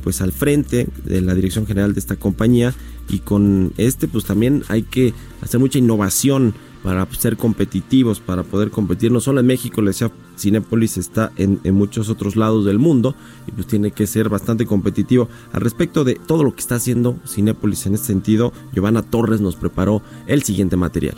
pues 0.03 0.21
al 0.21 0.31
frente 0.31 0.87
de 1.05 1.21
la 1.21 1.33
dirección 1.33 1.65
general 1.65 1.95
de 1.95 1.99
esta 1.99 2.15
compañía 2.15 2.71
y 3.09 3.17
con 3.17 3.73
este 3.77 4.07
pues 4.07 4.25
también 4.25 4.61
hay 4.67 4.83
que 4.83 5.15
hacer 5.41 5.59
mucha 5.59 5.79
innovación 5.79 6.53
para 6.83 7.05
ser 7.11 7.37
competitivos, 7.37 8.19
para 8.19 8.43
poder 8.43 8.71
competir 8.71 9.11
no 9.11 9.19
solo 9.19 9.39
en 9.39 9.47
México, 9.47 9.81
le 9.81 9.89
decía 9.91 10.11
Cinépolis 10.37 10.97
está 10.97 11.31
en, 11.37 11.59
en 11.63 11.75
muchos 11.75 12.09
otros 12.09 12.35
lados 12.35 12.65
del 12.65 12.79
mundo 12.79 13.15
y 13.47 13.51
pues 13.51 13.67
tiene 13.67 13.91
que 13.91 14.07
ser 14.07 14.29
bastante 14.29 14.65
competitivo. 14.65 15.29
Al 15.53 15.61
respecto 15.61 16.03
de 16.03 16.15
todo 16.15 16.43
lo 16.43 16.53
que 16.53 16.61
está 16.61 16.75
haciendo 16.75 17.17
Cinépolis 17.27 17.85
en 17.85 17.93
este 17.93 18.07
sentido, 18.07 18.51
Giovanna 18.73 19.03
Torres 19.03 19.41
nos 19.41 19.55
preparó 19.55 20.01
el 20.27 20.43
siguiente 20.43 20.77
material. 20.77 21.15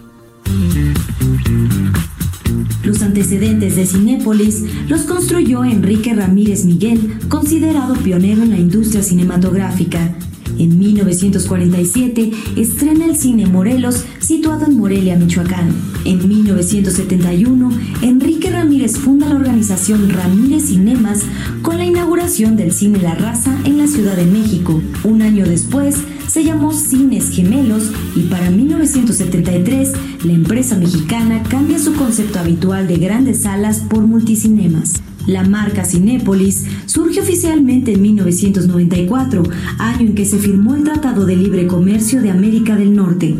Los 2.83 3.01
antecedentes 3.01 3.75
de 3.77 3.85
Cinépolis 3.85 4.63
los 4.89 5.03
construyó 5.03 5.63
Enrique 5.63 6.13
Ramírez 6.13 6.65
Miguel, 6.65 7.17
considerado 7.29 7.95
pionero 7.95 8.43
en 8.43 8.51
la 8.51 8.57
industria 8.57 9.01
cinematográfica. 9.01 10.15
En 10.59 10.77
1947 10.77 12.31
estrena 12.55 13.05
el 13.05 13.15
Cine 13.15 13.47
Morelos, 13.47 14.03
situado 14.19 14.65
en 14.65 14.77
Morelia, 14.77 15.15
Michoacán. 15.15 15.73
En 16.05 16.27
1971, 16.27 17.69
Enrique 18.01 18.49
Ramírez 18.49 18.97
funda 18.97 19.29
la 19.29 19.35
organización 19.35 20.09
Ramírez 20.09 20.65
Cinemas 20.65 21.23
con 21.61 21.77
la 21.77 21.85
inauguración 21.85 22.55
del 22.55 22.71
Cine 22.71 22.99
La 22.99 23.15
Raza 23.15 23.57
en 23.65 23.77
la 23.77 23.87
Ciudad 23.87 24.15
de 24.15 24.25
México. 24.25 24.81
Un 25.03 25.21
año 25.21 25.45
después, 25.45 25.97
se 26.27 26.43
llamó 26.43 26.73
Cines 26.73 27.29
Gemelos 27.29 27.91
y 28.15 28.21
para 28.21 28.49
1973 28.49 29.91
la 30.23 30.33
empresa 30.33 30.75
mexicana 30.75 31.43
cambia 31.43 31.77
su 31.77 31.93
concepto 31.93 32.39
habitual 32.39 32.87
de 32.87 32.97
grandes 32.97 33.41
salas 33.41 33.79
por 33.81 34.07
multicinemas. 34.07 34.93
La 35.27 35.43
marca 35.43 35.85
Cinépolis 35.85 36.65
surge 36.85 37.21
oficialmente 37.21 37.93
en 37.93 38.01
1994, 38.01 39.43
año 39.79 40.07
en 40.07 40.15
que 40.15 40.25
se 40.25 40.37
firmó 40.37 40.75
el 40.75 40.83
Tratado 40.83 41.25
de 41.25 41.37
Libre 41.37 41.65
Comercio 41.65 42.21
de 42.21 42.29
América 42.29 42.75
del 42.75 42.93
Norte. 42.93 43.35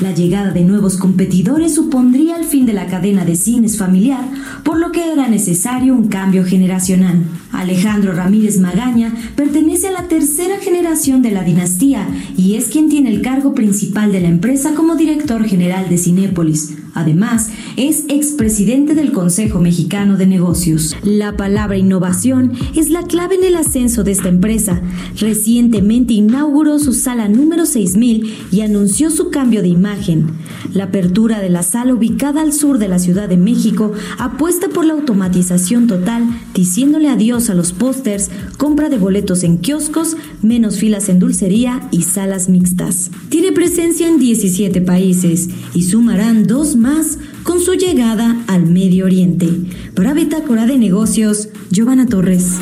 La 0.00 0.14
llegada 0.14 0.52
de 0.52 0.62
nuevos 0.62 0.96
competidores 0.96 1.74
supondría 1.74 2.36
el 2.36 2.44
fin 2.44 2.66
de 2.66 2.72
la 2.72 2.86
cadena 2.86 3.24
de 3.24 3.34
cines 3.34 3.76
familiar, 3.76 4.22
por 4.62 4.78
lo 4.78 4.92
que 4.92 5.12
era 5.12 5.26
necesario 5.26 5.92
un 5.92 6.06
cambio 6.06 6.44
generacional. 6.44 7.24
Alejandro 7.50 8.12
Ramírez 8.12 8.60
Magaña 8.60 9.12
pertenece 9.34 9.88
a 9.88 9.92
la 9.92 10.06
tercera 10.06 10.58
generación 10.60 11.20
de 11.20 11.32
la 11.32 11.42
dinastía 11.42 12.06
y 12.36 12.54
es 12.54 12.66
quien 12.66 12.88
tiene 12.88 13.10
el 13.10 13.22
cargo 13.22 13.54
principal 13.54 14.12
de 14.12 14.20
la 14.20 14.28
empresa 14.28 14.74
como 14.76 14.94
director 14.94 15.44
general 15.44 15.88
de 15.88 15.98
Cinépolis. 15.98 16.77
Además, 16.94 17.50
es 17.76 18.04
expresidente 18.08 18.94
del 18.94 19.12
Consejo 19.12 19.60
Mexicano 19.60 20.16
de 20.16 20.26
Negocios. 20.26 20.96
La 21.02 21.36
palabra 21.36 21.76
innovación 21.76 22.52
es 22.74 22.90
la 22.90 23.02
clave 23.04 23.36
en 23.36 23.44
el 23.44 23.56
ascenso 23.56 24.04
de 24.04 24.12
esta 24.12 24.28
empresa. 24.28 24.80
Recientemente 25.18 26.14
inauguró 26.14 26.78
su 26.78 26.92
sala 26.92 27.28
número 27.28 27.66
6000 27.66 28.34
y 28.50 28.60
anunció 28.62 29.10
su 29.10 29.30
cambio 29.30 29.62
de 29.62 29.68
imagen. 29.68 30.26
La 30.72 30.84
apertura 30.84 31.40
de 31.40 31.50
la 31.50 31.62
sala 31.62 31.94
ubicada 31.94 32.42
al 32.42 32.52
sur 32.52 32.78
de 32.78 32.88
la 32.88 32.98
Ciudad 32.98 33.28
de 33.28 33.36
México 33.36 33.92
apuesta 34.18 34.68
por 34.68 34.84
la 34.84 34.94
automatización 34.94 35.86
total, 35.86 36.26
diciéndole 36.54 37.08
adiós 37.08 37.50
a 37.50 37.54
los 37.54 37.72
pósters, 37.72 38.30
compra 38.56 38.88
de 38.88 38.98
boletos 38.98 39.44
en 39.44 39.58
kioscos, 39.58 40.16
menos 40.42 40.78
filas 40.78 41.08
en 41.08 41.18
dulcería 41.18 41.88
y 41.90 42.02
salas 42.02 42.48
mixtas. 42.48 43.10
Tiene 43.28 43.52
presencia 43.52 44.08
en 44.08 44.18
17 44.18 44.80
países 44.80 45.48
y 45.74 45.84
sumarán 45.84 46.46
dos 46.46 46.76
más 46.78 47.18
con 47.42 47.60
su 47.60 47.74
llegada 47.74 48.36
al 48.46 48.66
Medio 48.66 49.04
Oriente. 49.04 49.48
Para 49.94 50.14
Bitácora 50.14 50.66
de 50.66 50.78
Negocios, 50.78 51.48
Giovanna 51.70 52.06
Torres. 52.06 52.58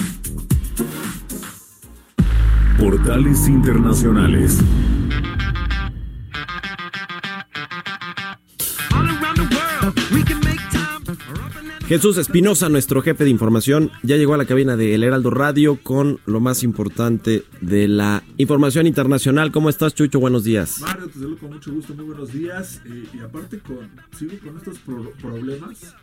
Portales 2.79 3.49
Internacionales. 3.49 4.59
Jesús 11.87 12.16
Espinosa, 12.18 12.68
nuestro 12.68 13.01
jefe 13.01 13.22
de 13.22 13.30
información, 13.30 13.93
ya 14.03 14.16
llegó 14.16 14.34
a 14.34 14.37
la 14.37 14.45
cabina 14.45 14.76
de 14.76 14.95
El 14.97 15.05
Heraldo 15.05 15.30
Radio 15.30 15.78
con 15.80 16.18
lo 16.26 16.41
más 16.41 16.64
importante 16.64 17.45
de 17.61 17.87
la 17.87 18.24
información 18.39 18.89
internacional. 18.89 19.53
¿Cómo 19.53 19.68
estás, 19.70 19.95
Chucho? 19.95 20.18
Buenos 20.18 20.43
días. 20.43 20.80
Mario, 20.80 21.07
te 21.07 21.12
saludo 21.14 21.39
con 21.39 21.51
mucho 21.53 21.72
gusto, 21.72 21.95
muy 21.95 22.07
buenos 22.07 22.32
días. 22.32 22.82
Eh, 22.87 23.05
y 23.14 23.18
aparte, 23.20 23.61
con, 23.61 23.89
sigo 24.18 24.32
con 24.45 24.57
estos 24.57 24.78
pro- 24.80 25.12
problemas. 25.22 25.95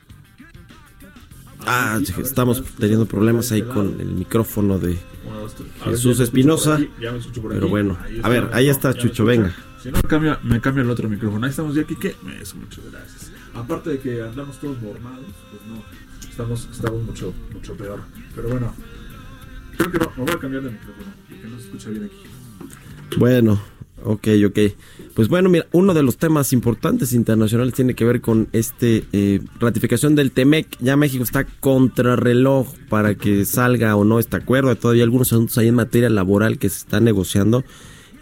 Ah, 1.65 1.99
estamos 2.17 2.63
teniendo 2.79 3.05
problemas 3.05 3.51
ahí 3.51 3.61
con 3.61 3.99
el 3.99 4.07
micrófono 4.13 4.79
de 4.79 4.97
Jesús 5.84 6.21
Espinosa. 6.21 6.79
Pero 7.49 7.67
bueno, 7.67 7.97
a 8.21 8.29
ver, 8.29 8.49
ahí 8.53 8.69
está, 8.69 8.93
Chucho, 8.93 9.25
venga. 9.25 9.53
Si 9.81 9.89
no, 9.91 9.97
me 10.43 10.61
cambia 10.61 10.81
el 10.81 10.89
otro 10.89 11.09
micrófono. 11.09 11.45
Ahí 11.45 11.49
estamos 11.49 11.75
ya, 11.75 11.84
Kike. 11.84 12.15
Eso, 12.41 12.55
muchas 12.55 12.86
gracias. 12.89 13.32
Aparte 13.54 13.91
de 13.91 13.99
que 13.99 14.22
andamos 14.22 14.60
todos 14.60 14.82
mormados, 14.82 15.26
pues 15.51 15.62
no, 15.68 15.84
estamos, 16.28 16.68
estamos 16.72 17.04
mucho, 17.04 17.34
mucho 17.54 17.76
peor. 17.76 18.01
Pero 18.36 18.49
bueno, 18.49 18.74
creo 19.78 19.91
que 19.91 19.99
no, 19.99 20.12
me 20.18 20.24
voy 20.24 20.34
a 20.34 20.39
cambiar 20.39 20.64
de 20.64 20.72
micrófono, 20.72 21.14
porque 21.30 21.47
no 21.47 21.60
se 21.60 21.66
escucha 21.66 21.89
bien 21.91 22.06
aquí. 22.06 23.18
Bueno, 23.18 23.62
ok, 24.04 24.28
ok. 24.47 24.60
Pues 25.14 25.28
bueno, 25.28 25.49
mira, 25.49 25.68
uno 25.72 25.93
de 25.93 26.01
los 26.01 26.18
temas 26.18 26.51
importantes 26.54 27.14
internacionales 27.14 27.76
tiene 27.76 27.93
que 27.93 28.06
ver 28.06 28.22
con 28.22 28.47
este 28.51 29.04
eh, 29.14 29.39
ratificación 29.60 30.16
del 30.16 30.32
TEMEC. 30.32 30.78
Ya 30.80 30.97
México 30.97 31.24
está 31.24 31.45
contrarreloj 31.45 32.74
para 32.89 33.14
que 33.14 33.45
salga 33.45 33.95
o 33.95 34.04
no 34.04 34.18
este 34.18 34.38
acuerdo. 34.38 34.76
Todavía 34.76 35.04
algunos 35.04 35.32
asuntos 35.32 35.58
ahí 35.60 35.68
en 35.68 35.76
materia 35.76 36.10
laboral 36.10 36.58
que 36.58 36.70
se 36.70 36.80
están 36.80 37.04
negociando. 37.04 37.64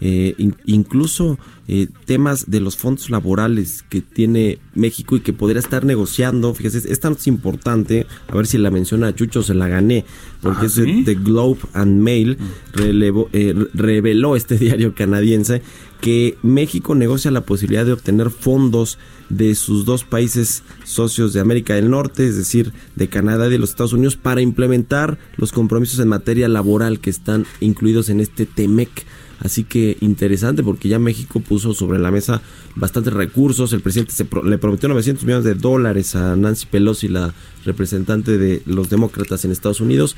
Eh, 0.04 0.34
in- 0.38 0.56
incluso 0.66 1.38
eh, 1.68 1.86
temas 2.06 2.50
de 2.50 2.58
los 2.58 2.76
fondos 2.76 3.08
laborales 3.08 3.84
que 3.88 4.00
tiene 4.00 4.58
México 4.74 5.14
y 5.14 5.20
que 5.20 5.32
podría 5.32 5.60
estar 5.60 5.84
negociando. 5.84 6.52
Fíjese, 6.54 6.90
es 6.92 6.98
tan 6.98 7.16
importante, 7.26 8.06
a 8.26 8.34
ver 8.34 8.48
si 8.48 8.58
la 8.58 8.72
menciona 8.72 9.14
Chucho, 9.14 9.44
se 9.44 9.54
la 9.54 9.68
gané, 9.68 10.04
porque 10.40 10.62
Ah, 10.62 10.66
es 10.66 10.74
de 10.74 10.84
¿sí? 10.86 11.02
The 11.04 11.14
Globe 11.14 11.60
and 11.72 12.00
Mail 12.02 12.36
relevó- 12.72 13.28
eh, 13.32 13.54
re- 13.56 13.68
reveló 13.74 14.34
este 14.34 14.58
diario 14.58 14.92
canadiense 14.96 15.62
que 16.00 16.36
México 16.42 16.96
negocia 16.96 17.30
la 17.30 17.42
posibilidad 17.46 17.86
de 17.86 17.92
obtener 17.92 18.30
fondos 18.30 18.98
de 19.28 19.54
sus 19.54 19.84
dos 19.84 20.02
países 20.02 20.64
socios 20.82 21.32
de 21.32 21.38
América 21.38 21.74
del 21.76 21.90
Norte, 21.90 22.26
es 22.26 22.36
decir, 22.36 22.72
de 22.96 23.06
Canadá 23.08 23.46
y 23.46 23.50
de 23.50 23.58
los 23.58 23.70
Estados 23.70 23.92
Unidos, 23.92 24.16
para 24.16 24.40
implementar 24.40 25.16
los 25.36 25.52
compromisos 25.52 26.00
en 26.00 26.08
materia 26.08 26.48
laboral 26.48 26.98
que 26.98 27.10
están 27.10 27.46
incluidos 27.60 28.08
en 28.08 28.18
este 28.18 28.46
TEMEC. 28.46 29.06
Así 29.42 29.64
que 29.64 29.96
interesante 30.00 30.62
porque 30.62 30.88
ya 30.88 30.98
México 30.98 31.40
puso 31.40 31.74
sobre 31.74 31.98
la 31.98 32.10
mesa 32.10 32.40
bastantes 32.76 33.12
recursos. 33.12 33.72
El 33.72 33.80
presidente 33.80 34.12
se 34.12 34.24
pro- 34.24 34.44
le 34.44 34.56
prometió 34.58 34.88
900 34.88 35.24
millones 35.24 35.44
de 35.44 35.54
dólares 35.54 36.14
a 36.14 36.36
Nancy 36.36 36.66
Pelosi, 36.70 37.08
la 37.08 37.34
representante 37.64 38.38
de 38.38 38.62
los 38.66 38.88
demócratas 38.88 39.44
en 39.44 39.50
Estados 39.50 39.80
Unidos. 39.80 40.16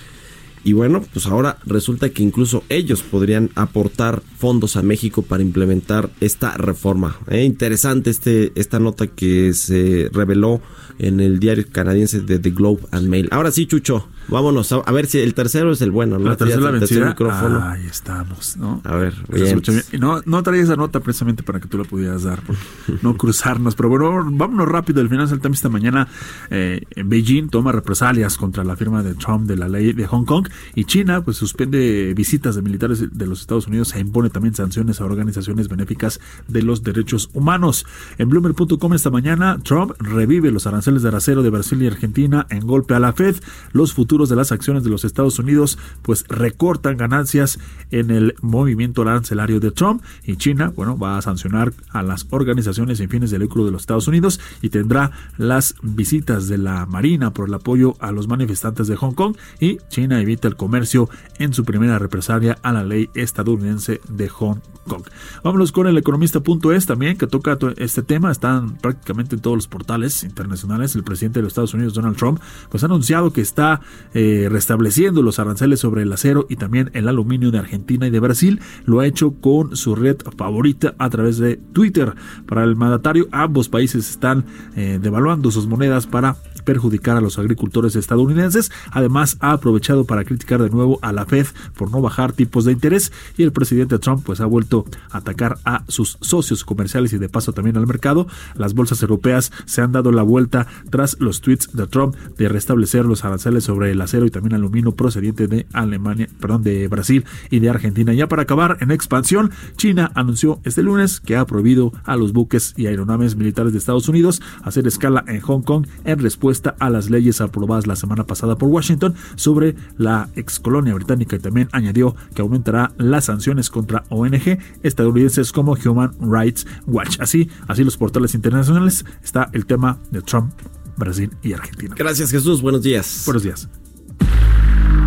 Y 0.67 0.73
bueno, 0.73 1.05
pues 1.13 1.27
ahora 1.27 1.59
resulta 1.67 2.09
que 2.09 2.23
incluso 2.23 2.65
ellos 2.71 3.03
podrían 3.03 3.51
aportar 3.55 4.23
fondos 4.39 4.77
a 4.77 4.83
México 4.83 5.21
para 5.21 5.43
implementar 5.43 6.09
esta 6.21 6.57
reforma. 6.57 7.19
Eh, 7.29 7.45
interesante 7.45 8.09
este, 8.09 8.51
esta 8.55 8.79
nota 8.79 9.07
que 9.07 9.53
se 9.53 10.09
reveló 10.13 10.63
en 10.99 11.21
el 11.21 11.39
diario 11.39 11.67
canadiense 11.71 12.21
de 12.21 12.39
The 12.39 12.51
Globe 12.51 12.81
and 12.93 13.09
Mail. 13.09 13.29
Ahora 13.31 13.51
sí, 13.51 13.67
Chucho. 13.67 14.09
Vámonos, 14.29 14.73
a, 14.73 14.77
a 14.77 14.93
ver 14.93 15.07
si 15.07 15.19
el 15.19 15.35
tercero 15.35 15.73
es 15.73 15.81
el 15.83 15.91
bueno, 15.91 16.19
¿no? 16.19 16.31
La 16.31 16.37
tercera 16.37 16.61
la 16.61 16.71
vencida. 16.71 17.09
micrófono. 17.09 17.63
Ahí 17.63 17.87
estamos, 17.87 18.57
¿no? 18.57 18.81
A 18.85 18.97
ver, 18.97 19.15
Se 19.33 19.43
bien. 19.73 19.83
no, 20.01 20.21
no 20.25 20.43
traía 20.43 20.63
esa 20.63 20.77
nota 20.77 21.01
precisamente 21.01 21.43
para 21.43 21.61
que 21.61 21.69
tú 21.69 21.79
la 21.79 21.85
pudieras 21.85 22.23
dar, 22.25 22.41
por 22.43 22.57
no 23.03 23.17
cruzarnos. 23.19 23.75
Pero 23.75 23.89
bueno, 23.89 24.25
vámonos 24.33 24.69
rápido. 24.69 25.01
El 25.01 25.09
Financial 25.09 25.41
Times 25.41 25.59
esta 25.59 25.69
mañana, 25.69 26.09
eh, 26.51 26.83
en 26.91 27.09
Beijing 27.09 27.49
toma 27.49 27.73
represalias 27.73 28.37
contra 28.37 28.65
la 28.65 28.77
firma 28.77 29.03
de 29.03 29.15
Trump 29.15 29.47
de 29.47 29.57
la 29.57 29.69
ley 29.69 29.93
de 29.93 30.07
Hong 30.07 30.25
Kong 30.25 30.49
y 30.75 30.85
China 30.85 31.23
pues 31.25 31.37
suspende 31.37 32.13
visitas 32.15 32.55
de 32.55 32.63
militares 32.63 33.05
de 33.17 33.27
los 33.27 33.41
Estados 33.41 33.67
Unidos 33.67 33.95
e 33.95 34.01
impone 34.01 34.31
también 34.31 34.55
sanciones 34.55 35.01
a 35.01 35.05
organizaciones 35.05 35.69
benéficas 35.69 36.21
de 36.49 36.63
los 36.63 36.83
derechos 36.83 37.31
humanos. 37.35 37.87
En 38.19 38.29
Bloomberg.com 38.29 38.95
esta 38.95 39.11
mañana, 39.11 39.59
Trump 39.63 39.93
revive 39.99 40.51
los 40.51 40.67
aranceles 40.67 41.03
de 41.03 41.15
acero 41.15 41.43
de 41.43 41.51
Brasil 41.51 41.81
y 41.83 41.87
Argentina 41.87 42.47
en 42.51 42.67
golpe 42.67 42.95
a 42.95 43.01
la 43.01 43.13
Fed. 43.13 43.37
Los 43.73 43.93
futuros 43.95 44.14
de 44.15 44.37
las 44.37 44.53
acciones 44.53 44.85
de 44.85 44.91
los 44.91 45.05
Estados 45.05 45.39
Unidos 45.39 45.79
pues 46.03 46.25
recortan 46.29 46.97
ganancias 46.97 47.59
en 47.91 48.11
el 48.11 48.35
movimiento 48.41 49.03
arancelario 49.03 49.61
de 49.61 49.71
Trump 49.73 50.03
y 50.25 50.37
China, 50.37 50.73
bueno, 50.75 50.97
va 50.97 51.19
a 51.19 51.23
sancionar 51.23 51.73
a 51.91 52.03
las 52.03 52.27
organizaciones 52.31 52.99
sin 52.99 53.09
fines 53.09 53.31
de 53.31 53.39
lucro 53.39 53.65
de 53.65 53.71
los 53.73 53.83
Estados 53.83 54.09
Unidos 54.09 54.41
y 54.63 54.71
tendrá 54.71 55.11
las 55.37 55.75
visitas 55.83 56.47
de 56.49 56.59
la 56.59 56.87
Marina 56.87 57.33
por 57.33 57.49
el 57.49 57.55
apoyo 57.55 57.97
a 58.01 58.13
los 58.13 58.29
manifestantes 58.29 58.87
de 58.87 58.97
Hong 58.97 59.13
Kong 59.15 59.37
y 59.61 59.79
China 59.89 60.21
evita 60.21 60.49
el 60.49 60.57
comercio 60.57 61.09
en 61.39 61.53
su 61.53 61.65
primera 61.65 61.99
represalia 61.99 62.57
a 62.63 62.73
la 62.73 62.85
ley 62.85 63.11
estadounidense 63.15 64.01
de 64.09 64.29
Hong 64.29 64.59
Kong. 64.87 65.03
Vámonos 65.43 65.73
con 65.73 65.87
el 65.87 65.99
economista.es 65.99 66.87
también 66.87 67.17
que 67.17 67.27
toca 67.27 67.57
to- 67.57 67.75
este 67.77 68.03
tema, 68.03 68.31
están 68.31 68.77
prácticamente 68.77 69.35
en 69.37 69.43
todos 69.43 69.57
los 69.57 69.67
portales 69.69 70.23
internacionales. 70.25 70.95
El 70.95 71.05
presidente 71.05 71.39
de 71.39 71.45
los 71.45 71.53
Estados 71.53 71.75
Unidos, 71.75 71.95
Donald 71.95 72.17
Trump, 72.17 72.41
pues 72.71 72.83
ha 72.83 72.87
anunciado 72.87 73.33
que 73.33 73.41
está 73.41 73.81
eh, 74.13 74.49
restableciendo 74.51 75.23
los 75.23 75.39
aranceles 75.39 75.81
sobre 75.81 76.03
el 76.03 76.13
acero 76.13 76.47
y 76.49 76.57
también 76.57 76.91
el 76.95 77.09
aluminio 77.09 77.51
de 77.51 77.59
Argentina 77.59 78.07
y 78.07 78.11
de 78.11 78.21
Brasil. 78.21 78.61
Lo 78.85 79.01
ha 79.01 79.07
hecho 79.07 79.33
con 79.41 79.77
su 79.77 79.95
red 79.95 80.17
favorita 80.37 80.95
a 80.99 81.11
través 81.11 81.39
de 81.39 81.57
Twitter. 81.57 82.15
Para 82.47 82.65
el 82.65 82.77
mandatario, 82.77 83.29
ambos 83.33 83.69
países 83.69 84.11
están 84.11 84.45
eh, 84.77 84.99
devaluando 85.01 85.51
sus 85.51 85.67
monedas 85.67 86.07
para 86.07 86.37
perjudicar 86.65 87.17
a 87.17 87.21
los 87.21 87.39
agricultores 87.39 87.97
estadounidenses. 87.97 88.73
Además, 88.91 89.37
ha 89.41 89.53
aprovechado 89.53 90.05
para 90.05 90.25
criticar 90.25 90.63
de 90.63 90.71
nuevo 90.71 90.99
a 91.03 91.13
la 91.13 91.27
Fed 91.27 91.47
por 91.77 91.91
no 91.91 92.01
bajar 92.01 92.33
tipos 92.33 92.65
de 92.65 92.73
interés 92.73 93.13
y 93.37 93.43
el 93.43 93.53
presidente 93.53 93.99
Trump 93.99 94.25
pues 94.25 94.41
ha 94.41 94.47
vuelto 94.47 94.87
a 95.11 95.19
atacar 95.19 95.59
a 95.65 95.85
sus 95.89 96.19
socios 96.21 96.65
comerciales 96.65 97.13
y 97.13 97.19
de 97.19 97.29
paso 97.29 97.53
también 97.53 97.77
al 97.77 97.87
mercado. 97.87 98.27
Las 98.57 98.75
bolsas 98.75 99.03
europeas 99.03 99.53
se 99.67 99.81
han 99.81 99.93
dado 99.93 100.13
la 100.13 100.23
vuelta 100.23 100.67
tras 100.91 101.17
los 101.21 101.41
tweets 101.41 101.71
de 101.73 101.87
Trump 101.87 102.17
de 102.37 102.49
restablecer 102.49 103.05
los 103.05 103.25
aranceles 103.25 103.65
sobre 103.65 103.91
el 103.91 104.01
acero 104.01 104.27
y 104.27 104.31
también 104.31 104.55
aluminio 104.55 104.93
procediente 104.93 105.47
de 105.47 105.67
Alemania, 105.73 106.29
perdón, 106.41 106.63
de 106.63 106.89
Brasil 106.89 107.25
y 107.51 107.61
de 107.61 107.71
Argentina. 107.71 108.13
Ya 108.13 108.29
para 108.29 108.43
acabar, 108.43 108.79
en 108.81 108.91
expansión, 108.91 109.51
China 109.77 110.11
anunció 110.15 110.61
este 110.65 110.83
lunes 110.83 111.21
que 111.21 111.37
ha 111.37 111.47
prohibido 111.47 111.93
a 112.05 112.17
los 112.17 112.33
buques 112.33 112.75
y 112.77 112.87
aeronaves 112.87 113.37
militares 113.37 113.73
de 113.73 113.79
Estados 113.79 114.09
Unidos 114.09 114.43
hacer 114.63 114.87
escala 114.87 115.25
en 115.27 115.41
Hong 115.41 115.63
Kong 115.63 115.87
en 116.05 116.19
respuesta 116.19 116.54
a 116.79 116.91
las 116.91 117.11
leyes 117.11 117.41
aprobadas 117.41 117.87
la 117.87 117.97
semana 117.97 118.27
pasada 118.27 118.57
por 118.57 118.69
Washington 118.69 119.15
sobre 119.37 119.75
la 119.97 120.29
excolonia 120.35 120.95
británica 120.95 121.37
y 121.37 121.39
también 121.39 121.69
añadió 121.73 122.15
que 122.35 122.43
aumentará 122.43 122.93
las 122.97 123.27
sanciones 123.27 123.71
contra 123.71 124.05
ONG 124.09 124.59
estadounidenses 124.83 125.53
como 125.53 125.73
Human 125.85 126.13
Rights 126.21 126.67
Watch. 126.87 127.19
Así, 127.21 127.49
así 127.69 127.85
los 127.85 127.97
portales 127.97 128.35
internacionales 128.35 129.05
está 129.23 129.51
el 129.53 129.67
tema 129.67 129.99
de 130.11 130.23
Trump, 130.23 130.53
Brasil 130.97 131.31
y 131.43 131.53
Argentina. 131.53 131.95
Gracias 131.97 132.31
Jesús, 132.31 132.63
buenos 132.63 132.83
días. 132.83 133.23
Buenos 133.27 133.43
días. 133.43 133.69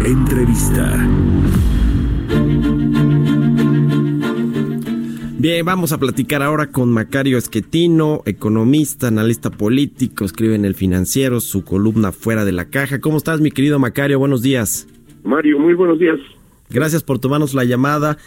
Entrevista. 0.04 1.08
Bien, 5.40 5.64
vamos 5.64 5.92
a 5.92 6.00
platicar 6.00 6.42
ahora 6.42 6.72
con 6.72 6.92
Macario 6.92 7.38
Esquetino, 7.38 8.24
economista, 8.26 9.10
analista 9.10 9.52
político, 9.52 10.26
escribe 10.26 10.56
en 10.56 10.66
El 10.66 10.74
Financiero 10.74 11.42
su 11.42 11.64
columna 11.64 12.12
Fuera 12.12 12.44
de 12.44 12.52
la 12.52 12.66
Caja. 12.72 13.00
¿Cómo 13.00 13.18
estás, 13.18 13.40
mi 13.40 13.52
querido 13.52 13.78
Macario? 13.78 14.18
Buenos 14.18 14.42
días. 14.42 14.88
Mario, 15.24 15.60
muy 15.60 15.76
buenos 15.76 16.00
días. 16.00 16.18
Gracias 16.72 17.04
por 17.04 17.20
tomarnos 17.20 17.54
la 17.54 17.66
llamada. 17.66 18.18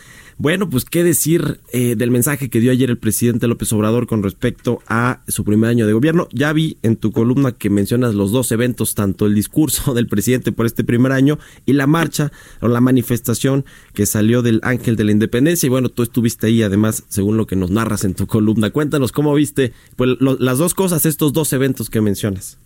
Bueno, 0.42 0.70
pues 0.70 0.86
qué 0.86 1.04
decir 1.04 1.60
eh, 1.74 1.96
del 1.96 2.10
mensaje 2.10 2.48
que 2.48 2.60
dio 2.60 2.72
ayer 2.72 2.88
el 2.88 2.96
presidente 2.96 3.46
López 3.46 3.70
Obrador 3.74 4.06
con 4.06 4.22
respecto 4.22 4.78
a 4.88 5.20
su 5.28 5.44
primer 5.44 5.68
año 5.68 5.86
de 5.86 5.92
gobierno. 5.92 6.28
Ya 6.32 6.54
vi 6.54 6.78
en 6.82 6.96
tu 6.96 7.12
columna 7.12 7.52
que 7.52 7.68
mencionas 7.68 8.14
los 8.14 8.32
dos 8.32 8.50
eventos, 8.50 8.94
tanto 8.94 9.26
el 9.26 9.34
discurso 9.34 9.92
del 9.94 10.06
presidente 10.06 10.50
por 10.50 10.64
este 10.64 10.82
primer 10.82 11.12
año 11.12 11.38
y 11.66 11.74
la 11.74 11.86
marcha 11.86 12.32
o 12.62 12.68
la 12.68 12.80
manifestación 12.80 13.66
que 13.92 14.06
salió 14.06 14.40
del 14.40 14.60
Ángel 14.62 14.96
de 14.96 15.04
la 15.04 15.12
Independencia. 15.12 15.66
Y 15.66 15.70
bueno, 15.70 15.90
tú 15.90 16.02
estuviste 16.02 16.46
ahí 16.46 16.62
además, 16.62 17.04
según 17.08 17.36
lo 17.36 17.46
que 17.46 17.56
nos 17.56 17.70
narras 17.70 18.04
en 18.04 18.14
tu 18.14 18.26
columna. 18.26 18.70
Cuéntanos 18.70 19.12
cómo 19.12 19.34
viste 19.34 19.74
pues, 19.96 20.16
lo- 20.20 20.38
las 20.40 20.56
dos 20.56 20.72
cosas, 20.72 21.04
estos 21.04 21.34
dos 21.34 21.52
eventos 21.52 21.90
que 21.90 22.00
mencionas. 22.00 22.56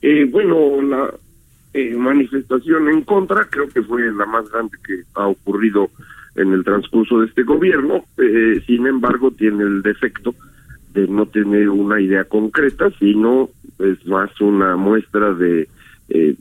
Eh, 0.00 0.28
bueno, 0.30 0.80
la 0.80 1.12
eh, 1.74 1.92
manifestación 1.96 2.88
en 2.88 3.02
contra 3.02 3.48
creo 3.50 3.68
que 3.68 3.82
fue 3.82 4.12
la 4.12 4.26
más 4.26 4.48
grande 4.48 4.78
que 4.86 5.02
ha 5.14 5.26
ocurrido 5.26 5.90
en 6.36 6.52
el 6.52 6.64
transcurso 6.64 7.20
de 7.20 7.26
este 7.26 7.42
gobierno. 7.42 8.04
Eh, 8.18 8.62
sin 8.66 8.86
embargo, 8.86 9.30
tiene 9.30 9.64
el 9.64 9.82
defecto 9.82 10.34
de 10.92 11.06
no 11.08 11.26
tener 11.26 11.68
una 11.68 12.00
idea 12.00 12.24
concreta, 12.24 12.90
sino 12.98 13.50
es 13.78 14.06
más 14.06 14.30
una 14.40 14.76
muestra 14.76 15.34
de 15.34 15.68
eh, 16.08 16.34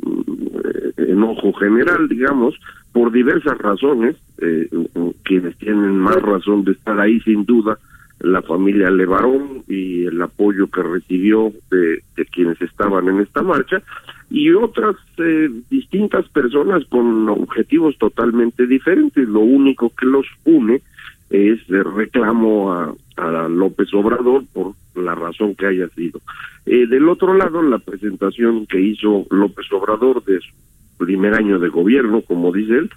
enojo 0.98 1.54
general, 1.54 2.08
digamos, 2.08 2.56
por 2.92 3.12
diversas 3.12 3.58
razones. 3.58 4.16
Eh, 4.38 4.70
quienes 5.24 5.58
tienen 5.58 5.98
más 5.98 6.22
razón 6.22 6.64
de 6.64 6.74
estar 6.74 7.00
ahí, 7.00 7.20
sin 7.22 7.46
duda, 7.46 7.80
la 8.20 8.42
familia 8.42 8.90
Levarón 8.90 9.64
y 9.68 10.06
el 10.06 10.22
apoyo 10.22 10.68
que 10.68 10.84
recibió 10.84 11.52
de, 11.72 12.04
de 12.16 12.26
quienes 12.26 12.62
estaban 12.62 13.08
en 13.08 13.20
esta 13.20 13.42
marcha 13.42 13.82
y 14.30 14.52
otras 14.52 14.96
eh, 15.18 15.50
distintas 15.70 16.28
personas 16.30 16.84
con 16.86 17.30
objetivos 17.30 17.98
totalmente 17.98 18.68
diferentes. 18.68 19.28
Lo 19.28 19.42
único 19.42 19.90
que 19.90 20.06
los 20.06 20.26
une 20.44 20.82
es 21.30 21.60
el 21.70 21.84
reclamo 21.96 22.74
a, 22.74 22.94
a 23.18 23.48
López 23.48 23.94
Obrador 23.94 24.44
por 24.54 24.74
la 24.96 25.16
razón 25.16 25.56
que 25.56 25.68
haya 25.68 25.88
sido. 25.90 26.22
Eh, 26.66 26.88
del 26.88 27.08
otro 27.10 27.36
lado, 27.36 27.62
la 27.62 27.80
presentación 27.80 28.66
que 28.66 28.82
hizo 28.82 29.26
López 29.30 29.72
Obrador 29.72 30.24
de 30.24 30.40
su 30.40 30.54
primer 30.98 31.34
año 31.34 31.60
de 31.60 31.70
gobierno, 31.70 32.22
como 32.22 32.52
dice 32.52 32.78
él, 32.78 32.90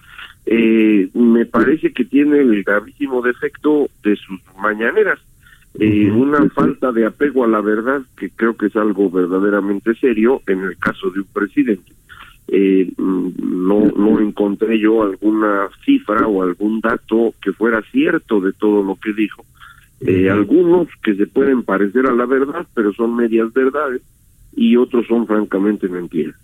eh, 0.47 1.09
me 1.15 1.45
parece 1.45 1.93
que 1.93 2.05
tiene 2.05 2.39
el 2.39 2.63
gravísimo 2.63 3.21
defecto 3.21 3.89
de 4.03 4.17
sus 4.17 4.41
mañaneras. 4.61 5.19
Eh, 5.81 6.11
una 6.11 6.49
falta 6.51 6.91
de 6.91 7.07
apego 7.07 7.45
a 7.45 7.49
la 7.49 7.61
verdad 7.61 8.03
que 8.17 8.31
creo 8.31 8.57
que 8.57 8.67
es 8.67 8.77
algo 8.77 9.11
verdaderamente 9.11 9.95
serio 9.95 10.43
en 10.49 10.63
el 10.63 10.77
caso 10.77 11.11
de 11.11 11.21
un 11.21 11.27
presidente. 11.27 11.93
Eh, 12.49 12.91
no, 12.97 13.87
no 13.97 14.21
encontré 14.21 14.81
yo 14.81 15.03
alguna 15.03 15.69
cifra 15.85 16.27
o 16.27 16.43
algún 16.43 16.81
dato 16.81 17.35
que 17.41 17.53
fuera 17.53 17.83
cierto 17.93 18.41
de 18.41 18.53
todo 18.55 18.83
lo 18.83 18.97
que 18.97 19.13
dijo. 19.13 19.45
Eh, 20.01 20.31
algunos 20.31 20.89
que 21.03 21.15
se 21.15 21.27
pueden 21.27 21.63
parecer 21.63 22.07
a 22.07 22.13
la 22.13 22.27
verdad, 22.27 22.67
pero 22.75 22.93
son 22.93 23.15
medias 23.15 23.53
verdades, 23.53 24.03
y 24.55 24.77
otros 24.77 25.07
son 25.07 25.27
francamente 25.27 25.89
mentiras. 25.89 26.37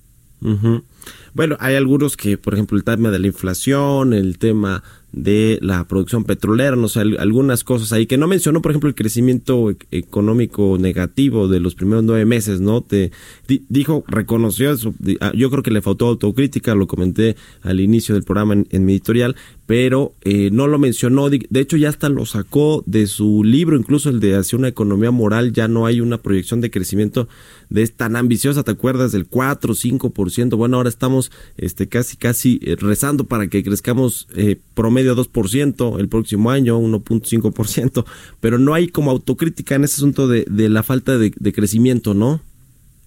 Bueno, 1.32 1.56
hay 1.58 1.74
algunos 1.74 2.16
que, 2.16 2.36
por 2.36 2.54
ejemplo, 2.54 2.76
el 2.76 2.84
tema 2.84 3.10
de 3.10 3.18
la 3.18 3.26
inflación, 3.26 4.12
el 4.12 4.38
tema 4.38 4.82
de 5.16 5.58
la 5.62 5.86
producción 5.86 6.24
petrolera, 6.24 6.74
no 6.76 6.88
sé, 6.88 7.00
al- 7.00 7.18
algunas 7.18 7.62
cosas 7.62 7.92
ahí 7.92 8.06
que 8.06 8.16
no 8.18 8.26
mencionó, 8.26 8.60
por 8.62 8.72
ejemplo, 8.72 8.88
el 8.88 8.94
crecimiento 8.94 9.70
e- 9.70 9.76
económico 9.92 10.76
negativo 10.78 11.46
de 11.48 11.60
los 11.60 11.74
primeros 11.74 12.02
nueve 12.04 12.24
meses, 12.24 12.60
¿no? 12.60 12.80
Te 12.80 13.12
di- 13.46 13.64
dijo, 13.68 14.04
reconoció 14.08 14.72
eso. 14.72 14.94
Ah, 15.20 15.32
Yo 15.34 15.50
creo 15.50 15.62
que 15.62 15.70
le 15.70 15.82
faltó 15.82 16.06
autocrítica, 16.08 16.74
lo 16.74 16.86
comenté 16.86 17.36
al 17.62 17.80
inicio 17.80 18.14
del 18.14 18.24
programa 18.24 18.54
en, 18.68 18.84
mi 18.84 18.92
editorial, 18.92 19.36
pero 19.66 20.12
eh, 20.22 20.50
no 20.52 20.66
lo 20.66 20.78
mencionó. 20.78 21.30
De 21.30 21.60
hecho, 21.60 21.76
ya 21.76 21.88
hasta 21.88 22.08
lo 22.08 22.26
sacó 22.26 22.82
de 22.86 23.06
su 23.06 23.44
libro, 23.44 23.76
incluso 23.76 24.10
el 24.10 24.20
de 24.20 24.34
Hacia 24.36 24.58
una 24.58 24.68
economía 24.68 25.10
moral, 25.10 25.52
ya 25.52 25.68
no 25.68 25.86
hay 25.86 26.00
una 26.00 26.18
proyección 26.18 26.60
de 26.60 26.70
crecimiento 26.70 27.28
de 27.70 27.86
tan 27.88 28.16
ambiciosa, 28.16 28.62
¿te 28.62 28.70
acuerdas? 28.72 29.12
Del 29.12 29.26
4 29.26 29.72
o 29.72 29.74
5%. 29.76 30.56
Bueno, 30.56 30.76
ahora 30.76 30.88
estamos 30.88 31.30
este 31.56 31.88
casi 31.88 32.16
casi 32.16 32.60
eh, 32.62 32.76
rezando 32.78 33.24
para 33.24 33.46
que 33.48 33.62
crezcamos 33.62 34.28
eh, 34.36 34.56
promedio 34.74 35.03
2% 35.12 36.00
el 36.00 36.08
próximo 36.08 36.50
año, 36.50 36.80
1.5%, 36.80 38.04
pero 38.40 38.58
no 38.58 38.74
hay 38.74 38.88
como 38.88 39.10
autocrítica 39.10 39.74
en 39.74 39.84
ese 39.84 39.96
asunto 39.96 40.28
de, 40.28 40.44
de 40.48 40.68
la 40.68 40.82
falta 40.82 41.18
de, 41.18 41.32
de 41.36 41.52
crecimiento, 41.52 42.14
¿no? 42.14 42.40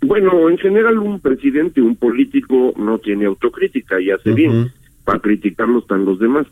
Bueno, 0.02 0.50
en 0.50 0.58
general 0.58 1.00
un 1.00 1.20
presidente, 1.20 1.82
un 1.82 1.96
político 1.96 2.74
no 2.78 3.00
tiene 3.00 3.26
autocrítica 3.26 4.00
y 4.00 4.12
hace 4.12 4.32
bien. 4.32 4.72
Para 5.04 5.20
criticarlo 5.20 5.80
están 5.80 6.06
los 6.06 6.20
demás. 6.20 6.46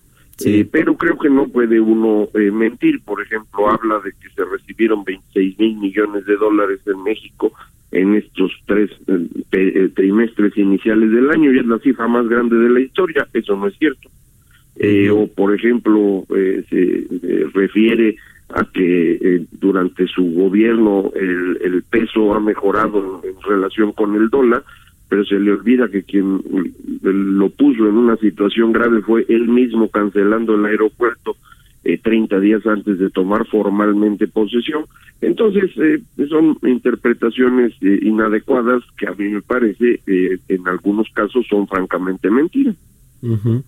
Eh, 0.44 0.68
pero 0.70 0.98
creo 0.98 1.18
que 1.18 1.30
no 1.30 1.48
puede 1.48 1.80
uno 1.80 2.28
eh, 2.34 2.52
mentir. 2.52 3.02
Por 3.04 3.22
ejemplo, 3.22 3.70
habla 3.70 4.00
de 4.04 4.12
que 4.12 4.30
se 4.36 4.44
recibieron 4.46 5.04
26 5.04 5.60
mil 5.60 5.78
millones 5.78 6.26
de 6.26 6.36
dólares 6.36 6.80
en 6.88 7.04
México 7.04 7.54
en 7.92 8.16
estos 8.16 8.52
tres 8.66 8.90
eh, 9.08 9.28
eh, 9.52 9.90
trimestres 9.96 10.58
iniciales 10.58 11.12
del 11.12 11.30
año 11.32 11.54
y 11.54 11.60
es 11.60 11.66
la 11.66 11.80
cifra 11.80 12.08
más 12.08 12.28
grande 12.28 12.58
de 12.58 12.70
la 12.70 12.80
historia. 12.82 13.28
Eso 13.34 13.56
no 13.56 13.68
es 13.68 13.78
cierto. 13.78 14.10
Eh, 14.78 15.10
o, 15.10 15.28
por 15.28 15.56
ejemplo, 15.56 16.26
eh, 16.36 16.64
se 16.70 17.48
refiere 17.54 18.18
a 18.50 18.66
que 18.66 19.14
eh, 19.14 19.46
durante 19.54 20.08
su 20.08 20.32
gobierno 20.34 21.12
el, 21.16 21.58
el 21.62 21.84
peso 21.84 22.34
ha 22.34 22.40
mejorado 22.40 23.22
en, 23.24 23.42
relación 23.42 23.94
con 23.94 24.16
el 24.16 24.30
dólar, 24.30 24.64
pero 25.10 25.24
se 25.26 25.40
le 25.40 25.52
olvida 25.52 25.90
que 25.90 26.04
quien 26.04 26.42
lo 27.02 27.50
puso 27.50 27.88
en 27.88 27.96
una 27.96 28.18
situación 28.18 28.72
grave 28.72 29.02
fue 29.02 29.26
él 29.30 29.48
mismo 29.48 29.88
cancelando 29.90 30.56
el 30.56 30.66
aeropuerto 30.66 31.36
eh, 31.86 32.00
30 32.00 32.40
días 32.40 32.66
antes 32.66 32.98
de 32.98 33.10
tomar 33.12 33.46
formalmente 33.46 34.28
posesión. 34.28 34.86
Entonces, 35.22 35.72
eh, 35.78 36.02
son 36.28 36.58
interpretaciones 36.64 37.74
eh, 37.82 38.00
inadecuadas 38.02 38.84
que 38.98 39.08
a 39.08 39.14
mí 39.14 39.30
me 39.30 39.42
parece 39.42 40.00
eh, 40.06 40.40
en 40.50 40.68
algunos 40.68 41.08
casos 41.12 41.46
son 41.48 41.68
francamente 41.68 42.30
mentiras. 42.30 42.76
Ujú. 43.22 43.64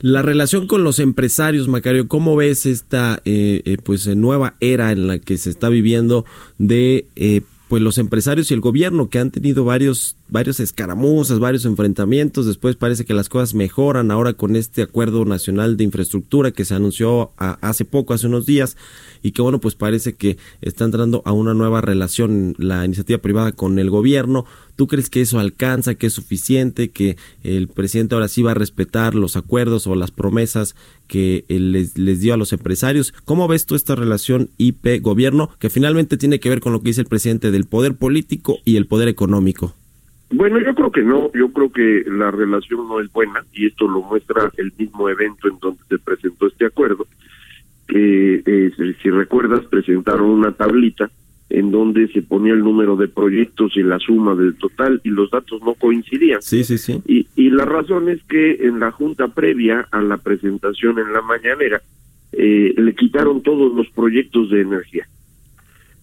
La 0.00 0.22
relación 0.22 0.66
con 0.66 0.84
los 0.84 0.98
empresarios, 0.98 1.68
Macario, 1.68 2.08
¿cómo 2.08 2.36
ves 2.36 2.66
esta 2.66 3.20
eh, 3.24 3.62
eh, 3.64 3.76
pues 3.82 4.06
eh, 4.06 4.14
nueva 4.14 4.54
era 4.60 4.92
en 4.92 5.06
la 5.06 5.18
que 5.18 5.38
se 5.38 5.50
está 5.50 5.68
viviendo 5.68 6.24
de 6.58 7.06
eh, 7.16 7.40
pues 7.68 7.82
los 7.82 7.98
empresarios 7.98 8.50
y 8.50 8.54
el 8.54 8.60
gobierno 8.60 9.08
que 9.08 9.18
han 9.18 9.30
tenido 9.32 9.64
varios 9.64 10.14
varios 10.28 10.60
escaramuzas, 10.60 11.38
varios 11.38 11.64
enfrentamientos, 11.64 12.46
después 12.46 12.76
parece 12.76 13.04
que 13.04 13.14
las 13.14 13.28
cosas 13.28 13.54
mejoran 13.54 14.10
ahora 14.10 14.34
con 14.34 14.54
este 14.56 14.82
acuerdo 14.82 15.24
nacional 15.24 15.76
de 15.76 15.84
infraestructura 15.84 16.50
que 16.50 16.64
se 16.64 16.74
anunció 16.74 17.30
a- 17.38 17.58
hace 17.60 17.84
poco, 17.84 18.12
hace 18.12 18.26
unos 18.26 18.44
días 18.46 18.76
y 19.22 19.32
que 19.32 19.42
bueno, 19.42 19.60
pues 19.60 19.74
parece 19.76 20.14
que 20.14 20.36
está 20.62 20.84
entrando 20.84 21.22
a 21.24 21.32
una 21.32 21.54
nueva 21.54 21.80
relación 21.80 22.54
la 22.58 22.84
iniciativa 22.84 23.18
privada 23.20 23.52
con 23.52 23.78
el 23.78 23.88
gobierno. 23.90 24.46
¿Tú 24.76 24.86
crees 24.86 25.08
que 25.10 25.22
eso 25.22 25.38
alcanza, 25.38 25.94
que 25.94 26.06
es 26.06 26.12
suficiente, 26.12 26.90
que 26.90 27.16
el 27.42 27.68
presidente 27.68 28.14
ahora 28.14 28.28
sí 28.28 28.42
va 28.42 28.50
a 28.50 28.54
respetar 28.54 29.14
los 29.14 29.36
acuerdos 29.36 29.86
o 29.86 29.94
las 29.96 30.10
promesas 30.10 30.76
que 31.08 31.44
él 31.48 31.72
les, 31.72 31.94
dio 32.20 32.34
a 32.34 32.36
los 32.36 32.52
empresarios? 32.52 33.12
¿Cómo 33.24 33.48
ves 33.48 33.64
tú 33.66 33.74
esta 33.74 33.94
relación 33.94 34.50
IP-gobierno 34.58 35.50
que 35.58 35.70
finalmente 35.70 36.16
tiene 36.18 36.40
que 36.40 36.50
ver 36.50 36.60
con 36.60 36.72
lo 36.72 36.80
que 36.80 36.88
dice 36.90 37.00
el 37.00 37.06
presidente 37.08 37.50
del 37.50 37.64
poder 37.64 37.94
político 37.96 38.58
y 38.64 38.76
el 38.76 38.86
poder 38.86 39.08
económico? 39.08 39.74
Bueno, 40.30 40.58
yo 40.58 40.74
creo 40.74 40.90
que 40.90 41.02
no, 41.02 41.30
yo 41.32 41.52
creo 41.52 41.70
que 41.72 42.02
la 42.10 42.30
relación 42.32 42.88
no 42.88 43.00
es 43.00 43.10
buena 43.12 43.44
y 43.52 43.66
esto 43.66 43.86
lo 43.88 44.02
muestra 44.02 44.50
el 44.56 44.72
mismo 44.76 45.08
evento 45.08 45.48
en 45.48 45.58
donde 45.60 45.80
se 45.88 45.98
presentó 45.98 46.48
este 46.48 46.66
acuerdo, 46.66 47.06
eh, 47.88 48.72
si- 48.76 48.94
si 48.94 49.10
recuerdas 49.10 49.64
presentaron 49.70 50.26
una 50.28 50.52
tablita 50.52 51.10
en 51.48 51.70
donde 51.70 52.08
se 52.08 52.22
ponía 52.22 52.52
el 52.52 52.60
número 52.60 52.96
de 52.96 53.08
proyectos 53.08 53.76
y 53.76 53.82
la 53.82 53.98
suma 53.98 54.34
del 54.34 54.56
total 54.56 55.00
y 55.04 55.10
los 55.10 55.30
datos 55.30 55.62
no 55.62 55.74
coincidían. 55.74 56.42
Sí, 56.42 56.64
sí, 56.64 56.76
sí. 56.76 57.00
Y, 57.06 57.28
y 57.36 57.50
la 57.50 57.64
razón 57.64 58.08
es 58.08 58.22
que 58.24 58.66
en 58.66 58.80
la 58.80 58.90
junta 58.90 59.28
previa 59.28 59.86
a 59.90 60.00
la 60.00 60.16
presentación 60.16 60.98
en 60.98 61.12
la 61.12 61.22
mañanera 61.22 61.80
eh, 62.32 62.74
le 62.76 62.94
quitaron 62.94 63.42
todos 63.42 63.72
los 63.74 63.88
proyectos 63.90 64.50
de 64.50 64.60
energía, 64.62 65.06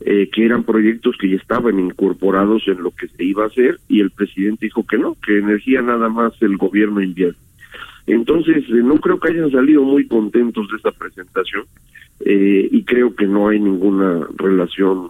eh, 0.06 0.30
que 0.32 0.46
eran 0.46 0.64
proyectos 0.64 1.18
que 1.20 1.30
ya 1.30 1.36
estaban 1.36 1.78
incorporados 1.78 2.64
en 2.68 2.82
lo 2.82 2.92
que 2.92 3.08
se 3.10 3.24
iba 3.24 3.44
a 3.44 3.48
hacer 3.48 3.80
y 3.90 4.00
el 4.00 4.12
presidente 4.12 4.66
dijo 4.66 4.86
que 4.88 4.98
no, 4.98 5.16
que 5.26 5.40
energía 5.40 5.82
nada 5.82 6.10
más 6.10 6.34
el 6.42 6.58
gobierno 6.58 7.02
invierte. 7.02 7.40
Entonces, 8.08 8.64
eh, 8.70 8.82
no 8.84 8.98
creo 9.00 9.20
que 9.20 9.30
hayan 9.30 9.52
salido 9.52 9.84
muy 9.84 10.08
contentos 10.08 10.68
de 10.70 10.78
esta 10.78 10.92
presentación 10.92 11.66
eh, 12.22 12.68
y 12.72 12.84
creo 12.84 13.16
que 13.16 13.28
no 13.28 13.50
hay 13.50 13.60
ninguna 13.60 14.28
relación 14.38 15.10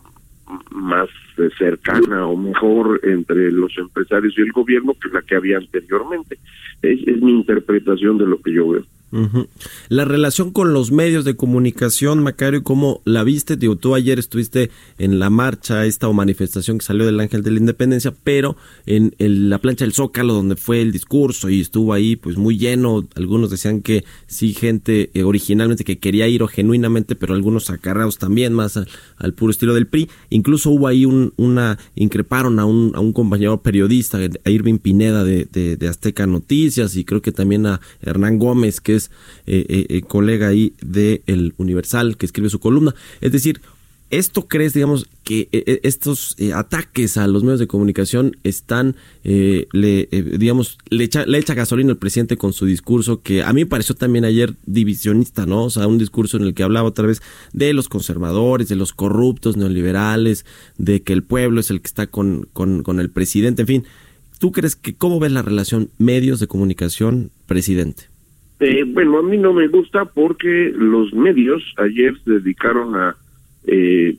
más 0.71 1.09
cercana 1.57 2.27
o 2.27 2.35
mejor 2.35 2.99
entre 3.03 3.51
los 3.51 3.77
empresarios 3.77 4.33
y 4.37 4.41
el 4.41 4.51
gobierno 4.51 4.93
que 4.93 5.09
la 5.09 5.21
que 5.21 5.35
había 5.35 5.57
anteriormente. 5.57 6.37
Es 6.81 7.21
mi 7.21 7.31
interpretación 7.31 8.17
de 8.17 8.27
lo 8.27 8.41
que 8.41 8.53
yo 8.53 8.69
veo. 8.69 8.83
Ujú. 9.13 9.47
La 9.89 10.05
relación 10.05 10.49
con 10.49 10.73
los 10.73 10.91
medios 10.91 11.23
de 11.23 11.35
comunicación, 11.35 12.23
Macario, 12.23 12.63
¿cómo 12.63 13.01
la 13.05 13.23
viste? 13.23 13.55
Digo, 13.57 13.75
tú 13.75 13.93
ayer 13.93 14.17
estuviste 14.17 14.71
en 14.97 15.19
la 15.19 15.29
marcha, 15.29 15.85
esta 15.85 16.07
o 16.07 16.13
manifestación 16.13 16.79
que 16.79 16.85
salió 16.85 17.05
del 17.05 17.19
Ángel 17.19 17.43
de 17.43 17.51
la 17.51 17.59
Independencia, 17.59 18.11
pero 18.23 18.57
en 18.87 19.13
el- 19.19 19.51
la 19.51 19.59
plancha 19.59 19.85
del 19.85 19.93
Zócalo, 19.93 20.33
donde 20.33 20.55
fue 20.55 20.81
el 20.81 20.91
discurso 20.91 21.47
y 21.51 21.61
estuvo 21.61 21.93
ahí 21.93 22.15
pues 22.15 22.37
muy 22.37 22.57
lleno, 22.57 23.07
algunos 23.13 23.51
decían 23.51 23.81
que 23.81 24.03
sí, 24.25 24.51
gente 24.55 25.11
eh, 25.13 25.21
originalmente 25.21 25.83
que 25.83 25.99
quería 25.99 26.27
ir 26.27 26.41
o 26.41 26.47
genuinamente, 26.47 27.15
pero 27.15 27.35
algunos 27.35 27.69
acarreados 27.69 28.17
también 28.17 28.53
más 28.53 28.77
al, 28.77 28.87
al 29.17 29.33
puro 29.35 29.51
estilo 29.51 29.75
del 29.75 29.85
PRI. 29.85 30.09
Incluso 30.31 30.71
hubo 30.71 30.87
ahí 30.87 31.05
un, 31.05 31.33
una, 31.37 31.77
increparon 31.93 32.57
a 32.57 32.65
un, 32.65 32.93
a 32.95 32.99
un 32.99 33.13
compañero 33.13 33.61
periodista, 33.61 34.17
a 34.43 34.49
Irving 34.49 34.79
Pineda 34.79 35.23
de, 35.23 35.45
de 35.45 35.87
Azteca 35.87 36.25
Noticias 36.25 36.95
y 36.95 37.05
creo 37.05 37.21
que 37.21 37.31
también 37.31 37.67
a 37.67 37.79
Hernán 38.01 38.39
Gómez, 38.39 38.81
que 38.81 38.95
es 38.95 39.02
eh, 39.45 39.65
eh, 39.67 39.85
eh, 39.89 40.01
colega 40.01 40.47
ahí 40.47 40.73
de 40.81 41.21
El 41.25 41.53
Universal, 41.57 42.17
que 42.17 42.25
escribe 42.25 42.49
su 42.49 42.59
columna. 42.59 42.95
Es 43.21 43.31
decir, 43.31 43.61
¿esto 44.09 44.47
crees, 44.47 44.73
digamos, 44.73 45.07
que 45.23 45.49
eh, 45.51 45.63
eh, 45.65 45.79
estos 45.83 46.35
ataques 46.53 47.17
a 47.17 47.27
los 47.27 47.43
medios 47.43 47.59
de 47.59 47.65
comunicación 47.65 48.37
están, 48.43 48.95
eh, 49.23 49.67
le, 49.71 50.07
digamos, 50.37 50.77
le 50.89 51.03
echa, 51.03 51.53
gasolina 51.55 51.91
al 51.91 51.97
presidente 51.97 52.37
con 52.37 52.53
su 52.53 52.65
discurso 52.65 53.21
que 53.21 53.41
a 53.41 53.51
mí 53.53 53.61
me 53.61 53.65
pareció 53.65 53.95
también 53.95 54.23
ayer 54.23 54.53
divisionista, 54.67 55.47
¿no? 55.47 55.63
O 55.65 55.69
sea, 55.71 55.87
un 55.87 55.97
discurso 55.97 56.37
en 56.37 56.43
el 56.43 56.53
que 56.53 56.61
hablaba 56.61 56.89
otra 56.89 57.07
vez 57.07 57.21
de 57.53 57.73
los 57.73 57.89
conservadores, 57.89 58.67
de 58.67 58.75
los 58.75 58.93
corruptos 58.93 59.57
neoliberales, 59.57 60.45
de 60.77 61.01
que 61.01 61.13
el 61.13 61.23
pueblo 61.23 61.59
es 61.59 61.71
el 61.71 61.81
que 61.81 61.87
está 61.87 62.05
con, 62.05 62.47
con, 62.53 62.83
con 62.83 62.99
el 62.99 63.09
presidente, 63.09 63.63
en 63.63 63.67
fin. 63.67 63.83
¿Tú 64.37 64.51
crees 64.51 64.75
que 64.75 64.93
cómo 64.93 65.19
ves 65.19 65.31
la 65.31 65.41
relación 65.41 65.89
medios 65.97 66.39
de 66.39 66.47
comunicación 66.47 67.31
presidente? 67.47 68.12
Eh, 68.59 68.83
bueno, 68.85 69.19
a 69.19 69.23
mí 69.23 69.37
no 69.37 69.53
me 69.53 69.67
gusta 69.67 70.05
porque 70.05 70.73
los 70.75 71.13
medios 71.13 71.63
ayer 71.77 72.13
se 72.23 72.31
dedicaron 72.33 72.95
a 72.95 73.15
eh, 73.65 74.17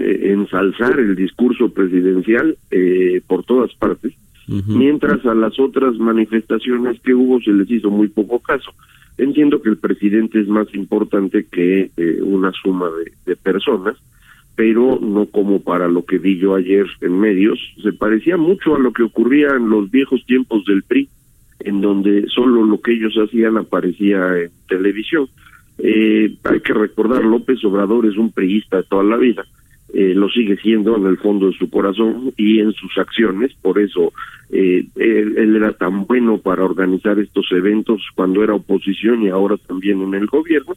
eh, 0.00 0.32
ensalzar 0.32 1.00
el 1.00 1.16
discurso 1.16 1.70
presidencial 1.70 2.56
eh, 2.70 3.22
por 3.26 3.44
todas 3.44 3.74
partes, 3.74 4.12
mientras 4.66 5.24
a 5.26 5.34
las 5.34 5.58
otras 5.58 5.96
manifestaciones 5.98 7.00
que 7.00 7.14
hubo 7.14 7.40
se 7.40 7.52
les 7.52 7.70
hizo 7.70 7.90
muy 7.90 8.08
poco 8.08 8.38
caso. 8.38 8.70
Entiendo 9.16 9.60
que 9.60 9.70
el 9.70 9.78
presidente 9.78 10.40
es 10.40 10.48
más 10.48 10.72
importante 10.74 11.46
que 11.50 11.90
eh, 11.96 12.18
una 12.22 12.52
suma 12.52 12.88
de, 12.90 13.12
de 13.26 13.36
personas, 13.36 13.96
pero 14.54 14.98
no 15.00 15.26
como 15.26 15.60
para 15.62 15.88
lo 15.88 16.04
que 16.04 16.18
vi 16.18 16.38
yo 16.38 16.54
ayer 16.54 16.86
en 17.00 17.18
medios. 17.18 17.58
Se 17.82 17.92
parecía 17.92 18.36
mucho 18.36 18.76
a 18.76 18.78
lo 18.78 18.92
que 18.92 19.02
ocurría 19.02 19.56
en 19.56 19.70
los 19.70 19.90
viejos 19.90 20.24
tiempos 20.26 20.64
del 20.66 20.82
PRI, 20.82 21.08
en 21.60 21.80
donde 21.80 22.26
solo 22.28 22.64
lo 22.64 22.80
que 22.80 22.92
ellos 22.92 23.14
hacían 23.16 23.56
aparecía 23.56 24.38
en 24.38 24.50
televisión. 24.68 25.28
Eh, 25.78 26.34
hay 26.44 26.60
que 26.60 26.72
recordar, 26.72 27.24
López 27.24 27.64
Obrador 27.64 28.06
es 28.06 28.16
un 28.16 28.32
priista 28.32 28.78
de 28.78 28.82
toda 28.84 29.04
la 29.04 29.16
vida, 29.16 29.44
eh, 29.94 30.12
lo 30.14 30.28
sigue 30.28 30.56
siendo 30.56 30.96
en 30.96 31.06
el 31.06 31.18
fondo 31.18 31.46
de 31.46 31.56
su 31.56 31.70
corazón 31.70 32.32
y 32.36 32.58
en 32.58 32.72
sus 32.72 32.98
acciones, 32.98 33.54
por 33.62 33.78
eso 33.78 34.12
eh, 34.50 34.86
él, 34.96 35.38
él 35.38 35.56
era 35.56 35.72
tan 35.72 36.04
bueno 36.04 36.38
para 36.38 36.64
organizar 36.64 37.18
estos 37.20 37.46
eventos 37.52 38.02
cuando 38.14 38.42
era 38.42 38.54
oposición 38.54 39.22
y 39.22 39.28
ahora 39.28 39.56
también 39.56 40.02
en 40.02 40.14
el 40.14 40.26
gobierno, 40.26 40.74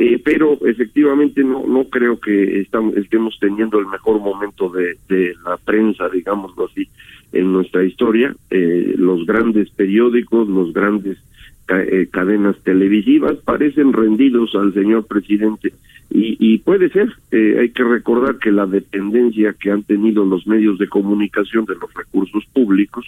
eh, 0.00 0.20
pero 0.24 0.58
efectivamente 0.64 1.42
no 1.42 1.66
no 1.66 1.84
creo 1.94 2.14
que 2.20 2.60
estamos, 2.60 2.96
estemos 2.96 3.36
teniendo 3.40 3.78
el 3.80 3.86
mejor 3.86 4.20
momento 4.20 4.68
de, 4.70 4.96
la 5.44 5.56
prensa, 5.56 6.08
digámoslo 6.08 6.66
así, 6.66 6.88
en 7.32 7.52
nuestra 7.52 7.82
historia. 7.84 8.34
Eh, 8.50 8.94
los 8.96 9.26
grandes 9.26 9.70
periódicos, 9.70 10.48
los 10.48 10.72
grandes 10.72 11.18
ca- 11.66 11.82
eh, 11.82 12.06
cadenas 12.10 12.56
televisivas 12.62 13.36
parecen 13.44 13.92
rendidos 13.92 14.54
al 14.54 14.72
señor 14.72 15.02
presidente 15.06 15.72
y, 16.10 16.36
y 16.40 16.58
puede 16.58 16.88
ser, 16.88 17.08
eh, 17.32 17.56
hay 17.60 17.70
que 17.70 17.84
recordar 17.84 18.38
que 18.38 18.50
la 18.50 18.66
dependencia 18.66 19.52
que 19.60 19.70
han 19.70 19.82
tenido 19.82 20.24
los 20.24 20.46
medios 20.46 20.78
de 20.78 20.88
comunicación 20.88 21.64
de 21.66 21.74
los 21.74 21.92
recursos 21.92 22.44
públicos 22.52 23.04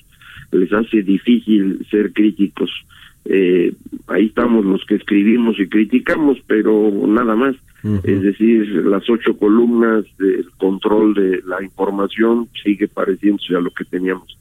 les 0.52 0.70
hace 0.72 1.02
difícil 1.02 1.86
ser 1.90 2.12
críticos. 2.12 2.70
Eh, 3.24 3.72
ahí 4.08 4.26
estamos 4.26 4.64
los 4.64 4.84
que 4.86 4.96
escribimos 4.96 5.58
y 5.58 5.68
criticamos, 5.68 6.38
pero 6.46 6.90
nada 7.06 7.36
más. 7.36 7.56
Es 8.04 8.20
decir, 8.20 8.68
las 8.84 9.08
ocho 9.08 9.38
columnas 9.38 10.04
del 10.18 10.50
control 10.58 11.14
de 11.14 11.40
la 11.46 11.62
información 11.62 12.46
sigue 12.62 12.88
pareciéndose 12.88 13.56
a 13.56 13.60
lo 13.60 13.70
que 13.70 13.84
teníamos. 13.86 14.36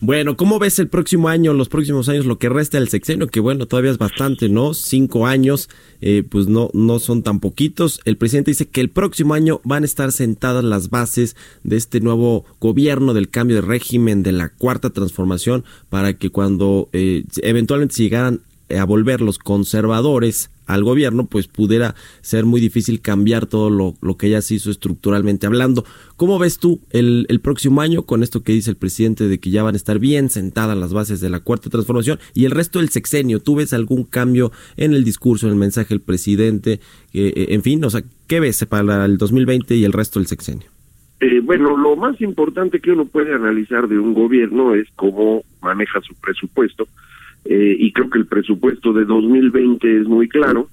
Bueno, 0.00 0.36
¿cómo 0.36 0.58
ves 0.58 0.78
el 0.78 0.88
próximo 0.88 1.28
año, 1.28 1.54
los 1.54 1.70
próximos 1.70 2.08
años, 2.10 2.26
lo 2.26 2.38
que 2.38 2.50
resta 2.50 2.78
del 2.78 2.88
sexenio? 2.88 3.28
Que 3.28 3.40
bueno, 3.40 3.66
todavía 3.66 3.90
es 3.90 3.96
bastante, 3.96 4.50
¿no? 4.50 4.74
Cinco 4.74 5.26
años, 5.26 5.70
eh, 6.02 6.22
pues 6.28 6.48
no, 6.48 6.70
no 6.74 6.98
son 6.98 7.22
tan 7.22 7.40
poquitos. 7.40 8.00
El 8.04 8.18
presidente 8.18 8.50
dice 8.50 8.68
que 8.68 8.82
el 8.82 8.90
próximo 8.90 9.32
año 9.32 9.60
van 9.64 9.84
a 9.84 9.86
estar 9.86 10.12
sentadas 10.12 10.64
las 10.64 10.90
bases 10.90 11.34
de 11.64 11.76
este 11.76 12.00
nuevo 12.00 12.44
gobierno, 12.60 13.14
del 13.14 13.30
cambio 13.30 13.56
de 13.56 13.62
régimen, 13.62 14.22
de 14.22 14.32
la 14.32 14.50
cuarta 14.50 14.90
transformación, 14.90 15.64
para 15.88 16.12
que 16.12 16.28
cuando 16.28 16.90
eh, 16.92 17.24
eventualmente 17.42 17.94
llegaran 17.96 18.42
a 18.76 18.84
volver 18.84 19.22
los 19.22 19.38
conservadores 19.38 20.50
al 20.66 20.84
gobierno, 20.84 21.26
pues 21.26 21.48
pudiera 21.48 21.94
ser 22.20 22.44
muy 22.44 22.60
difícil 22.60 23.00
cambiar 23.00 23.46
todo 23.46 23.70
lo, 23.70 23.94
lo 24.00 24.16
que 24.16 24.30
ya 24.30 24.42
se 24.42 24.54
hizo 24.54 24.70
estructuralmente 24.70 25.46
hablando. 25.46 25.84
¿Cómo 26.16 26.38
ves 26.38 26.58
tú 26.58 26.80
el, 26.90 27.26
el 27.28 27.40
próximo 27.40 27.80
año 27.80 28.02
con 28.02 28.22
esto 28.22 28.42
que 28.42 28.52
dice 28.52 28.70
el 28.70 28.76
presidente 28.76 29.28
de 29.28 29.38
que 29.38 29.50
ya 29.50 29.62
van 29.62 29.74
a 29.74 29.76
estar 29.76 29.98
bien 29.98 30.30
sentadas 30.30 30.76
las 30.76 30.92
bases 30.92 31.20
de 31.20 31.30
la 31.30 31.40
cuarta 31.40 31.70
transformación 31.70 32.18
y 32.34 32.44
el 32.44 32.50
resto 32.50 32.78
del 32.80 32.88
sexenio? 32.88 33.40
¿Tú 33.40 33.56
ves 33.56 33.72
algún 33.72 34.04
cambio 34.04 34.52
en 34.76 34.92
el 34.92 35.04
discurso, 35.04 35.46
en 35.46 35.52
el 35.52 35.58
mensaje 35.58 35.90
del 35.90 36.00
presidente? 36.00 36.80
Eh, 37.12 37.32
eh, 37.34 37.46
en 37.50 37.62
fin, 37.62 37.84
o 37.84 37.90
sea, 37.90 38.02
¿qué 38.26 38.40
ves 38.40 38.64
para 38.66 39.04
el 39.04 39.18
2020 39.18 39.76
y 39.76 39.84
el 39.84 39.92
resto 39.92 40.18
del 40.18 40.26
sexenio? 40.26 40.68
Eh, 41.20 41.40
bueno, 41.40 41.76
lo 41.76 41.96
más 41.96 42.20
importante 42.20 42.80
que 42.80 42.92
uno 42.92 43.06
puede 43.06 43.34
analizar 43.34 43.88
de 43.88 43.98
un 43.98 44.12
gobierno 44.12 44.74
es 44.74 44.86
cómo 44.96 45.42
maneja 45.62 46.00
su 46.02 46.14
presupuesto. 46.14 46.86
Eh, 47.48 47.76
y 47.78 47.92
creo 47.92 48.10
que 48.10 48.18
el 48.18 48.26
presupuesto 48.26 48.92
de 48.92 49.04
2020 49.04 50.00
es 50.00 50.06
muy 50.06 50.28
claro. 50.28 50.68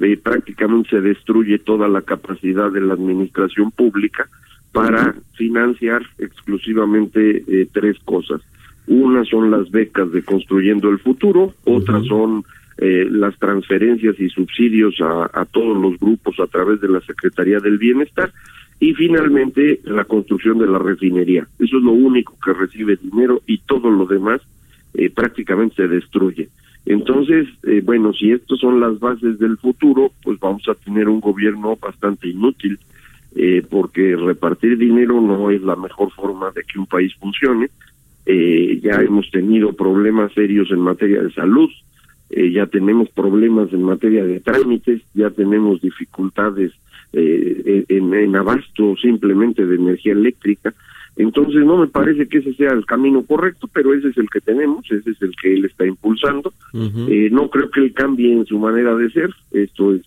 Eh, 0.00 0.16
prácticamente 0.16 0.90
se 0.90 1.00
destruye 1.00 1.58
toda 1.58 1.86
la 1.86 2.02
capacidad 2.02 2.70
de 2.72 2.80
la 2.80 2.94
administración 2.94 3.70
pública 3.70 4.28
para 4.72 5.14
financiar 5.34 6.02
exclusivamente 6.18 7.44
eh, 7.46 7.68
tres 7.72 7.96
cosas. 8.04 8.40
Una 8.86 9.24
son 9.24 9.50
las 9.50 9.70
becas 9.70 10.10
de 10.10 10.22
Construyendo 10.22 10.90
el 10.90 10.98
Futuro, 10.98 11.54
otras 11.64 12.04
son 12.06 12.44
eh, 12.78 13.06
las 13.08 13.38
transferencias 13.38 14.18
y 14.18 14.28
subsidios 14.30 15.00
a, 15.00 15.30
a 15.32 15.44
todos 15.44 15.80
los 15.80 15.98
grupos 15.98 16.40
a 16.40 16.48
través 16.48 16.80
de 16.80 16.88
la 16.88 17.00
Secretaría 17.02 17.60
del 17.60 17.78
Bienestar 17.78 18.32
y 18.80 18.94
finalmente 18.94 19.80
la 19.84 20.04
construcción 20.04 20.58
de 20.58 20.66
la 20.66 20.80
refinería. 20.80 21.46
Eso 21.60 21.78
es 21.78 21.82
lo 21.84 21.92
único 21.92 22.36
que 22.44 22.52
recibe 22.52 22.96
dinero 22.96 23.42
y 23.46 23.58
todo 23.58 23.90
lo 23.90 24.06
demás 24.06 24.40
eh, 24.94 25.10
prácticamente 25.10 25.76
se 25.76 25.88
destruye. 25.88 26.48
Entonces, 26.86 27.48
eh, 27.62 27.80
bueno, 27.82 28.12
si 28.12 28.30
estas 28.32 28.58
son 28.58 28.78
las 28.78 28.98
bases 28.98 29.38
del 29.38 29.56
futuro, 29.56 30.12
pues 30.22 30.38
vamos 30.38 30.68
a 30.68 30.74
tener 30.74 31.08
un 31.08 31.20
gobierno 31.20 31.76
bastante 31.76 32.28
inútil, 32.28 32.78
eh, 33.36 33.62
porque 33.68 34.16
repartir 34.16 34.76
dinero 34.76 35.20
no 35.20 35.50
es 35.50 35.62
la 35.62 35.76
mejor 35.76 36.12
forma 36.12 36.50
de 36.50 36.62
que 36.62 36.78
un 36.78 36.86
país 36.86 37.14
funcione. 37.14 37.70
Eh, 38.26 38.80
ya 38.82 39.00
hemos 39.00 39.30
tenido 39.30 39.72
problemas 39.72 40.32
serios 40.32 40.70
en 40.70 40.80
materia 40.80 41.22
de 41.22 41.32
salud, 41.32 41.70
ya 42.30 42.66
tenemos 42.66 43.10
problemas 43.10 43.72
en 43.72 43.82
materia 43.82 44.24
de 44.24 44.40
trámites, 44.40 45.02
ya 45.14 45.30
tenemos 45.30 45.80
dificultades 45.80 46.72
en, 47.12 48.12
en 48.12 48.34
abasto 48.34 48.96
simplemente 48.96 49.64
de 49.64 49.76
energía 49.76 50.14
eléctrica. 50.14 50.74
Entonces 51.16 51.64
no 51.64 51.76
me 51.76 51.86
parece 51.86 52.26
que 52.26 52.38
ese 52.38 52.54
sea 52.54 52.72
el 52.72 52.86
camino 52.86 53.22
correcto, 53.22 53.68
pero 53.72 53.94
ese 53.94 54.08
es 54.08 54.16
el 54.18 54.28
que 54.28 54.40
tenemos, 54.40 54.84
ese 54.90 55.10
es 55.10 55.22
el 55.22 55.34
que 55.36 55.54
él 55.54 55.64
está 55.64 55.86
impulsando. 55.86 56.52
Eh, 57.08 57.28
no 57.30 57.48
creo 57.50 57.70
que 57.70 57.80
él 57.80 57.92
cambie 57.92 58.32
en 58.32 58.46
su 58.46 58.58
manera 58.58 58.96
de 58.96 59.10
ser, 59.10 59.30
esto 59.52 59.94
es 59.94 60.02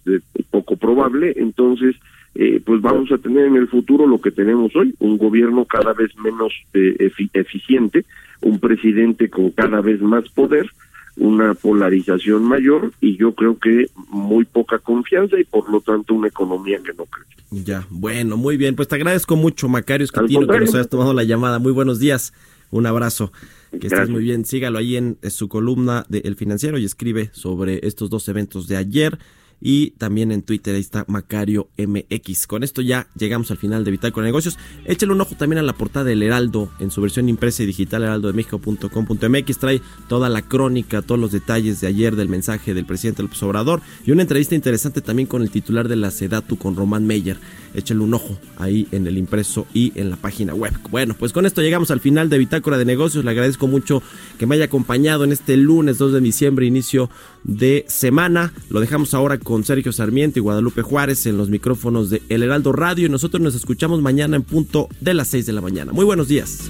poco 0.51 0.75
probable, 0.75 1.33
entonces 1.37 1.95
eh, 2.35 2.61
pues 2.63 2.81
vamos 2.81 3.11
a 3.11 3.17
tener 3.17 3.45
en 3.45 3.55
el 3.55 3.67
futuro 3.67 4.05
lo 4.05 4.19
que 4.19 4.31
tenemos 4.31 4.75
hoy, 4.75 4.93
un 4.99 5.17
gobierno 5.17 5.65
cada 5.65 5.93
vez 5.93 6.11
menos 6.17 6.53
eh, 6.73 6.95
efi- 6.99 7.29
eficiente, 7.33 8.05
un 8.41 8.59
presidente 8.59 9.29
con 9.29 9.49
cada 9.51 9.81
vez 9.81 10.01
más 10.01 10.27
poder, 10.29 10.69
una 11.17 11.55
polarización 11.55 12.43
mayor 12.43 12.93
y 13.01 13.17
yo 13.17 13.33
creo 13.33 13.57
que 13.57 13.89
muy 14.09 14.45
poca 14.45 14.77
confianza 14.79 15.39
y 15.39 15.43
por 15.43 15.69
lo 15.69 15.81
tanto 15.81 16.13
una 16.13 16.27
economía 16.27 16.79
que 16.83 16.93
no 16.93 17.05
crece. 17.05 17.37
Ya, 17.49 17.87
bueno, 17.89 18.37
muy 18.37 18.57
bien. 18.57 18.75
Pues 18.75 18.87
te 18.87 18.95
agradezco 18.95 19.35
mucho, 19.35 19.67
Macario 19.67 20.05
Esquitino, 20.05 20.47
que 20.47 20.59
nos 20.59 20.75
hayas 20.75 20.89
tomado 20.89 21.13
la 21.13 21.23
llamada. 21.23 21.59
Muy 21.59 21.71
buenos 21.71 21.99
días. 21.99 22.33
Un 22.69 22.85
abrazo. 22.85 23.31
Que 23.71 23.77
estés 23.77 23.91
Gracias. 23.91 24.09
muy 24.09 24.23
bien. 24.23 24.45
Sígalo 24.45 24.77
ahí 24.77 24.95
en, 24.95 25.17
su 25.29 25.47
columna 25.49 26.05
de 26.09 26.19
El 26.19 26.35
Financiero 26.35 26.77
y 26.77 26.85
escribe 26.85 27.29
sobre 27.33 27.85
estos 27.87 28.09
dos 28.09 28.27
eventos 28.29 28.67
de 28.67 28.77
ayer. 28.77 29.17
Y 29.59 29.91
también 29.91 30.31
en 30.31 30.43
Twitter, 30.43 30.75
ahí 30.75 30.81
está 30.81 31.03
Macario 31.07 31.69
MX. 31.77 32.45
Con 32.47 32.63
esto 32.63 32.81
ya 32.81 33.07
llegamos 33.17 33.49
al 33.49 33.57
final 33.57 33.83
de 33.83 33.91
Bitácora 33.91 34.25
de 34.25 34.29
Negocios. 34.29 34.57
Échale 34.85 35.11
un 35.11 35.21
ojo 35.21 35.35
también 35.35 35.59
a 35.59 35.63
la 35.63 35.73
portada 35.73 36.05
del 36.05 36.21
Heraldo 36.21 36.71
en 36.79 36.91
su 36.91 37.01
versión 37.01 37.27
impresa 37.27 37.63
y 37.63 37.65
digital, 37.65 38.03
heraldodemexico.com.mx. 38.03 39.57
Trae 39.57 39.81
toda 40.07 40.29
la 40.29 40.43
crónica, 40.43 41.01
todos 41.01 41.19
los 41.19 41.31
detalles 41.31 41.81
de 41.81 41.87
ayer 41.87 42.15
del 42.15 42.29
mensaje 42.29 42.73
del 42.73 42.85
presidente 42.85 43.23
López 43.23 43.41
Obrador 43.43 43.81
y 44.05 44.11
una 44.11 44.21
entrevista 44.21 44.55
interesante 44.55 45.01
también 45.01 45.27
con 45.27 45.41
el 45.41 45.49
titular 45.49 45.87
de 45.87 45.95
la 45.95 46.11
SEDATU, 46.11 46.57
con 46.57 46.75
Román 46.75 47.07
Meyer. 47.07 47.37
Échale 47.73 47.99
un 47.99 48.13
ojo 48.13 48.37
ahí 48.57 48.87
en 48.91 49.07
el 49.07 49.17
impreso 49.17 49.67
y 49.73 49.91
en 49.95 50.09
la 50.09 50.15
página 50.15 50.53
web. 50.53 50.73
Bueno, 50.89 51.15
pues 51.17 51.33
con 51.33 51.45
esto 51.45 51.61
llegamos 51.61 51.91
al 51.91 51.99
final 51.99 52.29
de 52.29 52.37
Bitácora 52.37 52.77
de 52.77 52.85
Negocios. 52.85 53.25
Le 53.25 53.31
agradezco 53.31 53.67
mucho 53.67 54.01
que 54.37 54.45
me 54.45 54.55
haya 54.55 54.65
acompañado 54.65 55.23
en 55.23 55.31
este 55.31 55.57
lunes 55.57 55.97
2 55.97 56.13
de 56.13 56.21
diciembre, 56.21 56.65
inicio 56.65 57.09
de 57.47 57.85
semana. 57.87 58.53
Lo 58.69 58.79
dejamos 58.79 59.13
ahora 59.13 59.39
con 59.39 59.63
Sergio 59.63 59.91
Sarmiento 59.91 60.37
y 60.37 60.41
Guadalupe 60.41 60.83
Juárez 60.83 61.25
en 61.25 61.37
los 61.37 61.49
micrófonos 61.49 62.09
de 62.09 62.21
El 62.29 62.43
Heraldo 62.43 62.73
Radio 62.73 63.07
y 63.07 63.09
nosotros 63.09 63.41
nos 63.41 63.55
escuchamos 63.55 64.01
mañana 64.01 64.35
en 64.35 64.43
punto 64.43 64.89
de 65.01 65.13
las 65.13 65.29
6 65.29 65.45
de 65.47 65.53
la 65.53 65.61
mañana. 65.61 65.93
Muy 65.93 66.05
buenos 66.05 66.27
días. 66.27 66.69